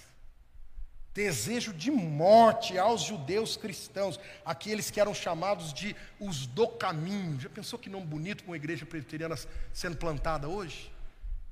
desejo 1.14 1.74
de 1.74 1.92
morte 1.92 2.78
aos 2.78 3.02
judeus 3.02 3.58
cristãos, 3.58 4.18
aqueles 4.46 4.90
que 4.90 5.02
eram 5.02 5.14
chamados 5.14 5.74
de 5.74 5.94
os 6.18 6.48
do 6.48 6.66
caminho. 6.66 7.38
Já 7.42 7.50
pensou 7.50 7.78
que 7.78 7.90
nome 7.90 8.06
bonito 8.06 8.46
com 8.46 8.54
a 8.54 8.56
igreja 8.56 8.86
presbiteriana 8.86 9.36
sendo 9.74 9.98
plantada 9.98 10.48
hoje? 10.48 10.94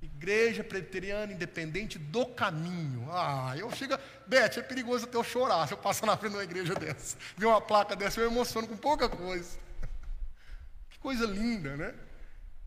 Igreja 0.02 0.64
Presbiteriana 0.64 1.32
Independente 1.32 2.00
do 2.00 2.26
Caminho. 2.26 3.08
Ah, 3.12 3.54
eu 3.56 3.70
chego. 3.72 3.96
Beth, 4.26 4.58
é 4.58 4.62
perigoso 4.64 5.06
até 5.06 5.16
eu 5.16 5.24
chorar 5.24 5.68
se 5.68 5.76
eu 5.76 5.78
passar 5.78 6.08
na 6.08 6.18
frente 6.18 6.32
de 6.32 6.38
uma 6.38 6.44
igreja 6.44 6.74
dessa. 6.74 7.16
Ver 7.38 7.46
uma 7.46 7.62
placa 7.62 7.96
dessa, 7.96 8.20
eu 8.20 8.26
emociono 8.26 8.68
com 8.68 8.78
pouca 8.78 9.10
coisa. 9.10 9.60
Que 10.90 10.98
coisa 10.98 11.26
linda, 11.26 11.76
né? 11.78 11.94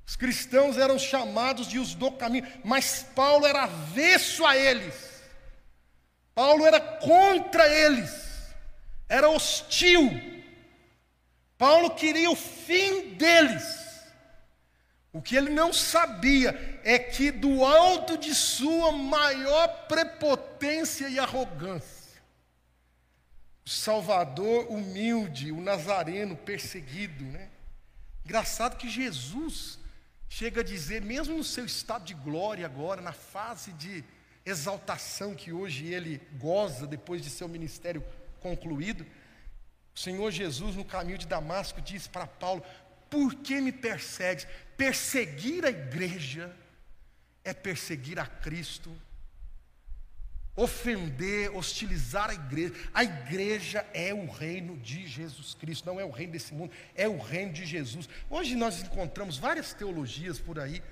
Os 0.07 0.17
cristãos 0.17 0.77
eram 0.77 0.99
chamados 0.99 1.67
de 1.67 1.79
os 1.79 1.95
do 1.95 2.11
caminho, 2.13 2.47
mas 2.63 3.05
Paulo 3.15 3.47
era 3.47 3.63
avesso 3.63 4.45
a 4.45 4.57
eles. 4.57 4.95
Paulo 6.35 6.67
era 6.67 6.81
contra 6.81 7.67
eles, 7.69 8.11
era 9.09 9.29
hostil. 9.29 10.11
Paulo 11.57 11.95
queria 11.95 12.31
o 12.31 12.37
fim 12.37 13.15
deles. 13.15 13.85
O 15.13 15.23
que 15.23 15.37
ele 15.37 15.51
não 15.51 15.73
sabia 15.73 16.81
é 16.83 16.99
que 16.99 17.31
do 17.31 17.65
alto 17.65 18.19
de 18.19 18.35
sua 18.35 18.91
maior 18.91 19.87
prepotência 19.87 21.09
e 21.09 21.21
arrogância, 21.21 22.21
o 23.65 23.71
Salvador 23.71 24.67
humilde, 24.71 25.53
o 25.53 25.61
Nazareno 25.61 26.37
perseguido, 26.37 27.25
né? 27.25 27.49
Engraçado 28.25 28.77
que 28.77 28.91
Jesus 28.91 29.79
chega 30.37 30.63
a 30.63 30.65
dizer, 30.65 31.01
mesmo 31.01 31.37
no 31.37 31.45
seu 31.45 31.65
estado 31.65 32.05
de 32.05 32.13
glória 32.13 32.67
agora, 32.67 33.01
na 33.01 33.13
fase 33.13 33.73
de 33.75 34.03
exaltação 34.45 35.33
que 35.33 35.53
hoje 35.53 35.87
ele 35.87 36.21
goza 36.39 36.89
depois 36.89 37.23
de 37.23 37.31
seu 37.31 37.47
ministério 37.47 38.05
concluído, 38.41 39.07
o 39.95 39.99
Senhor 39.99 40.33
Jesus, 40.33 40.75
no 40.75 40.85
caminho 40.85 41.19
de 41.19 41.29
Damasco, 41.29 41.81
diz 41.81 42.09
para 42.09 42.27
Paulo: 42.27 42.65
Por 43.09 43.33
que 43.37 43.61
me 43.61 43.71
persegues? 43.71 44.45
Perseguir 44.77 45.65
a 45.65 45.71
igreja 45.71 46.53
é 47.45 47.55
perseguir 47.55 48.19
a 48.19 48.27
Cristo, 48.27 48.91
ofender, 50.57 51.51
hostilizar 51.55 52.31
a 52.31 52.35
igreja. 52.35 52.75
A 52.93 53.05
igreja 53.05 53.87
é 53.93 54.15
o 54.15 54.31
reino 54.31 54.77
de 54.79 55.07
Jesus 55.07 55.55
Cristo, 55.55 55.87
não 55.87 56.01
é 56.01 56.05
o 56.05 56.11
reino 56.11 56.33
desse 56.33 56.55
mundo, 56.55 56.73
é 56.95 57.09
o 57.09 57.19
reino 57.19 57.53
de 57.53 57.67
Jesus. 57.67 58.09
Hoje 58.31 58.55
nós 58.55 58.83
encontramos 58.83 59.39
várias 59.39 59.75
teologias 59.75 60.39
por 60.39 60.59
aí 60.59 60.83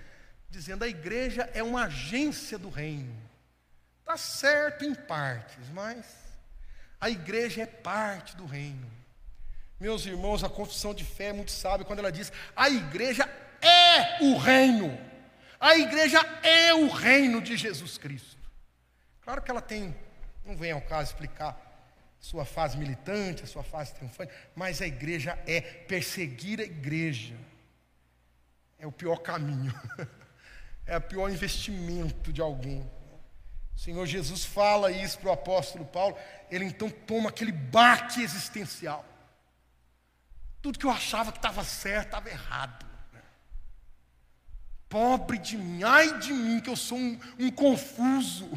dizendo 0.53 0.85
a 0.85 0.89
igreja 0.89 1.49
é 1.55 1.63
uma 1.63 1.85
agência 1.85 2.59
do 2.59 2.69
reino. 2.69 3.17
Está 4.01 4.17
certo 4.19 4.85
em 4.85 4.95
partes, 4.95 5.67
mas 5.73 6.05
a 7.01 7.09
igreja 7.09 7.63
é 7.63 7.67
parte 7.67 8.37
do 8.37 8.45
reino. 8.45 8.91
Meus 9.81 10.05
irmãos, 10.05 10.45
a 10.45 10.49
confissão 10.49 10.93
de 10.93 11.05
fé 11.05 11.27
é 11.27 11.33
muito 11.33 11.51
sábia 11.51 11.87
quando 11.87 12.01
ela 12.01 12.13
diz: 12.13 12.31
a 12.55 12.69
igreja 12.69 13.25
é 13.63 14.23
o 14.23 14.37
reino. 14.37 14.97
A 15.59 15.77
igreja 15.77 16.19
é 16.43 16.75
o 16.75 16.89
reino 16.89 17.41
de 17.41 17.57
Jesus 17.57 17.97
Cristo. 17.97 18.42
Claro 19.23 19.41
que 19.41 19.51
ela 19.51 19.63
tem, 19.63 19.95
não 20.45 20.57
vem 20.57 20.73
ao 20.73 20.81
caso 20.81 21.13
explicar 21.13 21.57
sua 22.19 22.45
fase 22.45 22.77
militante, 22.77 23.43
a 23.43 23.47
sua 23.47 23.63
fase 23.65 23.95
triunfante, 23.95 24.33
mas 24.55 24.81
a 24.81 24.87
igreja 24.87 25.39
é 25.47 25.61
perseguir 25.61 26.61
a 26.61 26.65
igreja. 26.65 27.35
É 28.79 28.87
o 28.87 28.93
pior 28.93 29.19
caminho. 29.19 29.73
É 30.85 30.97
o 30.97 31.01
pior 31.01 31.31
investimento 31.31 32.33
de 32.33 32.41
alguém. 32.41 32.81
O 33.75 33.79
Senhor 33.79 34.05
Jesus 34.05 34.45
fala 34.45 34.91
isso 34.91 35.17
para 35.19 35.31
o 35.31 35.33
apóstolo 35.33 35.85
Paulo, 35.85 36.17
ele 36.51 36.65
então 36.65 36.91
toma 36.91 37.29
aquele 37.29 37.53
baque 37.53 38.21
existencial. 38.21 39.05
Tudo 40.61 40.79
que 40.79 40.85
eu 40.85 40.91
achava 40.91 41.31
que 41.31 41.39
estava 41.39 41.63
certo 41.65 42.07
estava 42.07 42.29
errado. 42.29 42.85
Pobre 44.89 45.39
de 45.39 45.57
mim, 45.57 45.83
ai 45.83 46.19
de 46.19 46.33
mim, 46.33 46.61
que 46.61 46.69
eu 46.69 46.77
sou 46.77 46.99
um, 46.99 47.19
um 47.39 47.51
confuso, 47.51 48.51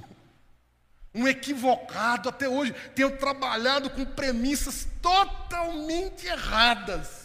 um 1.16 1.28
equivocado. 1.28 2.30
Até 2.30 2.48
hoje 2.48 2.74
tenho 2.94 3.18
trabalhado 3.18 3.90
com 3.90 4.06
premissas 4.06 4.88
totalmente 5.02 6.28
erradas. 6.28 7.24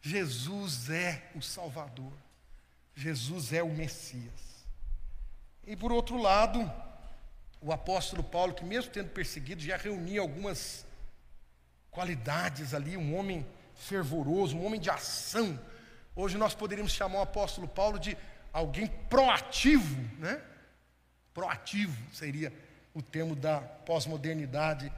Jesus 0.00 0.90
é 0.90 1.22
o 1.34 1.42
Salvador, 1.42 2.12
Jesus 2.94 3.52
é 3.52 3.62
o 3.62 3.68
Messias. 3.68 4.66
E 5.66 5.76
por 5.76 5.92
outro 5.92 6.16
lado, 6.16 6.70
o 7.60 7.72
apóstolo 7.72 8.24
Paulo, 8.24 8.54
que 8.54 8.64
mesmo 8.64 8.90
tendo 8.90 9.10
perseguido, 9.10 9.62
já 9.62 9.76
reunia 9.76 10.20
algumas 10.20 10.86
qualidades 11.90 12.72
ali, 12.72 12.96
um 12.96 13.14
homem 13.16 13.46
fervoroso, 13.74 14.56
um 14.56 14.64
homem 14.64 14.80
de 14.80 14.88
ação 14.88 15.58
Hoje 16.20 16.36
nós 16.36 16.52
poderíamos 16.52 16.90
chamar 16.90 17.20
o 17.20 17.22
apóstolo 17.22 17.68
Paulo 17.68 17.96
de 17.96 18.18
alguém 18.52 18.88
proativo, 19.08 19.96
né? 20.18 20.42
Proativo 21.38 21.96
seria 22.12 22.52
o 22.92 23.00
termo 23.00 23.36
da 23.36 23.60
pós-modernidade 23.60 24.92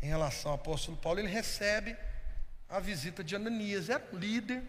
em 0.00 0.06
relação 0.06 0.52
ao 0.52 0.54
apóstolo 0.56 0.96
Paulo. 0.96 1.18
Ele 1.18 1.26
recebe 1.26 1.96
a 2.68 2.78
visita 2.78 3.24
de 3.24 3.34
Ananias, 3.34 3.90
era 3.90 4.00
um 4.12 4.16
líder 4.16 4.62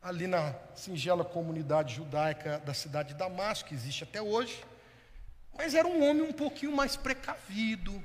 ali 0.00 0.26
na 0.26 0.54
singela 0.74 1.22
comunidade 1.22 1.96
judaica 1.96 2.60
da 2.60 2.72
cidade 2.72 3.10
de 3.10 3.16
Damasco, 3.16 3.68
que 3.68 3.74
existe 3.74 4.04
até 4.04 4.22
hoje, 4.22 4.64
mas 5.54 5.74
era 5.74 5.86
um 5.86 6.02
homem 6.02 6.22
um 6.22 6.32
pouquinho 6.32 6.72
mais 6.72 6.96
precavido, 6.96 8.02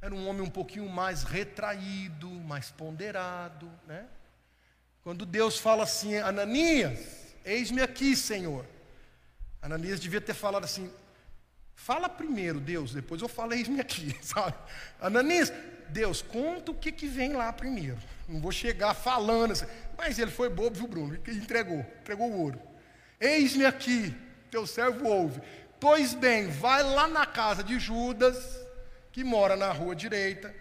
era 0.00 0.14
um 0.14 0.26
homem 0.26 0.40
um 0.40 0.50
pouquinho 0.50 0.88
mais 0.88 1.22
retraído, 1.22 2.30
mais 2.30 2.70
ponderado, 2.70 3.70
né? 3.86 4.06
Quando 5.02 5.26
Deus 5.26 5.58
fala 5.58 5.82
assim, 5.84 6.16
Ananias, 6.16 7.36
eis-me 7.44 7.82
aqui, 7.82 8.16
Senhor. 8.16 8.64
Ananias 9.60 10.00
devia 10.00 10.20
ter 10.22 10.32
falado 10.32 10.64
assim: 10.64 10.90
fala 11.76 12.08
primeiro, 12.08 12.58
Deus, 12.58 12.92
depois 12.92 13.22
eu 13.22 13.28
falo, 13.28 13.52
eis-me 13.52 13.80
aqui, 13.80 14.16
sabe? 14.24 14.56
Ananias, 15.00 15.52
Deus, 15.90 16.22
conta 16.22 16.72
o 16.72 16.74
que, 16.74 16.90
que 16.90 17.06
vem 17.06 17.34
lá 17.34 17.52
primeiro. 17.52 17.98
Não 18.26 18.40
vou 18.40 18.50
chegar 18.50 18.92
falando 18.94 19.52
assim. 19.52 19.66
Mas 19.96 20.18
ele 20.18 20.30
foi 20.32 20.48
bobo, 20.48 20.74
viu, 20.74 20.88
Bruno? 20.88 21.14
Entregou, 21.28 21.78
entregou 22.00 22.28
o 22.28 22.40
ouro. 22.40 22.60
Eis-me 23.20 23.64
aqui, 23.64 24.12
teu 24.50 24.66
servo 24.66 25.06
ouve. 25.06 25.40
Pois 25.78 26.14
bem, 26.14 26.48
vai 26.48 26.82
lá 26.82 27.06
na 27.06 27.24
casa 27.24 27.62
de 27.62 27.78
Judas, 27.78 28.58
que 29.12 29.22
mora 29.22 29.54
na 29.54 29.70
rua 29.70 29.94
direita, 29.94 30.52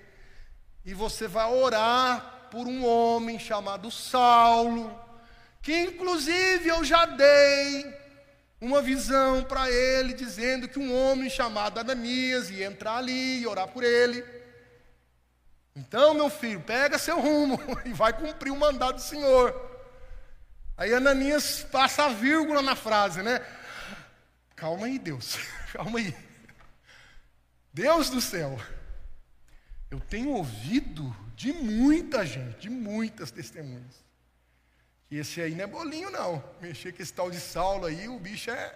e 0.86 0.94
você 0.94 1.28
vai 1.28 1.52
orar 1.52 2.50
por 2.52 2.68
um 2.68 2.86
homem 2.86 3.40
chamado 3.40 3.90
Saulo, 3.90 4.98
que 5.62 5.74
inclusive 5.74 6.68
eu 6.70 6.84
já 6.84 7.06
dei 7.06 8.05
uma 8.66 8.82
visão 8.82 9.44
para 9.44 9.70
ele, 9.70 10.14
dizendo 10.14 10.68
que 10.68 10.80
um 10.80 10.94
homem 10.94 11.30
chamado 11.30 11.80
Ananias 11.80 12.50
ia 12.50 12.66
entrar 12.66 12.98
ali 12.98 13.42
e 13.42 13.48
orar 13.48 13.68
por 13.68 13.84
ele. 13.84 14.26
Então, 15.76 16.14
meu 16.14 16.30
filho, 16.30 16.62
pega 16.62 16.98
seu 16.98 17.20
rumo 17.20 17.60
e 17.86 17.94
vai 17.94 18.12
cumprir 18.12 18.52
o 18.52 18.58
mandado 18.58 18.96
do 18.96 19.02
Senhor. 19.02 19.54
Aí 20.76 20.94
Ananias 20.94 21.64
passa 21.72 22.06
a 22.06 22.10
vírgula 22.10 22.62
na 22.62 22.76
frase, 22.76 23.22
né? 23.22 23.40
Calma 24.56 24.88
aí, 24.88 24.98
Deus, 24.98 25.38
calma 25.72 26.00
aí. 26.00 26.16
Deus 27.72 28.10
do 28.10 28.20
céu, 28.20 28.60
eu 29.92 30.00
tenho 30.00 30.32
ouvido 30.32 31.16
de 31.36 31.54
muita 31.54 32.26
gente, 32.26 32.62
de 32.62 32.70
muitas 32.70 33.30
testemunhas. 33.30 34.04
Que 35.08 35.18
esse 35.18 35.42
aí 35.42 35.54
não 35.54 35.64
é 35.64 35.68
bolinho, 35.68 36.10
não. 36.10 36.44
Mexer 36.60 36.92
com 36.92 37.02
esse 37.02 37.14
tal 37.14 37.30
de 37.30 37.40
Saulo 37.40 37.86
aí, 37.86 38.08
o 38.08 38.20
bicho 38.20 38.50
é. 38.50 38.76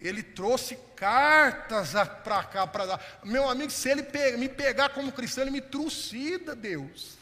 Ele 0.00 0.22
trouxe 0.22 0.76
cartas 0.96 1.92
para 2.24 2.42
cá, 2.44 2.66
para 2.66 2.84
lá. 2.84 3.00
Meu 3.22 3.48
amigo, 3.48 3.70
se 3.70 3.88
ele 3.88 4.06
me 4.38 4.48
pegar 4.48 4.88
como 4.90 5.12
cristão, 5.12 5.44
ele 5.44 5.50
me 5.50 5.60
trucida, 5.60 6.56
Deus. 6.56 7.18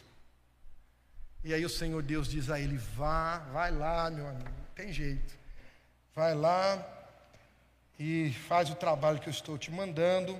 E 1.42 1.52
aí 1.52 1.64
o 1.64 1.68
Senhor 1.68 2.02
Deus 2.02 2.28
diz 2.28 2.50
a 2.50 2.60
ele: 2.60 2.76
vá, 2.76 3.38
vai 3.52 3.70
lá, 3.70 4.10
meu 4.10 4.28
amigo, 4.28 4.48
não 4.48 4.74
tem 4.74 4.92
jeito. 4.92 5.36
Vai 6.14 6.34
lá 6.34 6.84
e 7.98 8.32
faz 8.48 8.70
o 8.70 8.74
trabalho 8.74 9.18
que 9.18 9.28
eu 9.28 9.32
estou 9.32 9.58
te 9.58 9.70
mandando. 9.70 10.38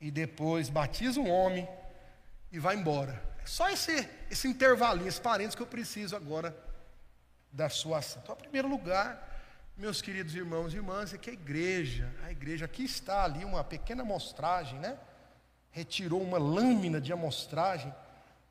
E 0.00 0.10
depois 0.10 0.68
batiza 0.68 1.20
um 1.20 1.30
homem 1.30 1.68
e 2.50 2.58
vai 2.58 2.76
embora. 2.76 3.22
Só 3.46 3.68
esse, 3.70 4.08
esse 4.30 4.48
intervalinho, 4.48 5.08
esse 5.08 5.20
parênteses 5.20 5.54
que 5.54 5.62
eu 5.62 5.66
preciso 5.66 6.16
agora 6.16 6.56
da 7.52 7.68
sua 7.68 7.98
ação. 7.98 8.20
Então, 8.22 8.34
em 8.34 8.40
primeiro 8.40 8.68
lugar, 8.68 9.26
meus 9.76 10.02
queridos 10.02 10.34
irmãos 10.34 10.72
e 10.72 10.76
irmãs, 10.76 11.14
é 11.14 11.18
que 11.18 11.30
a 11.30 11.32
igreja, 11.32 12.12
a 12.24 12.30
igreja, 12.30 12.64
aqui 12.64 12.84
está 12.84 13.24
ali 13.24 13.44
uma 13.44 13.62
pequena 13.62 14.02
amostragem, 14.02 14.78
né? 14.80 14.98
Retirou 15.70 16.20
uma 16.22 16.38
lâmina 16.38 17.00
de 17.00 17.12
amostragem, 17.12 17.94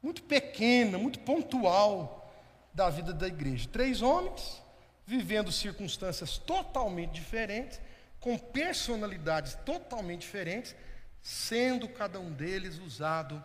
muito 0.02 0.24
pequena, 0.24 0.98
muito 0.98 1.20
pontual 1.20 2.32
da 2.74 2.90
vida 2.90 3.12
da 3.14 3.28
igreja. 3.28 3.68
Três 3.72 4.02
homens, 4.02 4.62
vivendo 5.06 5.52
circunstâncias 5.52 6.38
totalmente 6.38 7.12
diferentes, 7.14 7.82
com 8.20 8.38
personalidades 8.38 9.56
totalmente 9.66 10.22
diferentes, 10.22 10.76
sendo 11.22 11.90
cada 11.90 12.20
um 12.20 12.32
deles 12.32 12.78
usado 12.78 13.44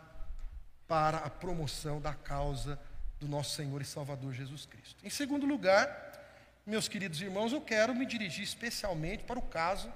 para 0.90 1.18
a 1.18 1.30
promoção 1.30 2.00
da 2.00 2.12
causa 2.12 2.76
do 3.20 3.28
nosso 3.28 3.54
Senhor 3.54 3.80
e 3.80 3.84
Salvador 3.84 4.32
Jesus 4.32 4.66
Cristo. 4.66 5.06
Em 5.06 5.08
segundo 5.08 5.46
lugar, 5.46 5.86
meus 6.66 6.88
queridos 6.88 7.22
irmãos, 7.22 7.52
eu 7.52 7.60
quero 7.60 7.94
me 7.94 8.04
dirigir 8.04 8.42
especialmente 8.42 9.22
para 9.22 9.38
o 9.38 9.42
caso 9.42 9.88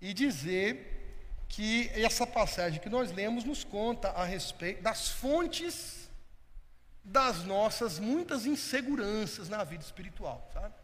e 0.00 0.14
dizer 0.14 1.42
que 1.48 1.90
essa 1.92 2.24
passagem 2.24 2.80
que 2.80 2.88
nós 2.88 3.10
lemos 3.10 3.42
nos 3.42 3.64
conta 3.64 4.10
a 4.10 4.24
respeito 4.24 4.80
das 4.80 5.08
fontes 5.08 6.08
das 7.02 7.42
nossas 7.42 7.98
muitas 7.98 8.46
inseguranças 8.46 9.48
na 9.48 9.64
vida 9.64 9.82
espiritual, 9.82 10.48
sabe? 10.54 10.74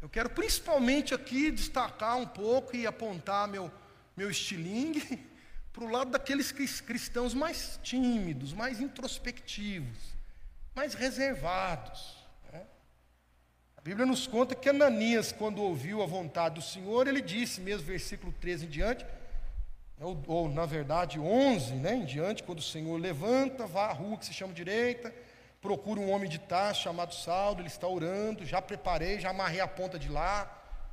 Eu 0.00 0.08
quero 0.08 0.30
principalmente 0.30 1.14
aqui 1.14 1.50
destacar 1.50 2.16
um 2.16 2.26
pouco 2.26 2.76
e 2.76 2.86
apontar 2.86 3.48
meu, 3.48 3.72
meu 4.16 4.30
estilingue 4.30 5.26
para 5.78 5.86
o 5.86 5.90
lado 5.90 6.10
daqueles 6.10 6.50
cristãos 6.80 7.32
mais 7.32 7.78
tímidos, 7.84 8.52
mais 8.52 8.80
introspectivos, 8.80 9.96
mais 10.74 10.92
reservados. 10.92 12.16
Né? 12.52 12.62
A 13.76 13.80
Bíblia 13.80 14.04
nos 14.04 14.26
conta 14.26 14.56
que 14.56 14.68
Ananias, 14.68 15.30
quando 15.30 15.62
ouviu 15.62 16.02
a 16.02 16.06
vontade 16.06 16.56
do 16.56 16.62
Senhor, 16.62 17.06
ele 17.06 17.20
disse, 17.20 17.60
mesmo 17.60 17.86
versículo 17.86 18.32
13 18.40 18.66
em 18.66 18.68
diante, 18.68 19.06
ou, 20.00 20.20
ou 20.26 20.48
na 20.48 20.66
verdade 20.66 21.20
11 21.20 21.74
né, 21.74 21.94
em 21.94 22.04
diante, 22.04 22.42
quando 22.42 22.58
o 22.58 22.62
Senhor 22.62 23.00
levanta, 23.00 23.64
vá 23.64 23.86
à 23.86 23.92
rua 23.92 24.18
que 24.18 24.26
se 24.26 24.34
chama 24.34 24.52
direita, 24.52 25.14
procura 25.60 26.00
um 26.00 26.10
homem 26.10 26.28
de 26.28 26.40
Tarso 26.40 26.82
chamado 26.82 27.14
Saulo, 27.14 27.60
ele 27.60 27.68
está 27.68 27.86
orando, 27.86 28.44
já 28.44 28.60
preparei, 28.60 29.20
já 29.20 29.30
amarrei 29.30 29.60
a 29.60 29.68
ponta 29.68 29.96
de 29.96 30.08
lá, 30.08 30.44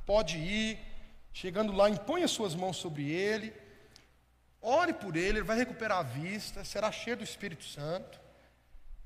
pode 0.06 0.38
ir. 0.38 0.78
Chegando 1.32 1.72
lá, 1.72 1.90
impõe 1.90 2.22
as 2.22 2.30
suas 2.30 2.54
mãos 2.54 2.76
sobre 2.76 3.10
ele 3.10 3.65
Ore 4.68 4.92
por 4.92 5.14
ele, 5.14 5.38
ele 5.38 5.42
vai 5.42 5.56
recuperar 5.56 5.98
a 5.98 6.02
vista, 6.02 6.64
será 6.64 6.90
cheio 6.90 7.18
do 7.18 7.22
Espírito 7.22 7.62
Santo 7.62 8.18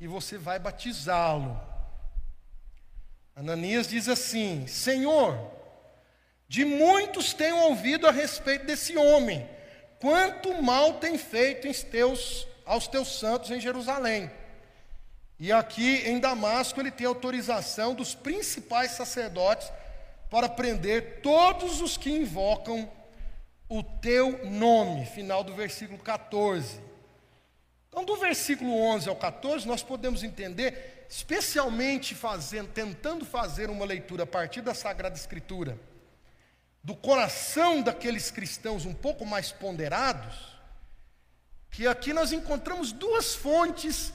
e 0.01 0.07
você 0.07 0.39
vai 0.39 0.59
batizá-lo. 0.59 1.61
Ananias 3.37 3.87
diz 3.87 4.09
assim: 4.09 4.67
Senhor, 4.67 5.39
de 6.49 6.65
muitos 6.65 7.35
tenho 7.35 7.59
ouvido 7.59 8.09
a 8.09 8.11
respeito 8.11 8.65
desse 8.65 8.97
homem, 8.97 9.47
quanto 9.99 10.63
mal 10.63 10.95
tem 10.95 11.19
feito 11.19 11.69
teus, 11.91 12.49
aos 12.65 12.89
teus 12.89 13.19
santos 13.19 13.51
em 13.51 13.61
Jerusalém. 13.61 14.31
E 15.39 15.53
aqui 15.53 16.09
em 16.09 16.19
Damasco 16.19 16.81
ele 16.81 16.91
tem 16.91 17.07
autorização 17.07 17.95
dos 17.95 18.15
principais 18.15 18.93
sacerdotes 18.93 19.71
para 20.31 20.49
prender 20.49 21.21
todos 21.21 21.83
os 21.83 21.99
que 21.99 22.11
invocam 22.11 22.91
o 23.71 23.83
teu 23.83 24.45
nome. 24.45 25.07
Final 25.07 25.45
do 25.45 25.55
versículo 25.55 25.99
14. 25.99 26.81
Então, 27.89 28.05
do 28.05 28.16
versículo 28.16 28.73
11 28.73 29.09
ao 29.09 29.16
14, 29.16 29.66
nós 29.66 29.83
podemos 29.83 30.23
entender, 30.23 31.07
especialmente 31.09 32.14
fazendo, 32.14 32.68
tentando 32.68 33.25
fazer 33.25 33.71
uma 33.71 33.85
leitura 33.85 34.25
a 34.25 34.27
partir 34.27 34.61
da 34.61 34.75
Sagrada 34.75 35.16
Escritura, 35.16 35.79
do 36.83 36.95
coração 36.95 37.83
daqueles 37.83 38.31
cristãos 38.31 38.85
um 38.85 38.95
pouco 38.95 39.25
mais 39.25 39.51
ponderados, 39.51 40.35
que 41.71 41.87
aqui 41.87 42.12
nós 42.12 42.33
encontramos 42.33 42.93
duas 42.93 43.35
fontes 43.35 44.12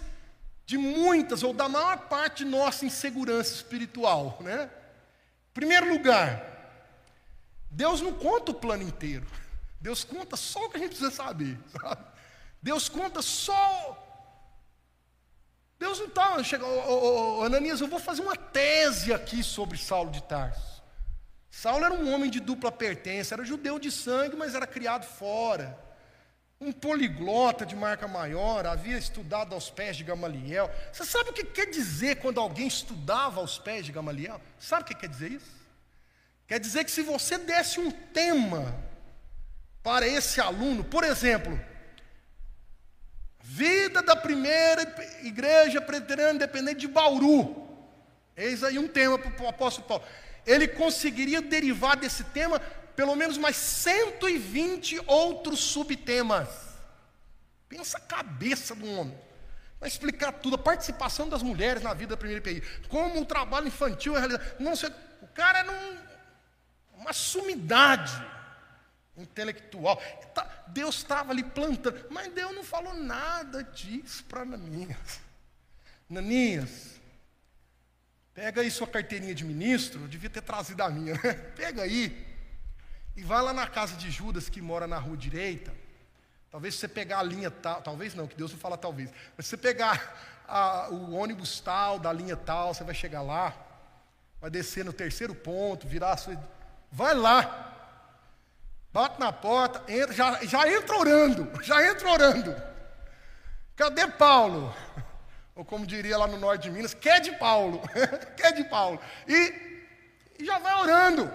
de 0.66 0.78
muitas, 0.78 1.43
ou 1.43 1.53
da 1.53 1.70
maior 1.70 2.08
parte 2.08 2.43
nossa 2.43 2.86
insegurança 2.86 3.53
espiritual. 3.53 4.38
Né? 4.41 4.70
Em 5.51 5.53
primeiro 5.53 5.89
lugar, 5.89 6.43
Deus 7.70 8.01
não 8.01 8.14
conta 8.14 8.51
o 8.51 8.56
plano 8.56 8.84
inteiro. 8.84 9.26
Deus 9.86 10.04
conta 10.04 10.36
só 10.36 10.66
o 10.66 10.70
que 10.70 10.78
a 10.78 10.80
gente 10.80 10.96
precisa 10.96 11.12
saber. 11.12 11.60
Sabe? 11.80 12.04
Deus 12.60 12.90
conta 12.90 13.22
só. 13.22 14.02
Deus 15.78 16.00
não 16.00 16.08
está. 16.08 16.44
Chega, 16.44 16.66
oh, 16.66 17.38
oh, 17.40 17.44
Ananias, 17.44 17.82
eu 17.82 17.88
vou 17.88 18.00
fazer 18.00 18.24
uma 18.24 18.36
tese 18.36 19.14
aqui 19.14 19.44
sobre 19.44 19.78
Saulo 19.78 20.10
de 20.10 20.24
Tarso. 20.24 20.84
Saulo 21.52 21.86
era 21.86 21.94
um 21.94 22.12
homem 22.12 22.32
de 22.32 22.40
dupla 22.40 22.72
pertença, 22.72 23.36
era 23.36 23.46
judeu 23.46 23.78
de 23.78 23.92
sangue, 23.92 24.36
mas 24.36 24.56
era 24.56 24.66
criado 24.66 25.06
fora 25.06 25.80
um 26.60 26.72
poliglota 26.72 27.66
de 27.66 27.76
marca 27.76 28.08
maior, 28.08 28.66
havia 28.66 28.98
estudado 28.98 29.54
aos 29.54 29.70
pés 29.70 29.98
de 29.98 30.04
Gamaliel. 30.04 30.72
Você 30.92 31.06
sabe 31.06 31.30
o 31.30 31.34
que 31.34 31.44
quer 31.44 31.68
dizer 31.68 32.16
quando 32.16 32.40
alguém 32.40 32.66
estudava 32.66 33.40
aos 33.40 33.60
pés 33.60 33.86
de 33.86 33.92
Gamaliel? 33.92 34.42
Sabe 34.58 34.82
o 34.82 34.86
que 34.86 34.96
quer 34.96 35.10
dizer 35.10 35.34
isso? 35.34 35.54
Quer 36.48 36.60
dizer 36.60 36.84
que 36.86 36.92
se 36.92 37.04
você 37.04 37.38
desse 37.38 37.80
um 37.80 37.92
tema 37.92 38.74
para 39.86 40.08
esse 40.08 40.42
aluno, 40.42 40.84
por 40.84 41.04
exemplo, 41.04 41.62
vida 43.40 44.02
da 44.02 44.16
primeira 44.16 44.82
igreja 45.22 45.80
presbiteriana 45.80 46.34
independente 46.34 46.80
de 46.80 46.88
Bauru, 46.88 47.70
eis 48.36 48.64
aí 48.64 48.80
um 48.80 48.88
tema 48.88 49.20
para 49.20 49.46
o 49.46 49.48
apóstolo 49.48 49.88
Paulo. 49.88 50.04
Ele 50.44 50.68
conseguiria 50.68 51.40
derivar 51.40 51.96
desse 51.98 52.24
tema 52.24 52.60
pelo 52.96 53.16
menos 53.16 53.38
mais 53.38 53.58
120 53.58 55.04
outros 55.06 55.60
subtemas. 55.60 56.50
Pensa 57.70 58.00
a 58.00 58.02
cabeça 58.02 58.74
do 58.74 58.90
homem. 58.90 59.16
Vai 59.80 59.88
explicar 59.88 60.32
tudo, 60.32 60.56
a 60.56 60.58
participação 60.58 61.30
das 61.30 61.44
mulheres 61.44 61.84
na 61.84 61.94
vida 61.94 62.16
da 62.16 62.18
primeira 62.18 62.40
IPI, 62.40 62.64
como 62.88 63.22
o 63.22 63.26
trabalho 63.26 63.68
infantil 63.68 64.16
é 64.16 64.20
realizado. 64.20 64.56
Não 64.60 64.76
sei, 64.76 64.90
o 65.22 65.28
cara 65.28 65.60
era 65.60 65.72
um, 65.72 65.98
uma 67.02 67.14
sumidade 67.14 68.35
intelectual. 69.18 69.97
Tá, 70.34 70.66
Deus 70.68 70.95
estava 70.95 71.32
ali 71.32 71.43
plantando, 71.43 72.05
mas 72.09 72.32
Deus 72.34 72.53
não 72.53 72.63
falou 72.63 72.93
nada 72.93 73.63
disso 73.63 74.24
para 74.26 74.41
Ananias. 74.41 75.20
Ananias, 76.09 76.99
pega 78.34 78.61
aí 78.61 78.70
sua 78.70 78.88
carteirinha 78.88 79.34
de 79.34 79.43
ministro, 79.43 80.01
eu 80.01 80.07
devia 80.07 80.30
ter 80.30 80.41
trazido 80.41 80.84
a 80.84 80.89
minha, 80.89 81.13
né? 81.16 81.34
Pega 81.55 81.84
aí. 81.84 82.26
E 83.16 83.24
vai 83.24 83.41
lá 83.41 83.53
na 83.53 83.68
casa 83.68 83.95
de 83.95 84.11
Judas, 84.11 84.49
que 84.49 84.61
mora 84.61 84.86
na 84.86 84.97
rua 84.97 85.16
direita. 85.16 85.74
Talvez 86.51 86.76
você 86.76 86.88
pegar 86.88 87.20
a 87.20 87.24
linha 87.24 87.49
tal, 87.49 87.82
talvez 87.82 88.13
não, 88.13 88.28
que 88.28 88.36
Deus 88.36 88.51
não 88.51 88.59
fala 88.59 88.78
talvez. 88.78 89.09
Mas 89.36 89.45
você 89.47 89.57
pegar 89.57 90.43
a, 90.47 90.89
o 90.89 91.13
ônibus 91.13 91.59
tal, 91.59 91.97
da 91.99 92.13
linha 92.13 92.36
tal, 92.36 92.74
você 92.74 92.84
vai 92.84 92.93
chegar 92.95 93.22
lá, 93.22 93.55
vai 94.39 94.49
descer 94.49 94.86
no 94.86 94.93
terceiro 94.93 95.34
ponto, 95.34 95.88
virar 95.88 96.13
a 96.13 96.18
sua. 96.18 96.38
Vai 96.91 97.13
lá. 97.13 97.74
Bate 98.96 99.20
na 99.20 99.30
porta, 99.30 99.84
entra, 99.91 100.14
já, 100.14 100.46
já 100.46 100.72
entra 100.72 100.98
orando, 100.98 101.62
já 101.62 101.86
entra 101.86 102.10
orando. 102.10 102.56
Cadê 103.76 104.08
Paulo? 104.08 104.74
Ou 105.54 105.66
como 105.66 105.86
diria 105.86 106.18
lá 106.18 106.28
no 106.28 106.38
norte 106.38 106.62
de 106.62 106.72
Minas, 106.72 106.93
quer 106.93 107.20
de 107.20 107.34
Paulo, 107.34 107.82
quer 108.38 108.54
de 108.54 108.64
Paulo. 108.64 108.98
E, 109.28 109.54
e 110.39 110.46
já 110.46 110.60
vai 110.60 110.74
orando. 110.76 111.30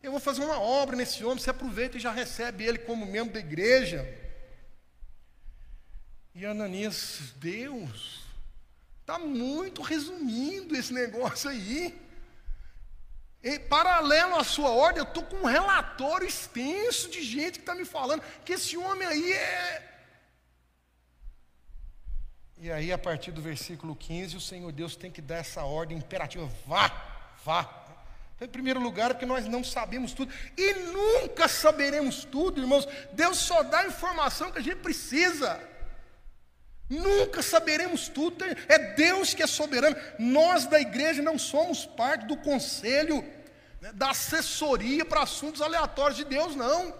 Eu 0.00 0.12
vou 0.12 0.20
fazer 0.20 0.44
uma 0.44 0.60
obra 0.60 0.94
nesse 0.94 1.24
homem, 1.24 1.38
você 1.40 1.50
aproveita 1.50 1.96
e 1.96 2.00
já 2.00 2.12
recebe 2.12 2.62
ele 2.62 2.78
como 2.78 3.06
membro 3.06 3.34
da 3.34 3.40
igreja. 3.40 4.08
E 6.32 6.46
Ananias, 6.46 7.32
Deus, 7.38 8.22
está 9.00 9.18
muito 9.18 9.82
resumindo 9.82 10.76
esse 10.76 10.92
negócio 10.92 11.50
aí. 11.50 12.00
Em 13.44 13.58
paralelo 13.58 14.36
à 14.36 14.44
sua 14.44 14.70
ordem, 14.70 14.98
eu 14.98 15.08
estou 15.08 15.24
com 15.24 15.36
um 15.36 15.46
relatório 15.46 16.26
extenso 16.26 17.10
de 17.10 17.22
gente 17.22 17.54
que 17.54 17.62
está 17.62 17.74
me 17.74 17.84
falando 17.84 18.22
que 18.44 18.52
esse 18.52 18.76
homem 18.76 19.06
aí 19.06 19.32
é. 19.32 19.92
E 22.58 22.70
aí, 22.70 22.92
a 22.92 22.98
partir 22.98 23.32
do 23.32 23.42
versículo 23.42 23.96
15, 23.96 24.36
o 24.36 24.40
Senhor 24.40 24.70
Deus 24.70 24.94
tem 24.94 25.10
que 25.10 25.20
dar 25.20 25.38
essa 25.38 25.64
ordem 25.64 25.98
imperativa: 25.98 26.48
vá, 26.64 26.88
vá, 27.44 27.82
em 28.40 28.46
primeiro 28.46 28.80
lugar, 28.80 29.10
porque 29.10 29.26
nós 29.26 29.46
não 29.46 29.64
sabemos 29.64 30.12
tudo 30.12 30.32
e 30.56 30.72
nunca 30.74 31.48
saberemos 31.48 32.24
tudo, 32.24 32.60
irmãos. 32.60 32.86
Deus 33.12 33.38
só 33.38 33.64
dá 33.64 33.80
a 33.80 33.86
informação 33.86 34.52
que 34.52 34.58
a 34.58 34.62
gente 34.62 34.76
precisa. 34.76 35.71
Nunca 36.88 37.42
saberemos 37.42 38.08
tudo, 38.08 38.44
é 38.68 38.78
Deus 38.94 39.32
que 39.32 39.42
é 39.42 39.46
soberano. 39.46 39.96
Nós 40.18 40.66
da 40.66 40.80
igreja 40.80 41.22
não 41.22 41.38
somos 41.38 41.86
parte 41.86 42.26
do 42.26 42.36
conselho, 42.36 43.24
né, 43.80 43.92
da 43.94 44.10
assessoria 44.10 45.04
para 45.04 45.22
assuntos 45.22 45.62
aleatórios 45.62 46.16
de 46.16 46.24
Deus, 46.24 46.54
não. 46.54 46.94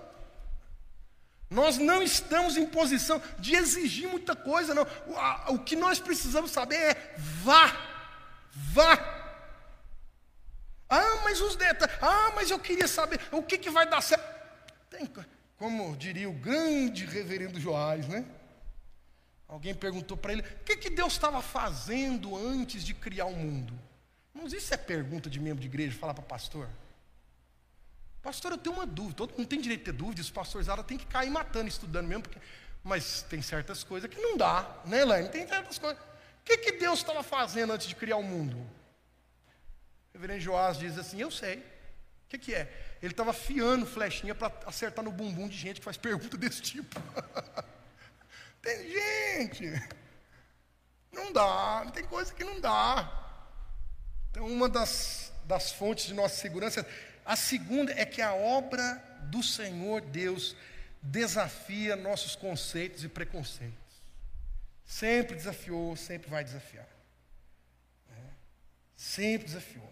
Nós 1.50 1.76
não 1.76 2.02
estamos 2.02 2.56
em 2.56 2.64
posição 2.64 3.20
de 3.38 3.54
exigir 3.54 4.08
muita 4.08 4.34
coisa, 4.34 4.74
não. 4.74 4.86
O, 5.06 5.54
o 5.54 5.58
que 5.58 5.76
nós 5.76 6.00
precisamos 6.00 6.50
saber 6.50 6.76
é 6.76 7.14
vá, 7.18 7.76
vá 8.54 9.22
ah, 10.94 11.20
mas 11.24 11.40
os 11.40 11.56
detalhes. 11.56 11.96
Ah, 12.02 12.32
mas 12.34 12.50
eu 12.50 12.58
queria 12.58 12.86
saber 12.86 13.18
o 13.30 13.42
que, 13.42 13.56
que 13.56 13.70
vai 13.70 13.88
dar 13.88 14.02
certo. 14.02 14.30
Tem, 14.90 15.10
como 15.56 15.96
diria 15.96 16.28
o 16.28 16.34
grande 16.34 17.06
reverendo 17.06 17.58
Joás, 17.58 18.06
né? 18.06 18.26
Alguém 19.52 19.74
perguntou 19.74 20.16
para 20.16 20.32
ele: 20.32 20.40
o 20.40 20.64
que, 20.64 20.78
que 20.78 20.88
Deus 20.88 21.12
estava 21.12 21.42
fazendo 21.42 22.34
antes 22.34 22.82
de 22.82 22.94
criar 22.94 23.26
o 23.26 23.36
mundo? 23.36 23.78
Mas 24.32 24.54
isso 24.54 24.72
é 24.72 24.78
pergunta 24.78 25.28
de 25.28 25.38
membro 25.38 25.60
de 25.60 25.66
igreja, 25.66 25.94
falar 25.98 26.14
para 26.14 26.24
pastor. 26.24 26.66
Pastor, 28.22 28.52
eu 28.52 28.58
tenho 28.58 28.74
uma 28.76 28.86
dúvida. 28.86 29.16
Todo 29.16 29.36
mundo 29.36 29.46
tem 29.46 29.60
direito 29.60 29.80
de 29.80 29.84
ter 29.84 29.92
dúvida, 29.92 30.22
os 30.22 30.30
pastores 30.30 30.70
árabe 30.70 30.88
tem 30.88 30.96
que 30.96 31.04
cair 31.04 31.28
matando, 31.28 31.68
estudando 31.68 32.06
mesmo. 32.06 32.22
Porque... 32.22 32.38
Mas 32.82 33.26
tem 33.28 33.42
certas 33.42 33.84
coisas 33.84 34.08
que 34.08 34.18
não 34.18 34.38
dá, 34.38 34.80
né, 34.86 35.02
Elaine? 35.02 35.28
Tem 35.28 35.46
certas 35.46 35.78
coisas. 35.78 36.00
O 36.00 36.44
que, 36.46 36.56
que 36.56 36.72
Deus 36.72 37.00
estava 37.00 37.22
fazendo 37.22 37.74
antes 37.74 37.86
de 37.86 37.94
criar 37.94 38.16
o 38.16 38.22
mundo? 38.22 38.56
Reverendo 40.14 40.40
Joás 40.40 40.78
diz 40.78 40.96
assim: 40.96 41.20
Eu 41.20 41.30
sei. 41.30 41.58
O 41.58 42.28
que, 42.30 42.38
que 42.38 42.54
é? 42.54 42.96
Ele 43.02 43.12
estava 43.12 43.34
fiando 43.34 43.84
flechinha 43.84 44.34
para 44.34 44.50
acertar 44.64 45.04
no 45.04 45.12
bumbum 45.12 45.46
de 45.46 45.58
gente 45.58 45.78
que 45.80 45.84
faz 45.84 45.98
pergunta 45.98 46.38
desse 46.38 46.62
tipo. 46.62 46.98
Tem 48.62 48.90
gente. 48.90 49.64
Não 51.12 51.32
dá, 51.32 51.90
tem 51.92 52.04
coisa 52.04 52.32
que 52.32 52.44
não 52.44 52.60
dá. 52.60 53.18
Então, 54.30 54.46
uma 54.46 54.68
das, 54.68 55.32
das 55.44 55.72
fontes 55.72 56.06
de 56.06 56.14
nossa 56.14 56.36
segurança. 56.36 56.86
A 57.24 57.36
segunda 57.36 57.92
é 57.92 58.06
que 58.06 58.22
a 58.22 58.32
obra 58.34 58.94
do 59.24 59.42
Senhor 59.42 60.00
Deus 60.00 60.56
desafia 61.02 61.96
nossos 61.96 62.34
conceitos 62.34 63.04
e 63.04 63.08
preconceitos. 63.08 63.76
Sempre 64.84 65.36
desafiou, 65.36 65.96
sempre 65.96 66.30
vai 66.30 66.44
desafiar. 66.44 66.88
É. 68.10 68.20
Sempre 68.96 69.46
desafiou. 69.46 69.91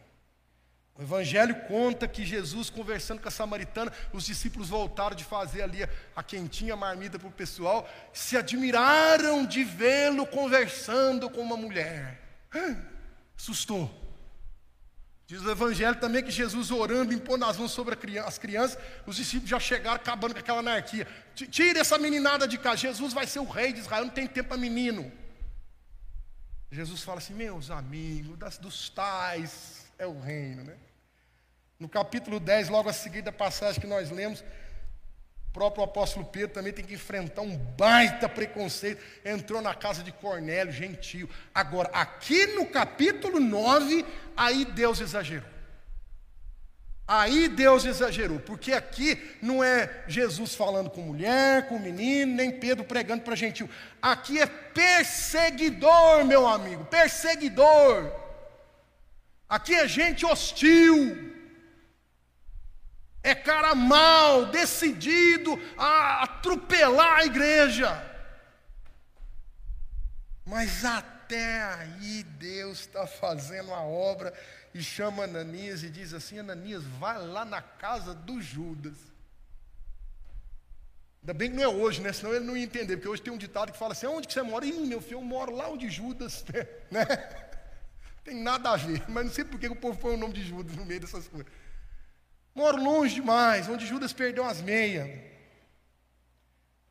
O 1.01 1.03
Evangelho 1.03 1.55
conta 1.62 2.07
que 2.07 2.26
Jesus, 2.26 2.68
conversando 2.68 3.22
com 3.22 3.28
a 3.28 3.30
samaritana, 3.30 3.90
os 4.12 4.26
discípulos 4.26 4.68
voltaram 4.68 5.16
de 5.16 5.24
fazer 5.24 5.62
ali 5.62 5.82
a 6.14 6.22
quentinha, 6.22 6.76
marmita 6.76 7.18
para 7.18 7.26
o 7.26 7.32
pessoal, 7.32 7.88
se 8.12 8.36
admiraram 8.36 9.46
de 9.46 9.64
vê-lo 9.64 10.26
conversando 10.26 11.30
com 11.30 11.40
uma 11.40 11.57
mulher. 11.57 12.20
Assustou. 13.34 13.90
Diz 15.26 15.40
o 15.40 15.51
Evangelho 15.51 15.98
também 15.98 16.22
que 16.22 16.30
Jesus 16.30 16.70
orando, 16.70 17.14
impondo 17.14 17.46
as 17.46 17.57
mãos 17.57 17.70
sobre 17.70 17.96
as 18.18 18.36
crianças, 18.36 18.78
os 19.07 19.16
discípulos 19.16 19.48
já 19.48 19.59
chegaram 19.59 19.96
acabando 19.96 20.34
com 20.34 20.40
aquela 20.40 20.59
anarquia. 20.59 21.09
Tire 21.34 21.78
essa 21.78 21.96
meninada 21.96 22.46
de 22.46 22.59
cá, 22.59 22.76
Jesus 22.76 23.14
vai 23.14 23.26
ser 23.26 23.38
o 23.38 23.48
rei 23.48 23.72
de 23.72 23.80
Israel, 23.80 24.05
não 24.05 24.12
tem 24.12 24.26
tempo 24.26 24.51
para 24.51 24.59
menino. 24.59 25.11
Jesus 26.70 27.03
fala 27.03 27.18
assim: 27.18 27.32
meus 27.32 27.70
amigos, 27.70 28.36
das, 28.36 28.59
dos 28.59 28.90
tais, 28.90 29.86
é 29.98 30.07
o 30.07 30.20
reino, 30.20 30.62
né? 30.62 30.76
No 31.81 31.89
capítulo 31.89 32.39
10, 32.39 32.68
logo 32.68 32.91
a 32.91 32.93
seguir 32.93 33.22
da 33.22 33.33
passagem 33.33 33.81
que 33.81 33.87
nós 33.87 34.11
lemos, 34.11 34.45
o 35.49 35.51
próprio 35.51 35.83
apóstolo 35.83 36.26
Pedro 36.26 36.51
também 36.51 36.74
tem 36.74 36.85
que 36.85 36.93
enfrentar 36.93 37.41
um 37.41 37.57
baita 37.57 38.28
preconceito. 38.28 39.03
Entrou 39.24 39.62
na 39.62 39.74
casa 39.74 40.03
de 40.03 40.12
Cornélio, 40.12 40.70
gentil. 40.70 41.26
Agora, 41.55 41.89
aqui 41.95 42.49
no 42.49 42.66
capítulo 42.66 43.41
9, 43.41 44.05
aí 44.37 44.66
Deus 44.66 45.01
exagerou. 45.01 45.49
Aí 47.09 47.49
Deus 47.49 47.87
exagerou, 47.87 48.39
porque 48.41 48.72
aqui 48.72 49.18
não 49.41 49.64
é 49.64 50.05
Jesus 50.07 50.55
falando 50.55 50.91
com 50.91 51.01
mulher, 51.01 51.66
com 51.66 51.78
menino, 51.78 52.35
nem 52.35 52.53
Pedro 52.61 52.85
pregando 52.85 53.22
para 53.22 53.35
gentil. 53.35 53.70
Aqui 54.03 54.39
é 54.39 54.47
perseguidor, 54.47 56.26
meu 56.26 56.47
amigo, 56.47 56.85
perseguidor. 56.85 58.12
Aqui 59.49 59.74
é 59.74 59.89
gente 59.89 60.26
hostil. 60.26 61.39
É 63.23 63.35
cara 63.35 63.75
mal, 63.75 64.47
decidido 64.47 65.59
a 65.77 66.23
atropelar 66.25 67.18
a 67.18 67.25
igreja. 67.27 68.11
Mas 70.47 70.85
até 70.85 71.62
aí 71.62 72.23
Deus 72.23 72.81
está 72.81 73.07
fazendo 73.07 73.73
a 73.73 73.83
obra 73.83 74.33
e 74.73 74.83
chama 74.83 75.25
Ananias 75.25 75.83
e 75.83 75.91
diz 75.91 76.14
assim: 76.14 76.39
Ananias, 76.39 76.83
vai 76.99 77.18
lá 77.25 77.45
na 77.45 77.61
casa 77.61 78.14
do 78.14 78.41
Judas. 78.41 78.97
Ainda 81.23 81.35
bem 81.35 81.51
que 81.51 81.57
não 81.57 81.62
é 81.62 81.68
hoje, 81.68 82.01
né? 82.01 82.12
Senão 82.12 82.35
ele 82.35 82.45
não 82.45 82.57
ia 82.57 82.64
entender, 82.64 82.97
porque 82.97 83.09
hoje 83.09 83.23
tem 83.23 83.33
um 83.33 83.39
ditado 83.39 83.71
que 83.71 83.79
fala 83.79 83.93
assim: 83.93 84.07
onde 84.07 84.27
que 84.27 84.33
você 84.33 84.43
mora? 84.43 84.64
Ih, 84.64 84.87
meu 84.87 85.01
filho, 85.03 85.18
eu 85.18 85.23
moro 85.23 85.55
lá 85.55 85.68
onde 85.68 85.91
Judas, 85.91 86.45
né? 86.91 87.05
Tem 88.25 88.35
nada 88.35 88.71
a 88.71 88.77
ver, 88.77 89.05
mas 89.09 89.27
não 89.27 89.33
sei 89.33 89.45
por 89.45 89.59
que 89.59 89.68
o 89.68 89.77
povo 89.77 89.99
põe 89.99 90.14
o 90.14 90.16
nome 90.16 90.35
de 90.35 90.43
Judas 90.43 90.75
no 90.77 90.87
meio 90.87 91.01
dessas 91.01 91.29
coisas. 91.29 91.51
Moro 92.61 92.77
longe 92.77 93.15
demais, 93.15 93.69
onde 93.71 93.87
Judas 93.87 94.13
perdeu 94.13 94.45
as 94.45 94.61
meias. 94.61 95.09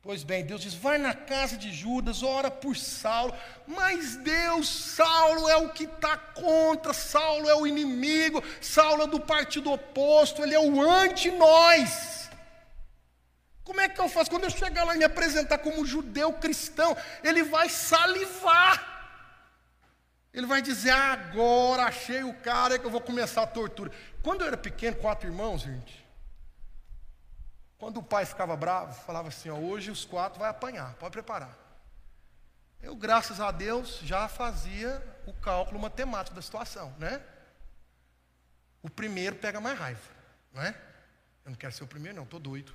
Pois 0.02 0.24
bem, 0.24 0.44
Deus 0.44 0.62
diz: 0.62 0.74
vai 0.74 0.98
na 0.98 1.14
casa 1.14 1.56
de 1.56 1.70
Judas, 1.72 2.24
ora 2.24 2.50
por 2.50 2.76
Saulo, 2.76 3.32
mas 3.68 4.16
Deus, 4.16 4.68
Saulo 4.68 5.48
é 5.48 5.56
o 5.56 5.68
que 5.68 5.84
está 5.84 6.16
contra, 6.16 6.92
Saulo 6.92 7.48
é 7.48 7.54
o 7.54 7.66
inimigo, 7.68 8.42
Saulo 8.60 9.04
é 9.04 9.06
do 9.06 9.20
partido 9.20 9.70
oposto, 9.70 10.42
ele 10.42 10.56
é 10.56 10.58
o 10.58 10.82
anti-nós. 10.82 12.28
Como 13.62 13.80
é 13.80 13.88
que 13.88 14.00
eu 14.00 14.08
faço? 14.08 14.30
Quando 14.30 14.44
eu 14.44 14.50
chegar 14.50 14.82
lá 14.82 14.96
e 14.96 14.98
me 14.98 15.04
apresentar 15.04 15.58
como 15.58 15.86
judeu 15.86 16.32
cristão, 16.32 16.96
ele 17.22 17.44
vai 17.44 17.68
salivar. 17.68 18.90
Ele 20.32 20.46
vai 20.46 20.62
dizer: 20.62 20.90
agora 20.90 21.84
achei 21.84 22.22
o 22.22 22.34
cara 22.34 22.78
que 22.78 22.86
eu 22.86 22.90
vou 22.90 23.00
começar 23.00 23.42
a 23.42 23.46
tortura. 23.46 23.92
Quando 24.22 24.42
eu 24.42 24.48
era 24.48 24.56
pequeno, 24.56 24.96
quatro 24.96 25.28
irmãos, 25.28 25.62
gente, 25.62 26.06
quando 27.78 27.98
o 27.98 28.02
pai 28.02 28.26
ficava 28.26 28.54
bravo, 28.56 28.92
falava 29.04 29.28
assim: 29.28 29.48
ó, 29.48 29.56
hoje 29.56 29.90
os 29.90 30.04
quatro 30.04 30.38
vai 30.38 30.50
apanhar, 30.50 30.94
pode 30.94 31.12
preparar. 31.12 31.56
Eu, 32.82 32.94
graças 32.94 33.40
a 33.40 33.50
Deus, 33.50 33.98
já 34.02 34.28
fazia 34.28 35.02
o 35.26 35.32
cálculo 35.32 35.78
matemático 35.78 36.34
da 36.34 36.42
situação, 36.42 36.94
né? 36.98 37.22
O 38.82 38.88
primeiro 38.88 39.36
pega 39.36 39.60
mais 39.60 39.78
raiva, 39.78 40.00
não 40.52 40.62
é? 40.62 40.74
Eu 41.44 41.50
não 41.50 41.54
quero 41.56 41.72
ser 41.72 41.84
o 41.84 41.86
primeiro, 41.86 42.16
não, 42.16 42.24
estou 42.24 42.40
doido. 42.40 42.72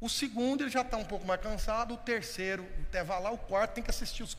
O 0.00 0.08
segundo, 0.08 0.62
ele 0.62 0.70
já 0.70 0.82
está 0.82 0.96
um 0.96 1.04
pouco 1.04 1.24
mais 1.24 1.40
cansado. 1.40 1.94
O 1.94 1.96
terceiro, 1.96 2.68
até 2.82 3.02
vai 3.02 3.22
lá. 3.22 3.30
O 3.30 3.38
quarto, 3.38 3.74
tem 3.74 3.84
que 3.84 3.90
assistir 3.90 4.22
os, 4.22 4.36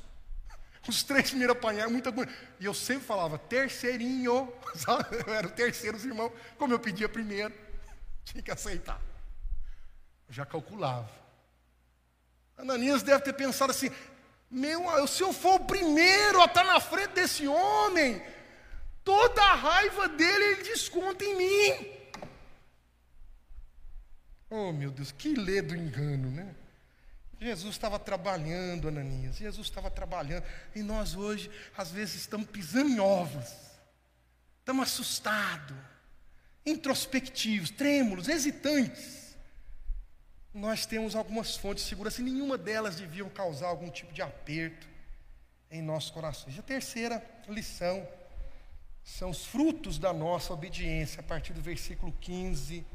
os 0.90 1.04
três 1.04 1.30
primeiros 1.30 1.56
apanhar, 1.56 1.90
muita 1.90 2.12
coisa. 2.12 2.32
E 2.60 2.66
eu 2.66 2.74
sempre 2.74 3.06
falava, 3.06 3.38
terceirinho. 3.38 4.52
Sabe? 4.76 5.24
Eu 5.26 5.34
era 5.34 5.48
o 5.48 5.52
terceiro, 5.52 5.98
os 5.98 6.06
irmãos. 6.06 6.32
Como 6.58 6.74
eu 6.74 6.80
pedia 6.80 7.10
primeiro, 7.10 7.54
tinha 8.24 8.42
que 8.42 8.52
aceitar 8.52 9.02
já 10.30 10.46
calculava. 10.46 11.10
Ananias 12.58 13.04
deve 13.04 13.24
ter 13.24 13.34
pensado 13.34 13.72
assim: 13.72 13.90
meu, 14.50 15.08
se 15.08 15.24
eu 15.24 15.34
for 15.34 15.62
o 15.62 15.66
primeiro 15.66 16.42
a 16.42 16.46
estar 16.46 16.64
na 16.64 16.80
frente 16.80 17.14
desse 17.14 17.48
homem, 17.48 18.24
toda 19.04 19.42
a 19.42 19.56
raiva 19.56 20.08
dele 20.10 20.44
ele 20.44 20.64
desconta 20.64 21.24
em 21.24 21.36
mim. 21.36 21.92
Oh 24.50 24.72
meu 24.72 24.92
Deus, 24.92 25.12
que 25.12 25.34
lê 25.34 25.62
do 25.62 25.76
engano, 25.76 26.30
né? 26.32 26.56
Jesus 27.40 27.76
estava 27.76 28.00
trabalhando, 28.00 28.88
Ananias. 28.88 29.38
Jesus 29.38 29.68
estava 29.68 29.92
trabalhando. 29.92 30.44
E 30.74 30.82
nós 30.82 31.16
hoje, 31.16 31.52
às 31.78 31.92
vezes, 31.92 32.16
estamos 32.16 32.50
pisando 32.50 32.90
em 32.90 33.00
ovos. 33.00 33.46
Estamos 34.60 34.84
assustados, 34.84 35.78
introspectivos, 36.66 37.70
trêmulos, 37.70 38.28
hesitantes 38.28 39.26
nós 40.56 40.86
temos 40.86 41.18
algumas 41.18 41.58
fontes 41.58 41.84
de 41.84 41.90
segurança 41.90 42.22
e 42.22 42.24
nenhuma 42.24 42.58
delas 42.58 42.96
deviam 42.96 43.30
causar 43.30 43.68
algum 43.68 43.90
tipo 43.90 44.14
de 44.14 44.22
aperto 44.22 44.88
em 45.70 45.82
nossos 45.82 46.10
corações. 46.10 46.56
E 46.56 46.60
a 46.60 46.64
terceira 46.64 47.22
lição 47.50 48.08
são 49.04 49.32
os 49.32 49.46
frutos 49.46 50.00
da 50.00 50.14
nossa 50.14 50.54
obediência, 50.54 51.20
a 51.20 51.24
partir 51.24 51.52
do 51.52 51.62
versículo 51.62 52.14
15 52.22 52.86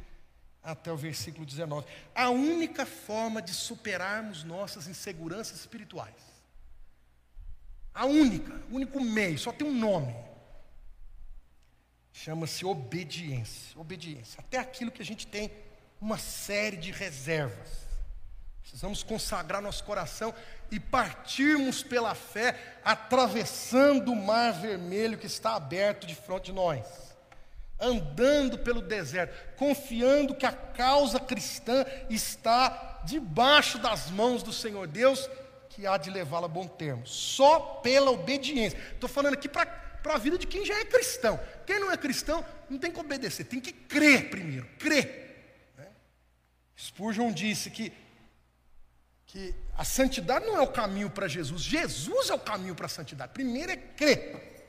até 0.62 0.92
o 0.92 0.96
versículo 0.96 1.46
19. 1.46 1.86
A 2.14 2.30
única 2.30 2.84
forma 2.84 3.40
de 3.40 3.52
superarmos 3.52 4.44
nossas 4.44 4.86
inseguranças 4.86 5.60
espirituais. 5.60 6.14
A 7.92 8.06
única, 8.06 8.54
o 8.70 8.76
único 8.76 9.00
meio, 9.00 9.38
só 9.38 9.52
tem 9.52 9.66
um 9.66 9.74
nome. 9.74 10.14
Chama-se 12.12 12.64
obediência. 12.64 13.78
Obediência. 13.78 14.40
Até 14.40 14.58
aquilo 14.58 14.90
que 14.90 15.02
a 15.02 15.04
gente 15.04 15.26
tem 15.26 15.50
uma 16.00 16.18
série 16.18 16.76
de 16.76 16.90
reservas. 16.90 17.90
Precisamos 18.60 19.02
consagrar 19.02 19.60
nosso 19.60 19.82
coração 19.82 20.32
e 20.70 20.78
partirmos 20.78 21.82
pela 21.82 22.14
fé, 22.14 22.78
atravessando 22.84 24.12
o 24.12 24.16
mar 24.16 24.52
vermelho 24.52 25.18
que 25.18 25.26
está 25.26 25.56
aberto 25.56 26.06
de 26.06 26.14
frente 26.14 26.46
de 26.46 26.52
nós, 26.52 26.86
andando 27.80 28.58
pelo 28.58 28.82
deserto, 28.82 29.34
confiando 29.56 30.34
que 30.34 30.46
a 30.46 30.52
causa 30.52 31.18
cristã 31.18 31.84
está 32.08 33.00
debaixo 33.04 33.78
das 33.78 34.10
mãos 34.10 34.42
do 34.42 34.52
Senhor 34.52 34.86
Deus, 34.86 35.28
que 35.70 35.86
há 35.86 35.96
de 35.96 36.10
levá-la 36.10 36.46
a 36.46 36.48
bom 36.48 36.66
termo, 36.68 37.06
só 37.06 37.58
pela 37.82 38.10
obediência. 38.10 38.78
Estou 38.92 39.08
falando 39.08 39.34
aqui 39.34 39.48
para 39.48 39.68
a 40.04 40.18
vida 40.18 40.36
de 40.36 40.46
quem 40.46 40.64
já 40.64 40.78
é 40.78 40.84
cristão. 40.84 41.40
Quem 41.66 41.78
não 41.80 41.90
é 41.90 41.96
cristão 41.96 42.44
não 42.68 42.78
tem 42.78 42.90
que 42.92 43.00
obedecer, 43.00 43.44
tem 43.44 43.60
que 43.60 43.72
crer 43.72 44.30
primeiro, 44.30 44.66
crer. 44.78 45.28
Spurgeon 46.76 47.30
disse 47.32 47.70
que, 47.70 47.92
que 49.26 49.54
a 49.76 49.84
santidade 49.84 50.46
não 50.46 50.56
é 50.56 50.60
o 50.60 50.68
caminho 50.68 51.10
para 51.10 51.28
Jesus, 51.28 51.62
Jesus 51.62 52.30
é 52.30 52.34
o 52.34 52.38
caminho 52.38 52.74
para 52.74 52.86
a 52.86 52.88
santidade. 52.88 53.32
Primeiro 53.32 53.72
é 53.72 53.76
crer. 53.76 54.59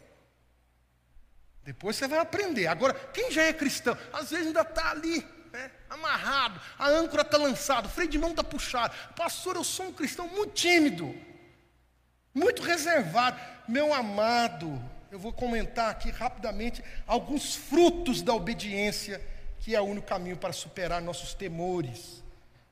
Depois 1.64 1.96
você 1.96 2.08
vai 2.08 2.20
aprender. 2.20 2.68
Agora, 2.68 2.94
quem 2.94 3.32
já 3.32 3.44
é 3.44 3.54
cristão, 3.54 3.98
às 4.12 4.32
vezes 4.32 4.48
ainda 4.48 4.62
está 4.62 4.92
ali, 4.92 5.26
né, 5.52 5.72
amarrado, 5.90 6.60
a 6.78 6.88
âncora 6.88 7.22
está 7.22 7.38
lançada, 7.38 7.88
o 7.88 7.92
freio 7.92 8.10
de 8.10 8.18
mão 8.18 8.32
está 8.32 8.44
puxado. 8.44 8.96
Pastor, 9.16 9.56
eu 9.56 9.64
sou 9.64 9.88
um 9.88 9.94
cristão 9.94 10.28
muito 10.28 10.54
tímido, 10.54 11.16
muito 12.34 12.62
reservado. 12.64 13.40
Meu 13.68 13.94
amado, 13.94 14.82
eu 15.12 15.20
vou 15.20 15.32
comentar 15.32 15.92
aqui 15.92 16.10
rapidamente 16.10 16.84
alguns 17.06 17.56
frutos 17.56 18.22
da 18.22 18.34
obediência 18.34 19.22
que 19.60 19.76
é 19.76 19.82
o 19.82 19.86
único 19.86 20.08
caminho 20.08 20.38
para 20.38 20.52
superar 20.52 21.02
nossos 21.02 21.36
temores, 21.36 22.24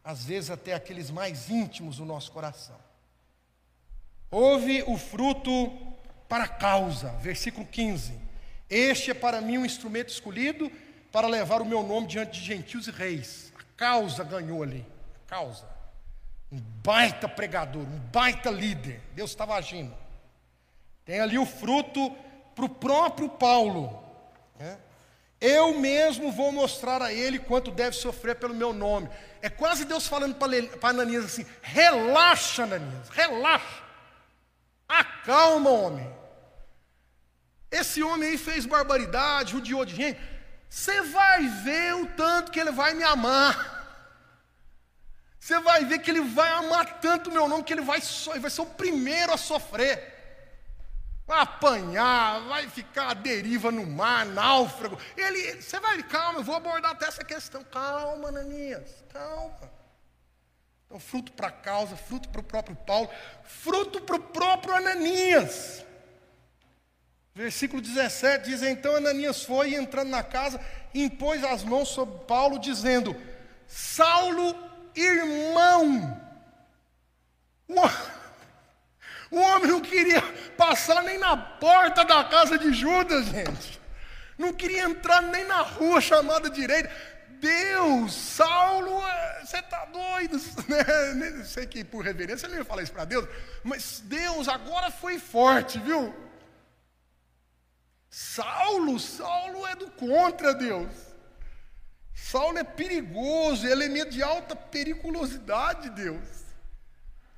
às 0.04 0.26
vezes 0.26 0.50
até 0.50 0.74
aqueles 0.74 1.12
mais 1.12 1.50
íntimos 1.50 1.98
do 1.98 2.06
nosso 2.06 2.32
coração. 2.32 2.76
Houve 4.32 4.84
o 4.88 4.98
fruto 4.98 5.72
para 6.28 6.46
a 6.46 6.48
causa, 6.48 7.10
versículo 7.22 7.66
15. 7.66 8.29
Este 8.70 9.12
é 9.12 9.14
para 9.14 9.42
mim 9.42 9.58
um 9.58 9.66
instrumento 9.66 10.10
escolhido 10.10 10.72
para 11.12 11.28
levar 11.28 11.62
o 11.62 11.66
meu 11.66 11.82
nome 11.82 12.08
diante 12.08 12.40
de 12.40 12.46
gentios 12.46 12.88
e 12.88 12.92
reis. 12.92 13.52
A 13.58 13.64
causa 13.76 14.24
ganhou 14.24 14.62
ali, 14.62 14.86
a 15.26 15.30
causa. 15.30 15.66
Um 16.52 16.60
baita 16.84 17.28
pregador, 17.28 17.82
um 17.82 18.00
baita 18.12 18.50
líder. 18.52 19.02
Deus 19.14 19.32
estava 19.32 19.56
agindo. 19.56 19.96
Tem 21.06 21.20
ali 21.20 21.40
o 21.40 21.46
fruto 21.46 22.16
para 22.56 22.66
o 22.66 22.70
próprio 22.70 23.30
Paulo. 23.30 24.04
Né? 24.60 24.78
Eu 25.42 25.80
mesmo 25.80 26.32
vou 26.32 26.52
mostrar 26.52 27.02
a 27.02 27.14
ele 27.14 27.40
quanto 27.40 27.72
deve 27.72 27.96
sofrer 27.96 28.36
pelo 28.36 28.54
meu 28.54 28.74
nome. 28.74 29.10
É 29.42 29.50
quase 29.50 29.86
Deus 29.86 30.08
falando 30.08 30.36
para 30.36 30.90
Ananias 30.90 31.26
assim: 31.26 31.46
relaxa, 31.62 32.64
Ananias, 32.64 33.10
relaxa. 33.10 33.84
Acalma, 34.88 35.70
homem. 35.70 36.19
Esse 37.72 38.02
homem 38.02 38.30
aí 38.30 38.38
fez 38.38 38.66
barbaridade, 38.66 39.52
judiou 39.52 39.86
de 39.86 39.96
gente. 39.96 40.20
Você 40.70 41.02
vai 41.02 41.48
ver 41.48 41.96
o 41.96 42.06
tanto 42.08 42.52
que 42.52 42.60
ele 42.60 42.72
vai 42.72 42.94
me 42.94 43.04
amar. 43.04 43.80
Você 45.40 45.60
vai 45.60 45.86
ver 45.86 46.00
que 46.00 46.12
ele 46.12 46.22
vai 46.22 46.50
amar 46.52 47.00
tanto 47.00 47.30
o 47.30 47.34
meu 47.34 47.48
nome 47.48 47.64
que 47.64 47.74
ele 47.74 47.82
vai, 47.82 48.00
ele 48.28 48.40
vai 48.40 48.52
ser 48.52 48.62
o 48.62 48.66
primeiro 48.66 49.34
a 49.34 49.38
sofrer. 49.38 50.18
vai 51.26 51.40
apanhar, 51.42 52.42
vai 52.48 52.68
ficar 52.70 53.10
à 53.10 53.14
deriva 53.14 53.72
no 53.72 53.86
mar, 53.86 54.26
náufrago. 54.26 54.98
Ele, 55.16 55.62
você 55.62 55.80
vai, 55.80 56.02
calma, 56.04 56.40
eu 56.40 56.44
vou 56.44 56.56
abordar 56.56 56.92
até 56.92 57.08
essa 57.08 57.24
questão. 57.24 57.64
Calma, 57.64 58.30
Ananias, 58.30 59.04
calma. 59.14 59.72
Então, 60.86 61.00
fruto 61.00 61.32
para 61.32 61.48
a 61.48 61.52
causa, 61.52 61.96
fruto 61.96 62.30
para 62.30 62.42
o 62.42 62.44
próprio 62.44 62.76
Paulo, 62.76 63.10
fruto 63.44 64.02
para 64.02 64.16
o 64.16 64.20
próprio 64.20 64.76
Ananias. 64.76 65.86
Versículo 67.40 67.82
17 67.82 68.50
diz: 68.50 68.62
Então 68.62 68.98
Ananias 68.98 69.46
foi, 69.46 69.74
entrando 69.74 70.10
na 70.10 70.22
casa, 70.22 70.60
impôs 70.94 71.42
as 71.42 71.64
mãos 71.64 71.88
sobre 71.88 72.26
Paulo, 72.26 72.60
dizendo: 72.60 73.16
Saulo, 73.66 74.54
irmão. 74.94 76.22
O 79.32 79.40
homem 79.40 79.70
não 79.70 79.80
queria 79.80 80.24
passar 80.58 81.04
nem 81.04 81.20
na 81.20 81.38
porta 81.38 82.04
da 82.04 82.24
casa 82.24 82.58
de 82.58 82.74
Judas, 82.74 83.28
gente. 83.28 83.80
Não 84.40 84.52
queria 84.52 84.86
entrar 84.86 85.22
nem 85.22 85.46
na 85.46 85.62
rua 85.62 86.02
chamada 86.02 86.50
direita. 86.50 86.90
Deus, 87.40 88.12
Saulo, 88.12 89.04
você 89.40 89.60
está 89.60 89.86
doido. 89.86 90.42
Né? 90.68 91.44
Sei 91.46 91.68
que 91.68 91.84
por 91.84 92.04
reverência 92.04 92.48
ele 92.48 92.56
ia 92.56 92.66
falar 92.66 92.82
isso 92.82 92.92
para 92.92 93.06
Deus, 93.06 93.28
mas 93.64 94.02
Deus 94.04 94.48
agora 94.48 94.90
foi 94.90 95.20
forte, 95.20 95.78
viu? 95.78 96.12
Saulo, 98.10 99.00
Saulo 99.00 99.68
é 99.68 99.76
do 99.76 99.90
contra 99.92 100.54
Deus. 100.54 100.92
Saulo 102.14 102.58
é 102.58 102.64
perigoso, 102.64 103.68
é 103.68 103.76
meio 103.76 104.10
de 104.10 104.22
alta 104.24 104.56
periculosidade, 104.56 105.90
Deus. 105.92 106.28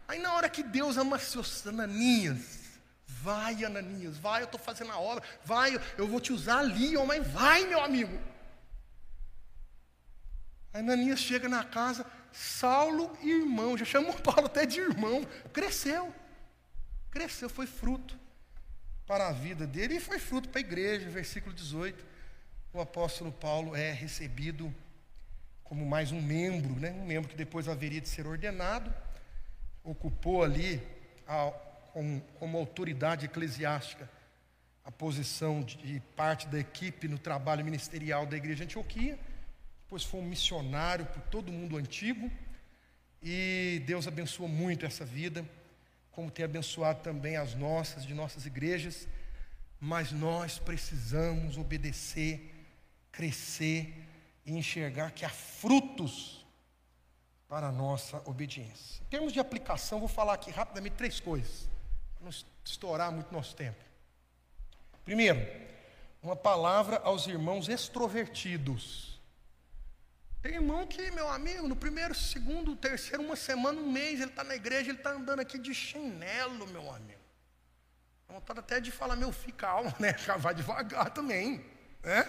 Aí 0.07 0.19
na 0.19 0.33
hora 0.33 0.49
que 0.49 0.63
Deus 0.63 0.97
amaciou 0.97 1.45
Ananias, 1.67 2.79
vai 3.05 3.63
Ananias, 3.63 4.17
vai, 4.17 4.41
eu 4.41 4.45
estou 4.45 4.59
fazendo 4.59 4.91
a 4.91 4.99
obra, 4.99 5.23
vai, 5.43 5.79
eu 5.97 6.07
vou 6.07 6.19
te 6.19 6.33
usar 6.33 6.59
ali, 6.59 6.97
oh, 6.97 7.05
mas 7.05 7.25
vai 7.27 7.65
meu 7.65 7.81
amigo. 7.81 8.17
Aí 10.73 10.81
Ananias 10.81 11.19
chega 11.19 11.47
na 11.47 11.63
casa, 11.63 12.05
Saulo, 12.31 13.15
irmão, 13.21 13.77
já 13.77 13.85
chamou 13.85 14.13
Paulo 14.19 14.45
até 14.45 14.65
de 14.65 14.79
irmão, 14.79 15.25
cresceu, 15.53 16.13
cresceu, 17.09 17.49
foi 17.49 17.67
fruto 17.67 18.20
para 19.11 19.27
a 19.27 19.33
vida 19.33 19.67
dele 19.67 19.95
e 19.95 19.99
foi 19.99 20.17
fruto 20.17 20.47
para 20.47 20.59
a 20.59 20.61
igreja, 20.61 21.09
versículo 21.09 21.53
18, 21.53 22.01
o 22.71 22.79
apóstolo 22.79 23.29
Paulo 23.29 23.75
é 23.75 23.91
recebido 23.91 24.73
como 25.65 25.85
mais 25.85 26.13
um 26.13 26.21
membro, 26.21 26.79
né? 26.79 26.91
um 26.91 27.05
membro 27.05 27.27
que 27.27 27.35
depois 27.35 27.67
haveria 27.67 27.99
de 27.99 28.07
ser 28.07 28.25
ordenado, 28.25 28.89
ocupou 29.83 30.45
ali, 30.45 30.81
a, 31.27 31.51
como, 31.91 32.21
como 32.39 32.57
autoridade 32.57 33.25
eclesiástica, 33.25 34.09
a 34.85 34.91
posição 34.93 35.61
de 35.61 36.01
parte 36.15 36.47
da 36.47 36.57
equipe 36.57 37.09
no 37.09 37.19
trabalho 37.19 37.65
ministerial 37.65 38.25
da 38.25 38.37
igreja 38.37 38.59
de 38.59 38.63
Antioquia, 38.63 39.19
depois 39.83 40.05
foi 40.05 40.21
um 40.21 40.25
missionário 40.25 41.05
por 41.07 41.21
todo 41.23 41.49
o 41.49 41.51
mundo 41.51 41.75
antigo, 41.75 42.31
e 43.21 43.83
Deus 43.85 44.07
abençoou 44.07 44.47
muito 44.47 44.85
essa 44.85 45.03
vida, 45.03 45.45
como 46.11 46.29
tem 46.29 46.45
abençoado 46.45 47.01
também 47.01 47.37
as 47.37 47.55
nossas, 47.55 48.05
de 48.05 48.13
nossas 48.13 48.45
igrejas, 48.45 49.07
mas 49.79 50.11
nós 50.11 50.59
precisamos 50.59 51.57
obedecer, 51.57 52.53
crescer 53.11 54.07
e 54.45 54.55
enxergar 54.55 55.11
que 55.11 55.25
há 55.25 55.29
frutos 55.29 56.45
para 57.47 57.67
a 57.67 57.71
nossa 57.71 58.21
obediência. 58.25 59.01
Em 59.03 59.09
termos 59.09 59.33
de 59.33 59.39
aplicação, 59.39 59.99
vou 59.99 60.07
falar 60.07 60.33
aqui 60.33 60.51
rapidamente 60.51 60.95
três 60.95 61.19
coisas, 61.19 61.67
para 62.15 62.23
não 62.23 62.31
estourar 62.63 63.11
muito 63.11 63.33
nosso 63.33 63.55
tempo. 63.55 63.83
Primeiro, 65.03 65.39
uma 66.21 66.35
palavra 66.35 67.01
aos 67.03 67.25
irmãos 67.27 67.67
extrovertidos. 67.67 69.10
Tem 70.51 70.57
irmão 70.57 70.85
que, 70.85 71.09
meu 71.11 71.29
amigo, 71.29 71.65
no 71.65 71.77
primeiro, 71.77 72.13
segundo, 72.13 72.75
terceiro, 72.75 73.23
uma 73.23 73.37
semana, 73.37 73.79
um 73.79 73.89
mês, 73.89 74.19
ele 74.19 74.31
está 74.31 74.43
na 74.43 74.53
igreja, 74.53 74.89
ele 74.89 74.97
está 74.97 75.11
andando 75.11 75.39
aqui 75.39 75.57
de 75.57 75.73
chinelo, 75.73 76.67
meu 76.67 76.93
amigo. 76.93 77.21
Dá 78.27 78.33
vontade 78.33 78.59
até 78.59 78.81
de 78.81 78.91
falar, 78.91 79.15
meu 79.15 79.31
filho, 79.31 79.53
calma, 79.53 79.95
né? 79.97 80.11
Vai 80.39 80.53
devagar 80.53 81.09
também, 81.11 81.65
né? 82.03 82.23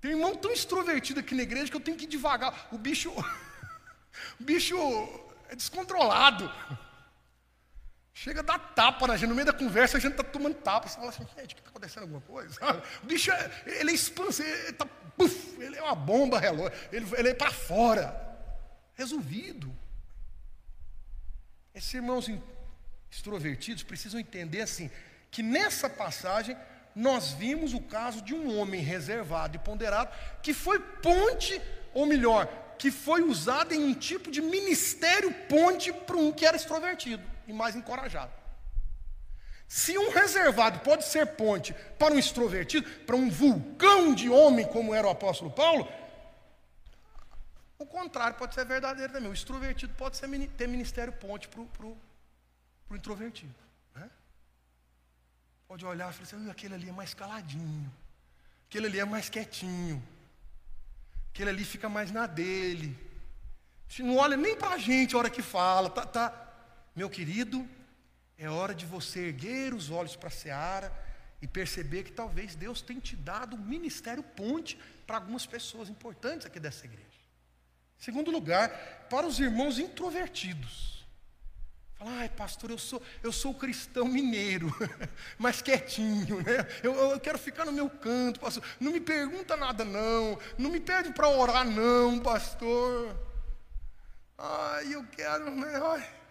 Tem 0.00 0.10
irmão 0.10 0.34
tão 0.34 0.50
extrovertido 0.50 1.20
aqui 1.20 1.36
na 1.36 1.44
igreja 1.44 1.70
que 1.70 1.76
eu 1.76 1.80
tenho 1.80 1.96
que 1.96 2.02
ir 2.02 2.08
devagar. 2.08 2.66
O 2.72 2.78
bicho. 2.78 3.12
O 4.38 4.44
bicho 4.44 4.76
é 5.48 5.56
descontrolado. 5.56 6.52
Chega 8.14 8.40
a 8.40 8.42
dar 8.42 8.58
tapa 8.58 9.06
na 9.06 9.16
gente, 9.16 9.30
no 9.30 9.34
meio 9.34 9.46
da 9.46 9.52
conversa 9.52 9.96
a 9.96 10.00
gente 10.00 10.12
está 10.12 10.22
tomando 10.22 10.54
tapa. 10.54 10.86
Você 10.86 10.96
fala 10.96 11.08
assim, 11.08 11.26
gente, 11.38 11.56
está 11.56 11.70
acontecendo 11.70 12.02
alguma 12.02 12.20
coisa? 12.20 12.58
O 13.02 13.06
bicho 13.06 13.32
é, 13.32 13.50
ele 13.66 13.90
é 13.90 13.94
expansivo, 13.94 14.48
ele, 14.48 14.72
tá, 14.74 14.86
ele 15.58 15.76
é 15.76 15.82
uma 15.82 15.94
bomba 15.94 16.38
relógio, 16.38 16.78
ele, 16.92 17.06
ele 17.16 17.28
é 17.30 17.34
para 17.34 17.50
fora. 17.50 18.14
Resolvido. 18.94 19.74
Esses 21.74 21.94
irmãos 21.94 22.30
extrovertidos 23.10 23.82
precisam 23.82 24.20
entender 24.20 24.60
assim, 24.60 24.90
que 25.30 25.42
nessa 25.42 25.88
passagem 25.88 26.54
nós 26.94 27.32
vimos 27.32 27.72
o 27.72 27.80
caso 27.80 28.20
de 28.20 28.34
um 28.34 28.58
homem 28.58 28.82
reservado 28.82 29.56
e 29.56 29.58
ponderado 29.58 30.14
que 30.42 30.52
foi 30.52 30.78
ponte, 30.78 31.58
ou 31.94 32.04
melhor, 32.04 32.46
que 32.78 32.90
foi 32.90 33.22
usada 33.22 33.74
em 33.74 33.82
um 33.82 33.94
tipo 33.94 34.30
de 34.30 34.42
ministério 34.42 35.32
ponte 35.48 35.90
para 35.90 36.16
um 36.18 36.30
que 36.30 36.44
era 36.44 36.58
extrovertido 36.58 37.31
e 37.52 37.56
mais 37.56 37.76
encorajado. 37.76 38.32
Se 39.68 39.96
um 39.96 40.10
reservado 40.10 40.80
pode 40.80 41.04
ser 41.04 41.26
ponte 41.36 41.72
para 41.98 42.12
um 42.12 42.18
extrovertido, 42.18 42.88
para 43.06 43.16
um 43.16 43.30
vulcão 43.30 44.14
de 44.14 44.28
homem 44.28 44.66
como 44.66 44.94
era 44.94 45.06
o 45.06 45.10
apóstolo 45.10 45.50
Paulo, 45.50 45.90
o 47.78 47.86
contrário 47.86 48.36
pode 48.36 48.54
ser 48.54 48.64
verdadeiro 48.64 49.12
também. 49.12 49.30
O 49.30 49.34
extrovertido 49.34 49.94
pode 49.94 50.16
ser, 50.16 50.28
ter 50.58 50.68
ministério 50.68 51.12
ponte 51.12 51.48
para 51.48 51.60
o 51.60 51.96
introvertido. 52.92 53.54
Né? 53.94 54.10
Pode 55.66 55.84
olhar 55.86 56.10
e 56.10 56.12
falar 56.12 56.24
assim, 56.24 56.50
aquele 56.50 56.74
ali 56.74 56.88
é 56.88 56.92
mais 56.92 57.14
caladinho, 57.14 57.90
aquele 58.68 58.86
ali 58.86 59.00
é 59.00 59.04
mais 59.04 59.28
quietinho, 59.28 60.02
Aquele 61.32 61.48
ali 61.48 61.64
fica 61.64 61.88
mais 61.88 62.12
na 62.12 62.26
dele. 62.26 62.94
Não 63.98 64.16
olha 64.16 64.36
nem 64.36 64.54
para 64.54 64.74
a 64.74 64.78
gente 64.78 65.14
a 65.14 65.18
hora 65.18 65.30
que 65.30 65.40
fala. 65.40 65.88
Tá, 65.88 66.04
tá. 66.04 66.41
Meu 66.94 67.08
querido, 67.08 67.66
é 68.36 68.48
hora 68.50 68.74
de 68.74 68.84
você 68.84 69.28
erguer 69.28 69.72
os 69.72 69.90
olhos 69.90 70.14
para 70.14 70.28
a 70.28 70.32
seara 70.32 70.92
e 71.40 71.46
perceber 71.46 72.02
que 72.04 72.12
talvez 72.12 72.54
Deus 72.54 72.82
tenha 72.82 73.00
te 73.00 73.16
dado 73.16 73.56
um 73.56 73.60
ministério 73.60 74.22
ponte 74.22 74.78
para 75.06 75.16
algumas 75.16 75.46
pessoas 75.46 75.88
importantes 75.88 76.46
aqui 76.46 76.60
dessa 76.60 76.84
igreja. 76.84 77.06
Segundo 77.98 78.30
lugar, 78.30 78.68
para 79.08 79.26
os 79.26 79.40
irmãos 79.40 79.78
introvertidos. 79.78 81.06
Fala, 81.94 82.10
ai 82.18 82.28
pastor, 82.28 82.70
eu 82.70 82.78
sou, 82.78 83.00
eu 83.22 83.32
sou 83.32 83.54
cristão 83.54 84.06
mineiro, 84.06 84.74
mais 85.38 85.62
quietinho, 85.62 86.42
né? 86.42 86.66
Eu, 86.82 86.94
eu, 86.94 87.20
quero 87.20 87.38
ficar 87.38 87.64
no 87.64 87.72
meu 87.72 87.88
canto, 87.88 88.38
pastor. 88.38 88.62
Não 88.78 88.92
me 88.92 89.00
pergunta 89.00 89.56
nada, 89.56 89.84
não. 89.84 90.38
Não 90.58 90.70
me 90.70 90.80
pede 90.80 91.12
para 91.12 91.28
orar, 91.28 91.64
não, 91.64 92.18
pastor. 92.18 93.16
Ai, 94.36 94.94
eu 94.94 95.06
quero, 95.06 95.50
né? 95.54 95.80
Ai. 95.80 96.21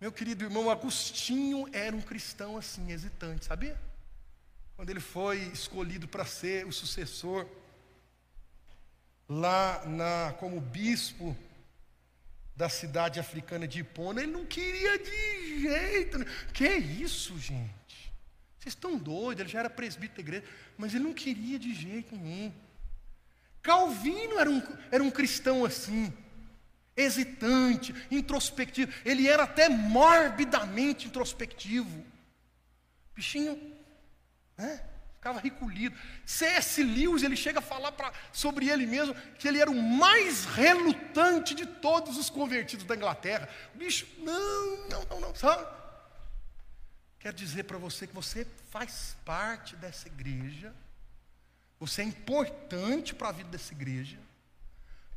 Meu 0.00 0.12
querido 0.12 0.44
irmão 0.44 0.70
Agostinho 0.70 1.68
era 1.72 1.94
um 1.94 2.00
cristão 2.00 2.56
assim, 2.56 2.92
hesitante, 2.92 3.46
sabia? 3.46 3.76
Quando 4.76 4.90
ele 4.90 5.00
foi 5.00 5.38
escolhido 5.48 6.06
para 6.06 6.24
ser 6.24 6.64
o 6.64 6.72
sucessor 6.72 7.44
lá 9.28 9.84
na, 9.86 10.32
como 10.38 10.60
bispo 10.60 11.36
da 12.54 12.68
cidade 12.68 13.18
africana 13.18 13.66
de 13.66 13.80
Hipona, 13.80 14.22
ele 14.22 14.30
não 14.30 14.46
queria 14.46 14.98
de 14.98 15.62
jeito. 15.62 16.24
Que 16.52 16.68
isso, 16.68 17.36
gente? 17.38 18.12
Vocês 18.58 18.74
estão 18.74 18.96
doidos, 18.96 19.40
ele 19.40 19.48
já 19.48 19.60
era 19.60 19.70
presbítero 19.70 20.16
da 20.16 20.20
igreja, 20.20 20.44
mas 20.76 20.94
ele 20.94 21.04
não 21.04 21.14
queria 21.14 21.58
de 21.58 21.74
jeito 21.74 22.16
nenhum. 22.16 22.52
Calvino 23.62 24.38
era 24.38 24.48
um, 24.48 24.62
era 24.92 25.02
um 25.02 25.10
cristão 25.10 25.64
assim, 25.64 26.12
hesitante, 26.98 27.94
introspectivo. 28.10 28.92
Ele 29.04 29.28
era 29.28 29.44
até 29.44 29.68
morbidamente 29.68 31.06
introspectivo. 31.06 32.04
Bichinho, 33.14 33.58
né? 34.56 34.82
ficava 35.18 35.40
recolhido. 35.40 35.96
C.S. 36.24 36.82
Lewis, 36.82 37.22
ele 37.22 37.36
chega 37.36 37.58
a 37.58 37.62
falar 37.62 37.92
pra, 37.92 38.12
sobre 38.32 38.68
ele 38.68 38.86
mesmo 38.86 39.14
que 39.38 39.46
ele 39.46 39.60
era 39.60 39.70
o 39.70 39.82
mais 39.82 40.44
relutante 40.44 41.54
de 41.54 41.66
todos 41.66 42.16
os 42.16 42.30
convertidos 42.30 42.84
da 42.84 42.94
Inglaterra. 42.94 43.48
Bicho, 43.74 44.06
não, 44.18 44.88
não, 44.88 45.04
não, 45.04 45.20
não, 45.20 45.34
sabe? 45.34 45.66
Quero 47.18 47.36
dizer 47.36 47.64
para 47.64 47.78
você 47.78 48.06
que 48.06 48.14
você 48.14 48.46
faz 48.70 49.16
parte 49.24 49.74
dessa 49.76 50.06
igreja, 50.06 50.72
você 51.80 52.02
é 52.02 52.04
importante 52.04 53.14
para 53.14 53.28
a 53.28 53.32
vida 53.32 53.50
dessa 53.50 53.72
igreja. 53.74 54.18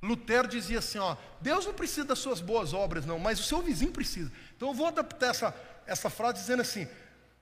Lutero 0.02 0.48
dizia 0.48 0.80
assim: 0.80 0.98
ó, 0.98 1.16
Deus 1.40 1.66
não 1.66 1.74
precisa 1.74 2.06
das 2.06 2.20
suas 2.20 2.42
boas 2.42 2.74
obras, 2.74 3.06
não, 3.06 3.20
mas 3.20 3.40
o 3.40 3.44
seu 3.44 3.62
vizinho 3.62 3.92
precisa. 3.92 4.32
Então 4.56 4.70
eu 4.70 4.74
vou 4.74 4.88
adaptar 4.88 5.30
essa, 5.30 5.56
essa 5.86 6.10
frase 6.10 6.40
dizendo 6.40 6.62
assim: 6.62 6.88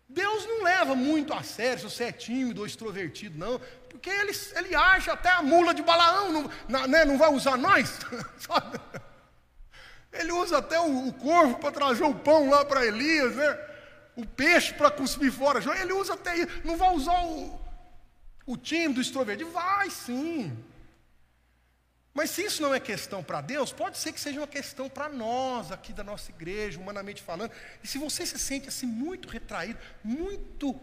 Deus 0.08 0.46
não 0.46 0.64
leva 0.64 0.96
muito 0.96 1.34
a 1.34 1.44
sério 1.44 1.80
se 1.80 1.96
você 1.96 2.06
é 2.06 2.12
tímido 2.12 2.62
ou 2.62 2.68
extrovertido, 2.68 3.38
não, 3.38 3.60
porque 3.90 4.10
ele, 4.10 4.32
ele 4.56 4.76
acha 4.76 5.14
até 5.14 5.30
a 5.30 5.42
mula 5.42 5.74
de 5.74 5.82
Balaão, 5.82 6.32
não, 6.32 6.52
na, 6.68 6.88
né, 6.88 7.06
não 7.06 7.18
vai 7.18 7.32
usar 7.32 7.58
nós, 7.58 8.00
Ele 10.12 10.32
usa 10.32 10.58
até 10.58 10.80
o, 10.80 11.08
o 11.08 11.14
corvo 11.14 11.60
para 11.60 11.72
trazer 11.72 12.04
o 12.04 12.16
pão 12.16 12.50
lá 12.50 12.66
para 12.66 12.84
Elias, 12.84 13.36
né? 13.36 13.60
o 14.16 14.26
peixe 14.26 14.74
para 14.74 14.92
cuspir 14.92 15.32
fora. 15.32 15.62
Ele 15.80 15.94
usa 15.94 16.14
até 16.14 16.36
isso, 16.38 16.62
não 16.66 16.76
vai 16.76 16.94
usar 16.94 17.24
o, 17.24 17.60
o 18.46 18.58
tímido, 18.58 19.00
o 19.00 19.02
extrovertido? 19.02 19.50
Vai 19.52 19.90
sim. 19.90 20.58
Mas 22.14 22.32
se 22.32 22.44
isso 22.44 22.62
não 22.62 22.74
é 22.74 22.80
questão 22.80 23.24
para 23.24 23.40
Deus, 23.40 23.72
pode 23.72 23.98
ser 23.98 24.12
que 24.12 24.20
seja 24.20 24.40
uma 24.40 24.48
questão 24.48 24.90
para 24.90 25.08
nós, 25.10 25.72
aqui 25.72 25.94
da 25.94 26.04
nossa 26.04 26.32
igreja, 26.32 26.80
humanamente 26.80 27.22
falando. 27.22 27.52
E 27.84 27.88
se 27.88 27.98
você 27.98 28.26
se 28.26 28.38
sente 28.40 28.68
assim 28.68 28.86
muito 28.86 29.30
retraído, 29.30 29.80
muito. 30.04 30.80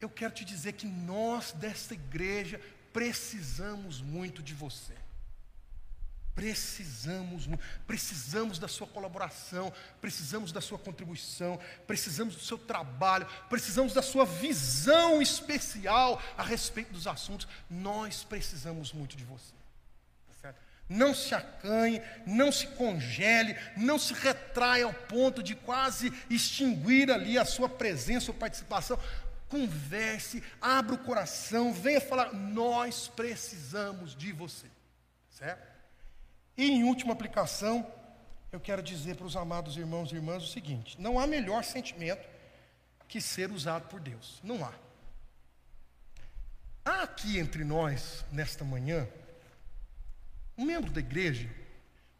Eu 0.00 0.08
quero 0.08 0.34
te 0.34 0.44
dizer 0.44 0.74
que 0.74 0.86
nós, 0.86 1.52
desta 1.52 1.94
igreja, 1.94 2.60
precisamos 2.92 4.00
muito 4.02 4.42
de 4.42 4.54
você. 4.54 4.94
Precisamos, 6.34 7.48
precisamos 7.86 8.58
da 8.58 8.66
sua 8.66 8.88
colaboração, 8.88 9.72
precisamos 10.00 10.50
da 10.50 10.60
sua 10.60 10.78
contribuição, 10.78 11.60
precisamos 11.86 12.34
do 12.34 12.42
seu 12.42 12.58
trabalho, 12.58 13.26
precisamos 13.48 13.92
da 13.92 14.02
sua 14.02 14.26
visão 14.26 15.22
especial 15.22 16.20
a 16.36 16.42
respeito 16.42 16.92
dos 16.92 17.06
assuntos. 17.06 17.46
Nós 17.70 18.24
precisamos 18.24 18.92
muito 18.92 19.16
de 19.16 19.24
você. 19.24 19.63
Não 20.88 21.14
se 21.14 21.34
acanhe, 21.34 22.02
não 22.26 22.52
se 22.52 22.66
congele, 22.68 23.56
não 23.76 23.98
se 23.98 24.12
retraia 24.12 24.84
ao 24.84 24.92
ponto 24.92 25.42
de 25.42 25.54
quase 25.54 26.12
extinguir 26.28 27.10
ali 27.10 27.38
a 27.38 27.44
sua 27.44 27.68
presença 27.68 28.30
ou 28.30 28.36
participação. 28.36 28.98
Converse, 29.48 30.42
abra 30.60 30.94
o 30.94 30.98
coração, 30.98 31.72
venha 31.72 32.00
falar. 32.00 32.34
Nós 32.34 33.08
precisamos 33.08 34.14
de 34.14 34.32
você, 34.32 34.66
certo? 35.30 35.72
E 36.56 36.70
em 36.70 36.84
última 36.84 37.12
aplicação, 37.12 37.90
eu 38.52 38.60
quero 38.60 38.82
dizer 38.82 39.16
para 39.16 39.26
os 39.26 39.36
amados 39.36 39.76
irmãos 39.76 40.12
e 40.12 40.16
irmãs 40.16 40.44
o 40.44 40.46
seguinte: 40.48 41.00
não 41.00 41.18
há 41.18 41.26
melhor 41.26 41.64
sentimento 41.64 42.28
que 43.08 43.20
ser 43.20 43.50
usado 43.50 43.88
por 43.88 44.00
Deus. 44.00 44.40
Não 44.42 44.64
há. 44.64 44.72
Há 46.84 47.02
aqui 47.02 47.38
entre 47.38 47.64
nós, 47.64 48.24
nesta 48.30 48.62
manhã, 48.64 49.08
um 50.56 50.64
membro 50.64 50.90
da 50.90 51.00
igreja, 51.00 51.48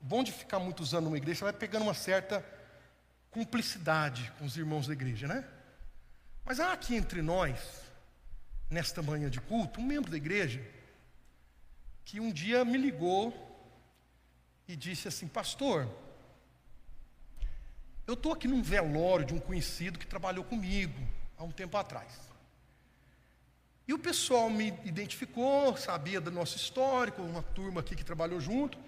bom 0.01 0.23
de 0.23 0.33
ficar 0.33 0.59
muitos 0.59 0.93
anos 0.93 1.05
numa 1.05 1.17
igreja, 1.17 1.45
vai 1.45 1.53
pegando 1.53 1.83
uma 1.83 1.95
certa 1.95 2.45
cumplicidade 3.31 4.33
com 4.39 4.45
os 4.45 4.57
irmãos 4.57 4.87
da 4.87 4.93
igreja, 4.93 5.27
né? 5.27 5.45
Mas 6.45 6.61
há 6.61 6.73
aqui 6.73 6.95
entre 6.95 7.23
nós, 7.23 7.59
nesta 8.69 9.03
manhã 9.03 9.31
de 9.31 9.41
culto, 9.41 9.81
um 9.81 9.85
membro 9.85 10.11
da 10.11 10.17
igreja 10.17 10.61
que 12.05 12.21
um 12.21 12.31
dia 12.31 12.65
me 12.65 12.77
ligou 12.77 13.33
e 14.69 14.77
disse 14.77 15.09
assim: 15.09 15.27
Pastor, 15.27 15.89
eu 18.07 18.15
estou 18.15 18.33
aqui 18.33 18.47
num 18.47 18.63
velório 18.63 19.25
de 19.25 19.35
um 19.35 19.41
conhecido 19.41 19.99
que 19.99 20.07
trabalhou 20.07 20.45
comigo 20.45 21.01
há 21.39 21.45
um 21.45 21.51
tempo 21.51 21.77
atrás. 21.77 22.34
E 23.87 23.93
o 23.93 23.99
pessoal 23.99 24.49
me 24.49 24.69
identificou, 24.85 25.77
sabia 25.77 26.21
do 26.21 26.31
nosso 26.31 26.57
histórico, 26.57 27.23
uma 27.23 27.43
turma 27.43 27.81
aqui 27.81 27.95
que 27.95 28.05
trabalhou 28.05 28.41
junto. 28.41 28.79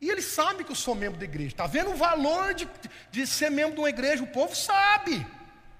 E 0.00 0.10
eles 0.10 0.26
sabem 0.26 0.66
que 0.66 0.72
eu 0.72 0.76
sou 0.76 0.94
membro 0.94 1.18
da 1.18 1.24
igreja. 1.24 1.48
Está 1.48 1.66
vendo 1.66 1.92
o 1.92 1.96
valor 1.96 2.52
de, 2.52 2.68
de 3.10 3.26
ser 3.26 3.50
membro 3.50 3.74
de 3.74 3.80
uma 3.80 3.88
igreja? 3.88 4.22
O 4.22 4.26
povo 4.26 4.54
sabe. 4.54 5.16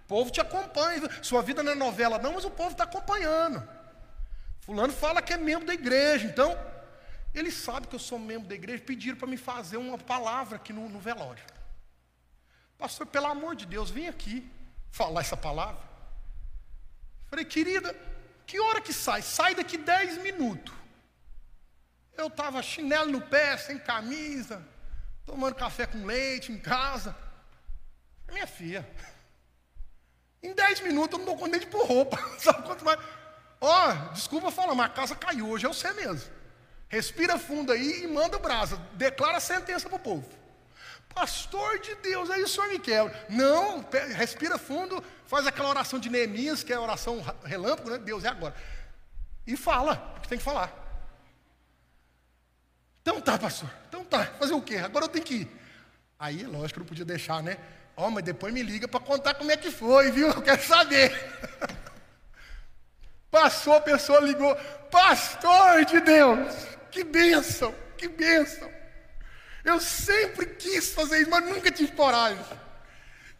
O 0.05 0.09
povo 0.09 0.31
te 0.31 0.41
acompanha. 0.41 1.03
Sua 1.23 1.43
vida 1.43 1.63
não 1.63 1.73
é 1.73 1.75
novela, 1.75 2.19
não, 2.19 2.33
mas 2.33 2.45
o 2.45 2.51
povo 2.51 2.71
está 2.71 2.85
acompanhando. 2.85 3.63
Fulano 4.61 4.95
fala 4.95 5.21
que 5.21 5.35
é 5.35 5.37
membro 5.37 5.67
da 5.67 5.75
igreja. 5.75 6.27
Então, 6.27 6.59
eles 7.35 7.53
sabem 7.53 7.87
que 7.87 7.95
eu 7.95 8.01
sou 8.01 8.19
membro 8.19 8.49
da 8.49 8.55
igreja. 8.55 8.83
Pediram 8.83 9.19
para 9.19 9.29
me 9.29 9.37
fazer 9.37 9.77
uma 9.77 9.99
palavra 9.99 10.57
aqui 10.57 10.73
no, 10.73 10.89
no 10.89 11.01
velório. 11.01 11.45
Pastor, 12.79 13.07
pelo 13.07 13.27
amor 13.27 13.55
de 13.57 13.67
Deus, 13.67 13.91
vem 13.91 14.09
aqui 14.09 14.51
falar 14.91 15.21
essa 15.21 15.37
palavra. 15.37 15.83
Falei, 17.29 17.45
querida, 17.45 17.95
que 18.47 18.61
hora 18.61 18.81
que 18.81 18.93
sai? 18.93 19.23
Sai 19.23 19.55
daqui 19.55 19.77
10 19.77 20.19
minutos. 20.19 20.75
Eu 22.17 22.29
estava 22.29 22.63
chinelo 22.63 23.11
no 23.11 23.21
pé, 23.21 23.57
sem 23.57 23.79
camisa, 23.79 24.63
tomando 25.27 25.55
café 25.55 25.87
com 25.87 26.05
leite 26.05 26.53
em 26.53 26.59
casa. 26.59 27.17
Minha 28.31 28.47
filha, 28.47 28.89
em 30.43 30.53
10 30.53 30.81
minutos 30.81 31.13
eu 31.13 31.19
não 31.19 31.27
dou 31.27 31.37
conta 31.37 31.53
nem 31.53 31.61
de 31.61 31.67
pôr 31.67 31.87
roupa. 31.87 32.19
Sabe 32.39 32.63
quanto 32.65 32.85
mais? 32.85 33.01
Ó, 33.61 33.91
oh, 33.91 34.13
desculpa 34.13 34.51
falar, 34.51 34.75
mas 34.75 34.87
a 34.87 34.91
casa 34.91 35.15
caiu, 35.17 35.49
hoje 35.49 35.65
é 35.65 35.69
você 35.69 35.93
mesmo. 35.93 36.31
Respira 36.89 37.39
fundo 37.39 37.73
aí 37.73 38.05
e 38.05 38.07
manda 38.07 38.37
o 38.37 38.41
brasa. 38.41 38.77
Declara 38.93 39.39
a 39.39 39.41
sentença 39.41 39.89
para 39.89 39.97
o 39.97 40.01
povo. 40.01 40.29
Pastor 41.15 41.79
de 41.79 41.95
Deus, 41.97 42.29
aí 42.29 42.43
o 42.43 42.49
senhor 42.49 42.69
me 42.69 42.79
quebra. 42.79 43.27
Não, 43.29 43.85
respira 44.15 44.59
fundo, 44.59 45.03
faz 45.27 45.47
aquela 45.47 45.69
oração 45.69 45.99
de 45.99 46.11
Neemias, 46.11 46.63
que 46.63 46.73
é 46.73 46.77
a 46.77 46.81
oração 46.81 47.23
relâmpago, 47.45 47.91
né? 47.91 47.99
Deus 47.99 48.25
é 48.25 48.29
agora. 48.29 48.55
E 49.47 49.57
fala 49.57 50.15
o 50.17 50.21
que 50.21 50.29
tem 50.29 50.39
que 50.39 50.45
falar. 50.45 50.73
Então 53.03 53.21
tá, 53.21 53.39
pastor. 53.39 53.71
Então 53.89 54.05
tá. 54.05 54.25
Fazer 54.39 54.55
o 54.55 54.63
quê? 54.63 54.77
Agora 54.77 55.05
eu 55.05 55.09
tenho 55.09 55.25
que 55.25 55.35
ir. 55.35 55.61
Aí, 56.19 56.45
lógico, 56.45 56.81
não 56.81 56.87
podia 56.87 57.05
deixar, 57.05 57.43
né? 57.43 57.59
Ó, 57.97 58.07
oh, 58.07 58.11
mas 58.11 58.25
depois 58.25 58.53
me 58.53 58.63
liga 58.63 58.89
para 58.89 59.01
contar 59.01 59.35
como 59.35 59.53
é 59.53 59.57
que 59.57 59.71
foi, 59.71 60.11
viu? 60.11 60.29
Eu 60.29 60.43
quero 60.43 60.63
saber. 60.63 61.13
Passou, 63.31 63.75
a 63.75 63.81
pessoa 63.81 64.21
ligou. 64.21 64.55
Pastor 64.91 65.85
de 65.85 66.01
Deus, 66.01 66.55
que 66.91 67.05
bênção, 67.05 67.75
que 67.99 68.09
bênção. 68.09 68.71
Eu 69.65 69.81
sempre 69.81 70.47
quis 70.47 70.93
fazer 70.93 71.21
isso, 71.21 71.31
mas 71.31 71.45
nunca 71.45 71.71
tive 71.71 71.93
coragem. 71.93 72.43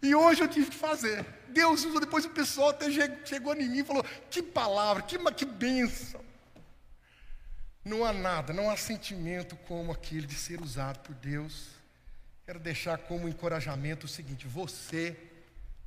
E 0.05 0.15
hoje 0.15 0.43
eu 0.43 0.49
tive 0.49 0.71
que 0.71 0.77
fazer. 0.77 1.25
Deus 1.49 1.83
usa, 1.85 2.01
depois 2.01 2.27
o 2.27 2.31
pessoal 2.31 2.69
até 2.69 2.91
chegou 3.25 3.55
em 3.55 3.67
mim 3.67 3.79
e 3.79 3.85
falou: 3.85 4.05
que 4.31 4.43
palavra, 4.43 5.03
que, 5.03 5.19
que 5.33 5.47
bênção. 5.47 6.23
Não 7.83 8.05
há 8.05 8.13
nada, 8.13 8.53
não 8.53 8.71
há 8.71 8.77
sentimento 8.77 9.57
como 9.69 9.93
aquele 9.93 10.27
de 10.27 10.35
ser 10.35 10.61
usado 10.61 10.99
por 11.01 11.15
Deus. 11.15 11.69
Quero 12.45 12.59
deixar 12.59 12.99
como 12.99 13.27
encorajamento 13.27 14.05
o 14.05 14.09
seguinte: 14.09 14.47
você 14.47 15.17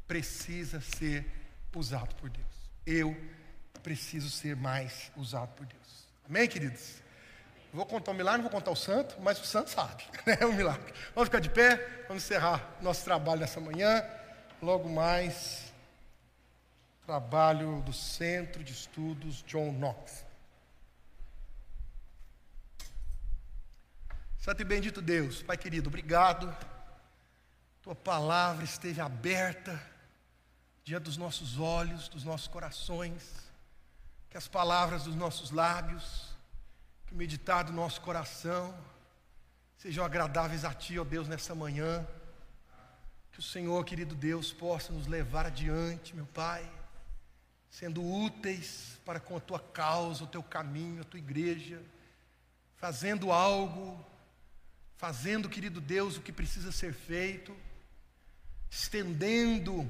precisa 0.07 0.82
ser 0.82 1.24
usado 1.76 2.15
por 2.15 2.32
Deus. 2.32 2.47
Eu 2.88 3.15
preciso 3.84 4.32
ser 4.32 4.55
mais 4.55 5.11
usado 5.15 5.53
por 5.53 5.68
Deus. 5.68 6.07
Amém, 6.28 6.47
queridos? 6.47 7.07
Vou 7.78 7.86
contar 7.86 8.09
o 8.09 8.13
um 8.15 8.17
milagre, 8.17 8.41
não 8.41 8.49
vou 8.49 8.59
contar 8.59 8.71
o 8.71 8.75
santo, 8.75 9.15
mas 9.21 9.39
o 9.39 9.45
santo 9.45 9.69
sabe, 9.69 10.03
né? 10.25 10.36
É 10.39 10.45
um 10.47 10.53
milagre. 10.53 10.91
Vamos 11.13 11.28
ficar 11.28 11.39
de 11.39 11.47
pé, 11.47 12.05
vamos 12.07 12.23
encerrar 12.23 12.67
nosso 12.82 13.05
trabalho 13.05 13.41
nessa 13.41 13.59
manhã. 13.59 14.03
Logo 14.59 14.89
mais, 14.89 15.71
trabalho 17.05 17.80
do 17.84 17.93
Centro 17.93 18.63
de 18.63 18.73
Estudos 18.73 19.43
John 19.43 19.71
Knox. 19.73 20.25
Santo 24.39 24.59
e 24.59 24.65
bendito 24.65 24.99
Deus, 24.99 25.43
Pai 25.43 25.55
querido, 25.55 25.88
obrigado. 25.88 26.51
Tua 27.84 27.93
palavra 27.93 28.65
esteve 28.65 29.01
aberta 29.01 29.80
diante 30.84 31.03
dos 31.03 31.17
nossos 31.17 31.59
olhos, 31.59 32.09
dos 32.09 32.23
nossos 32.23 32.47
corações, 32.47 33.21
que 34.32 34.38
as 34.38 34.47
palavras 34.47 35.03
dos 35.03 35.13
nossos 35.13 35.51
lábios 35.51 36.26
que 37.08 37.14
o 37.14 37.18
meditar 37.18 37.64
do 37.64 37.72
nosso 37.72 38.01
coração 38.01 38.78
sejam 39.78 40.03
agradáveis 40.03 40.66
a 40.66 40.74
Ti, 40.74 40.99
ó 40.99 41.05
Deus, 41.05 41.28
nessa 41.28 41.55
manhã. 41.55 42.05
Que 43.32 43.39
o 43.39 43.43
Senhor, 43.43 43.84
querido 43.86 44.14
Deus, 44.14 44.51
possa 44.51 44.91
nos 44.91 45.08
levar 45.08 45.45
adiante, 45.45 46.16
meu 46.16 46.26
Pai, 46.26 46.70
sendo 47.70 48.03
úteis 48.03 48.99
para 49.05 49.20
com 49.20 49.38
a 49.38 49.39
Tua 49.39 49.60
causa, 49.60 50.26
o 50.26 50.28
Teu 50.28 50.43
caminho, 50.43 51.01
a 51.01 51.05
Tua 51.05 51.20
igreja, 51.20 51.82
fazendo 52.76 53.32
algo, 53.32 54.03
fazendo, 54.97 55.47
querido 55.47 55.80
Deus, 55.80 56.18
o 56.18 56.22
que 56.22 56.32
precisa 56.32 56.72
ser 56.74 56.93
feito, 56.93 57.55
estendendo, 58.70 59.89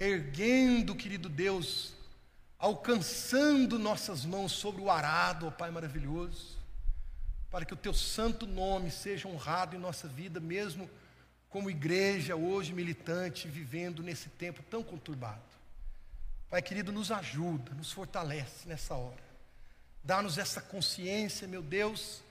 erguendo, 0.00 0.96
querido 0.96 1.28
Deus, 1.28 1.94
alcançando 2.62 3.76
nossas 3.76 4.24
mãos 4.24 4.52
sobre 4.52 4.80
o 4.80 4.88
arado, 4.88 5.48
ó 5.48 5.50
Pai 5.50 5.68
maravilhoso, 5.72 6.56
para 7.50 7.64
que 7.64 7.74
o 7.74 7.76
teu 7.76 7.92
santo 7.92 8.46
nome 8.46 8.88
seja 8.88 9.26
honrado 9.26 9.74
em 9.74 9.80
nossa 9.80 10.06
vida, 10.06 10.38
mesmo 10.38 10.88
como 11.50 11.68
igreja 11.68 12.36
hoje 12.36 12.72
militante, 12.72 13.48
vivendo 13.48 14.00
nesse 14.00 14.28
tempo 14.28 14.62
tão 14.62 14.80
conturbado. 14.80 15.42
Pai 16.48 16.62
querido, 16.62 16.92
nos 16.92 17.10
ajuda, 17.10 17.74
nos 17.74 17.90
fortalece 17.90 18.68
nessa 18.68 18.94
hora. 18.94 19.32
Dá-nos 20.04 20.38
essa 20.38 20.60
consciência, 20.60 21.48
meu 21.48 21.62
Deus, 21.62 22.22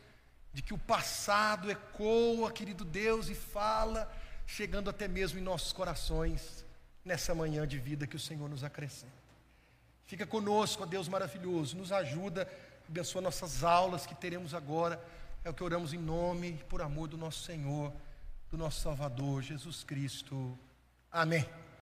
de 0.53 0.61
que 0.61 0.73
o 0.73 0.77
passado 0.77 1.69
ecoa, 1.69 2.53
querido 2.53 2.86
Deus, 2.86 3.27
e 3.27 3.36
fala, 3.36 4.09
chegando 4.47 4.89
até 4.89 5.09
mesmo 5.09 5.39
em 5.39 5.43
nossos 5.43 5.73
corações 5.73 6.63
nessa 7.03 7.36
manhã 7.36 7.67
de 7.67 7.77
vida 7.77 8.07
que 8.07 8.15
o 8.15 8.19
Senhor 8.19 8.49
nos 8.49 8.63
acrescenta. 8.63 9.20
Fica 10.12 10.28
conosco, 10.28 10.84
ó 10.84 10.86
Deus 10.86 11.07
maravilhoso, 11.07 11.78
nos 11.78 11.89
ajuda, 11.89 12.45
abençoa 12.86 13.22
nossas 13.22 13.64
aulas 13.64 14.05
que 14.05 14.14
teremos 14.14 14.53
agora. 14.53 15.01
É 15.41 15.49
o 15.49 15.53
que 15.53 15.64
oramos 15.64 15.93
em 15.93 15.97
nome 15.97 16.49
e 16.49 16.64
por 16.66 16.82
amor 16.82 17.07
do 17.07 17.18
nosso 17.18 17.43
Senhor, 17.43 17.93
do 18.49 18.57
nosso 18.57 18.82
Salvador, 18.82 19.41
Jesus 19.41 19.86
Cristo. 19.86 20.59
Amém. 21.09 21.45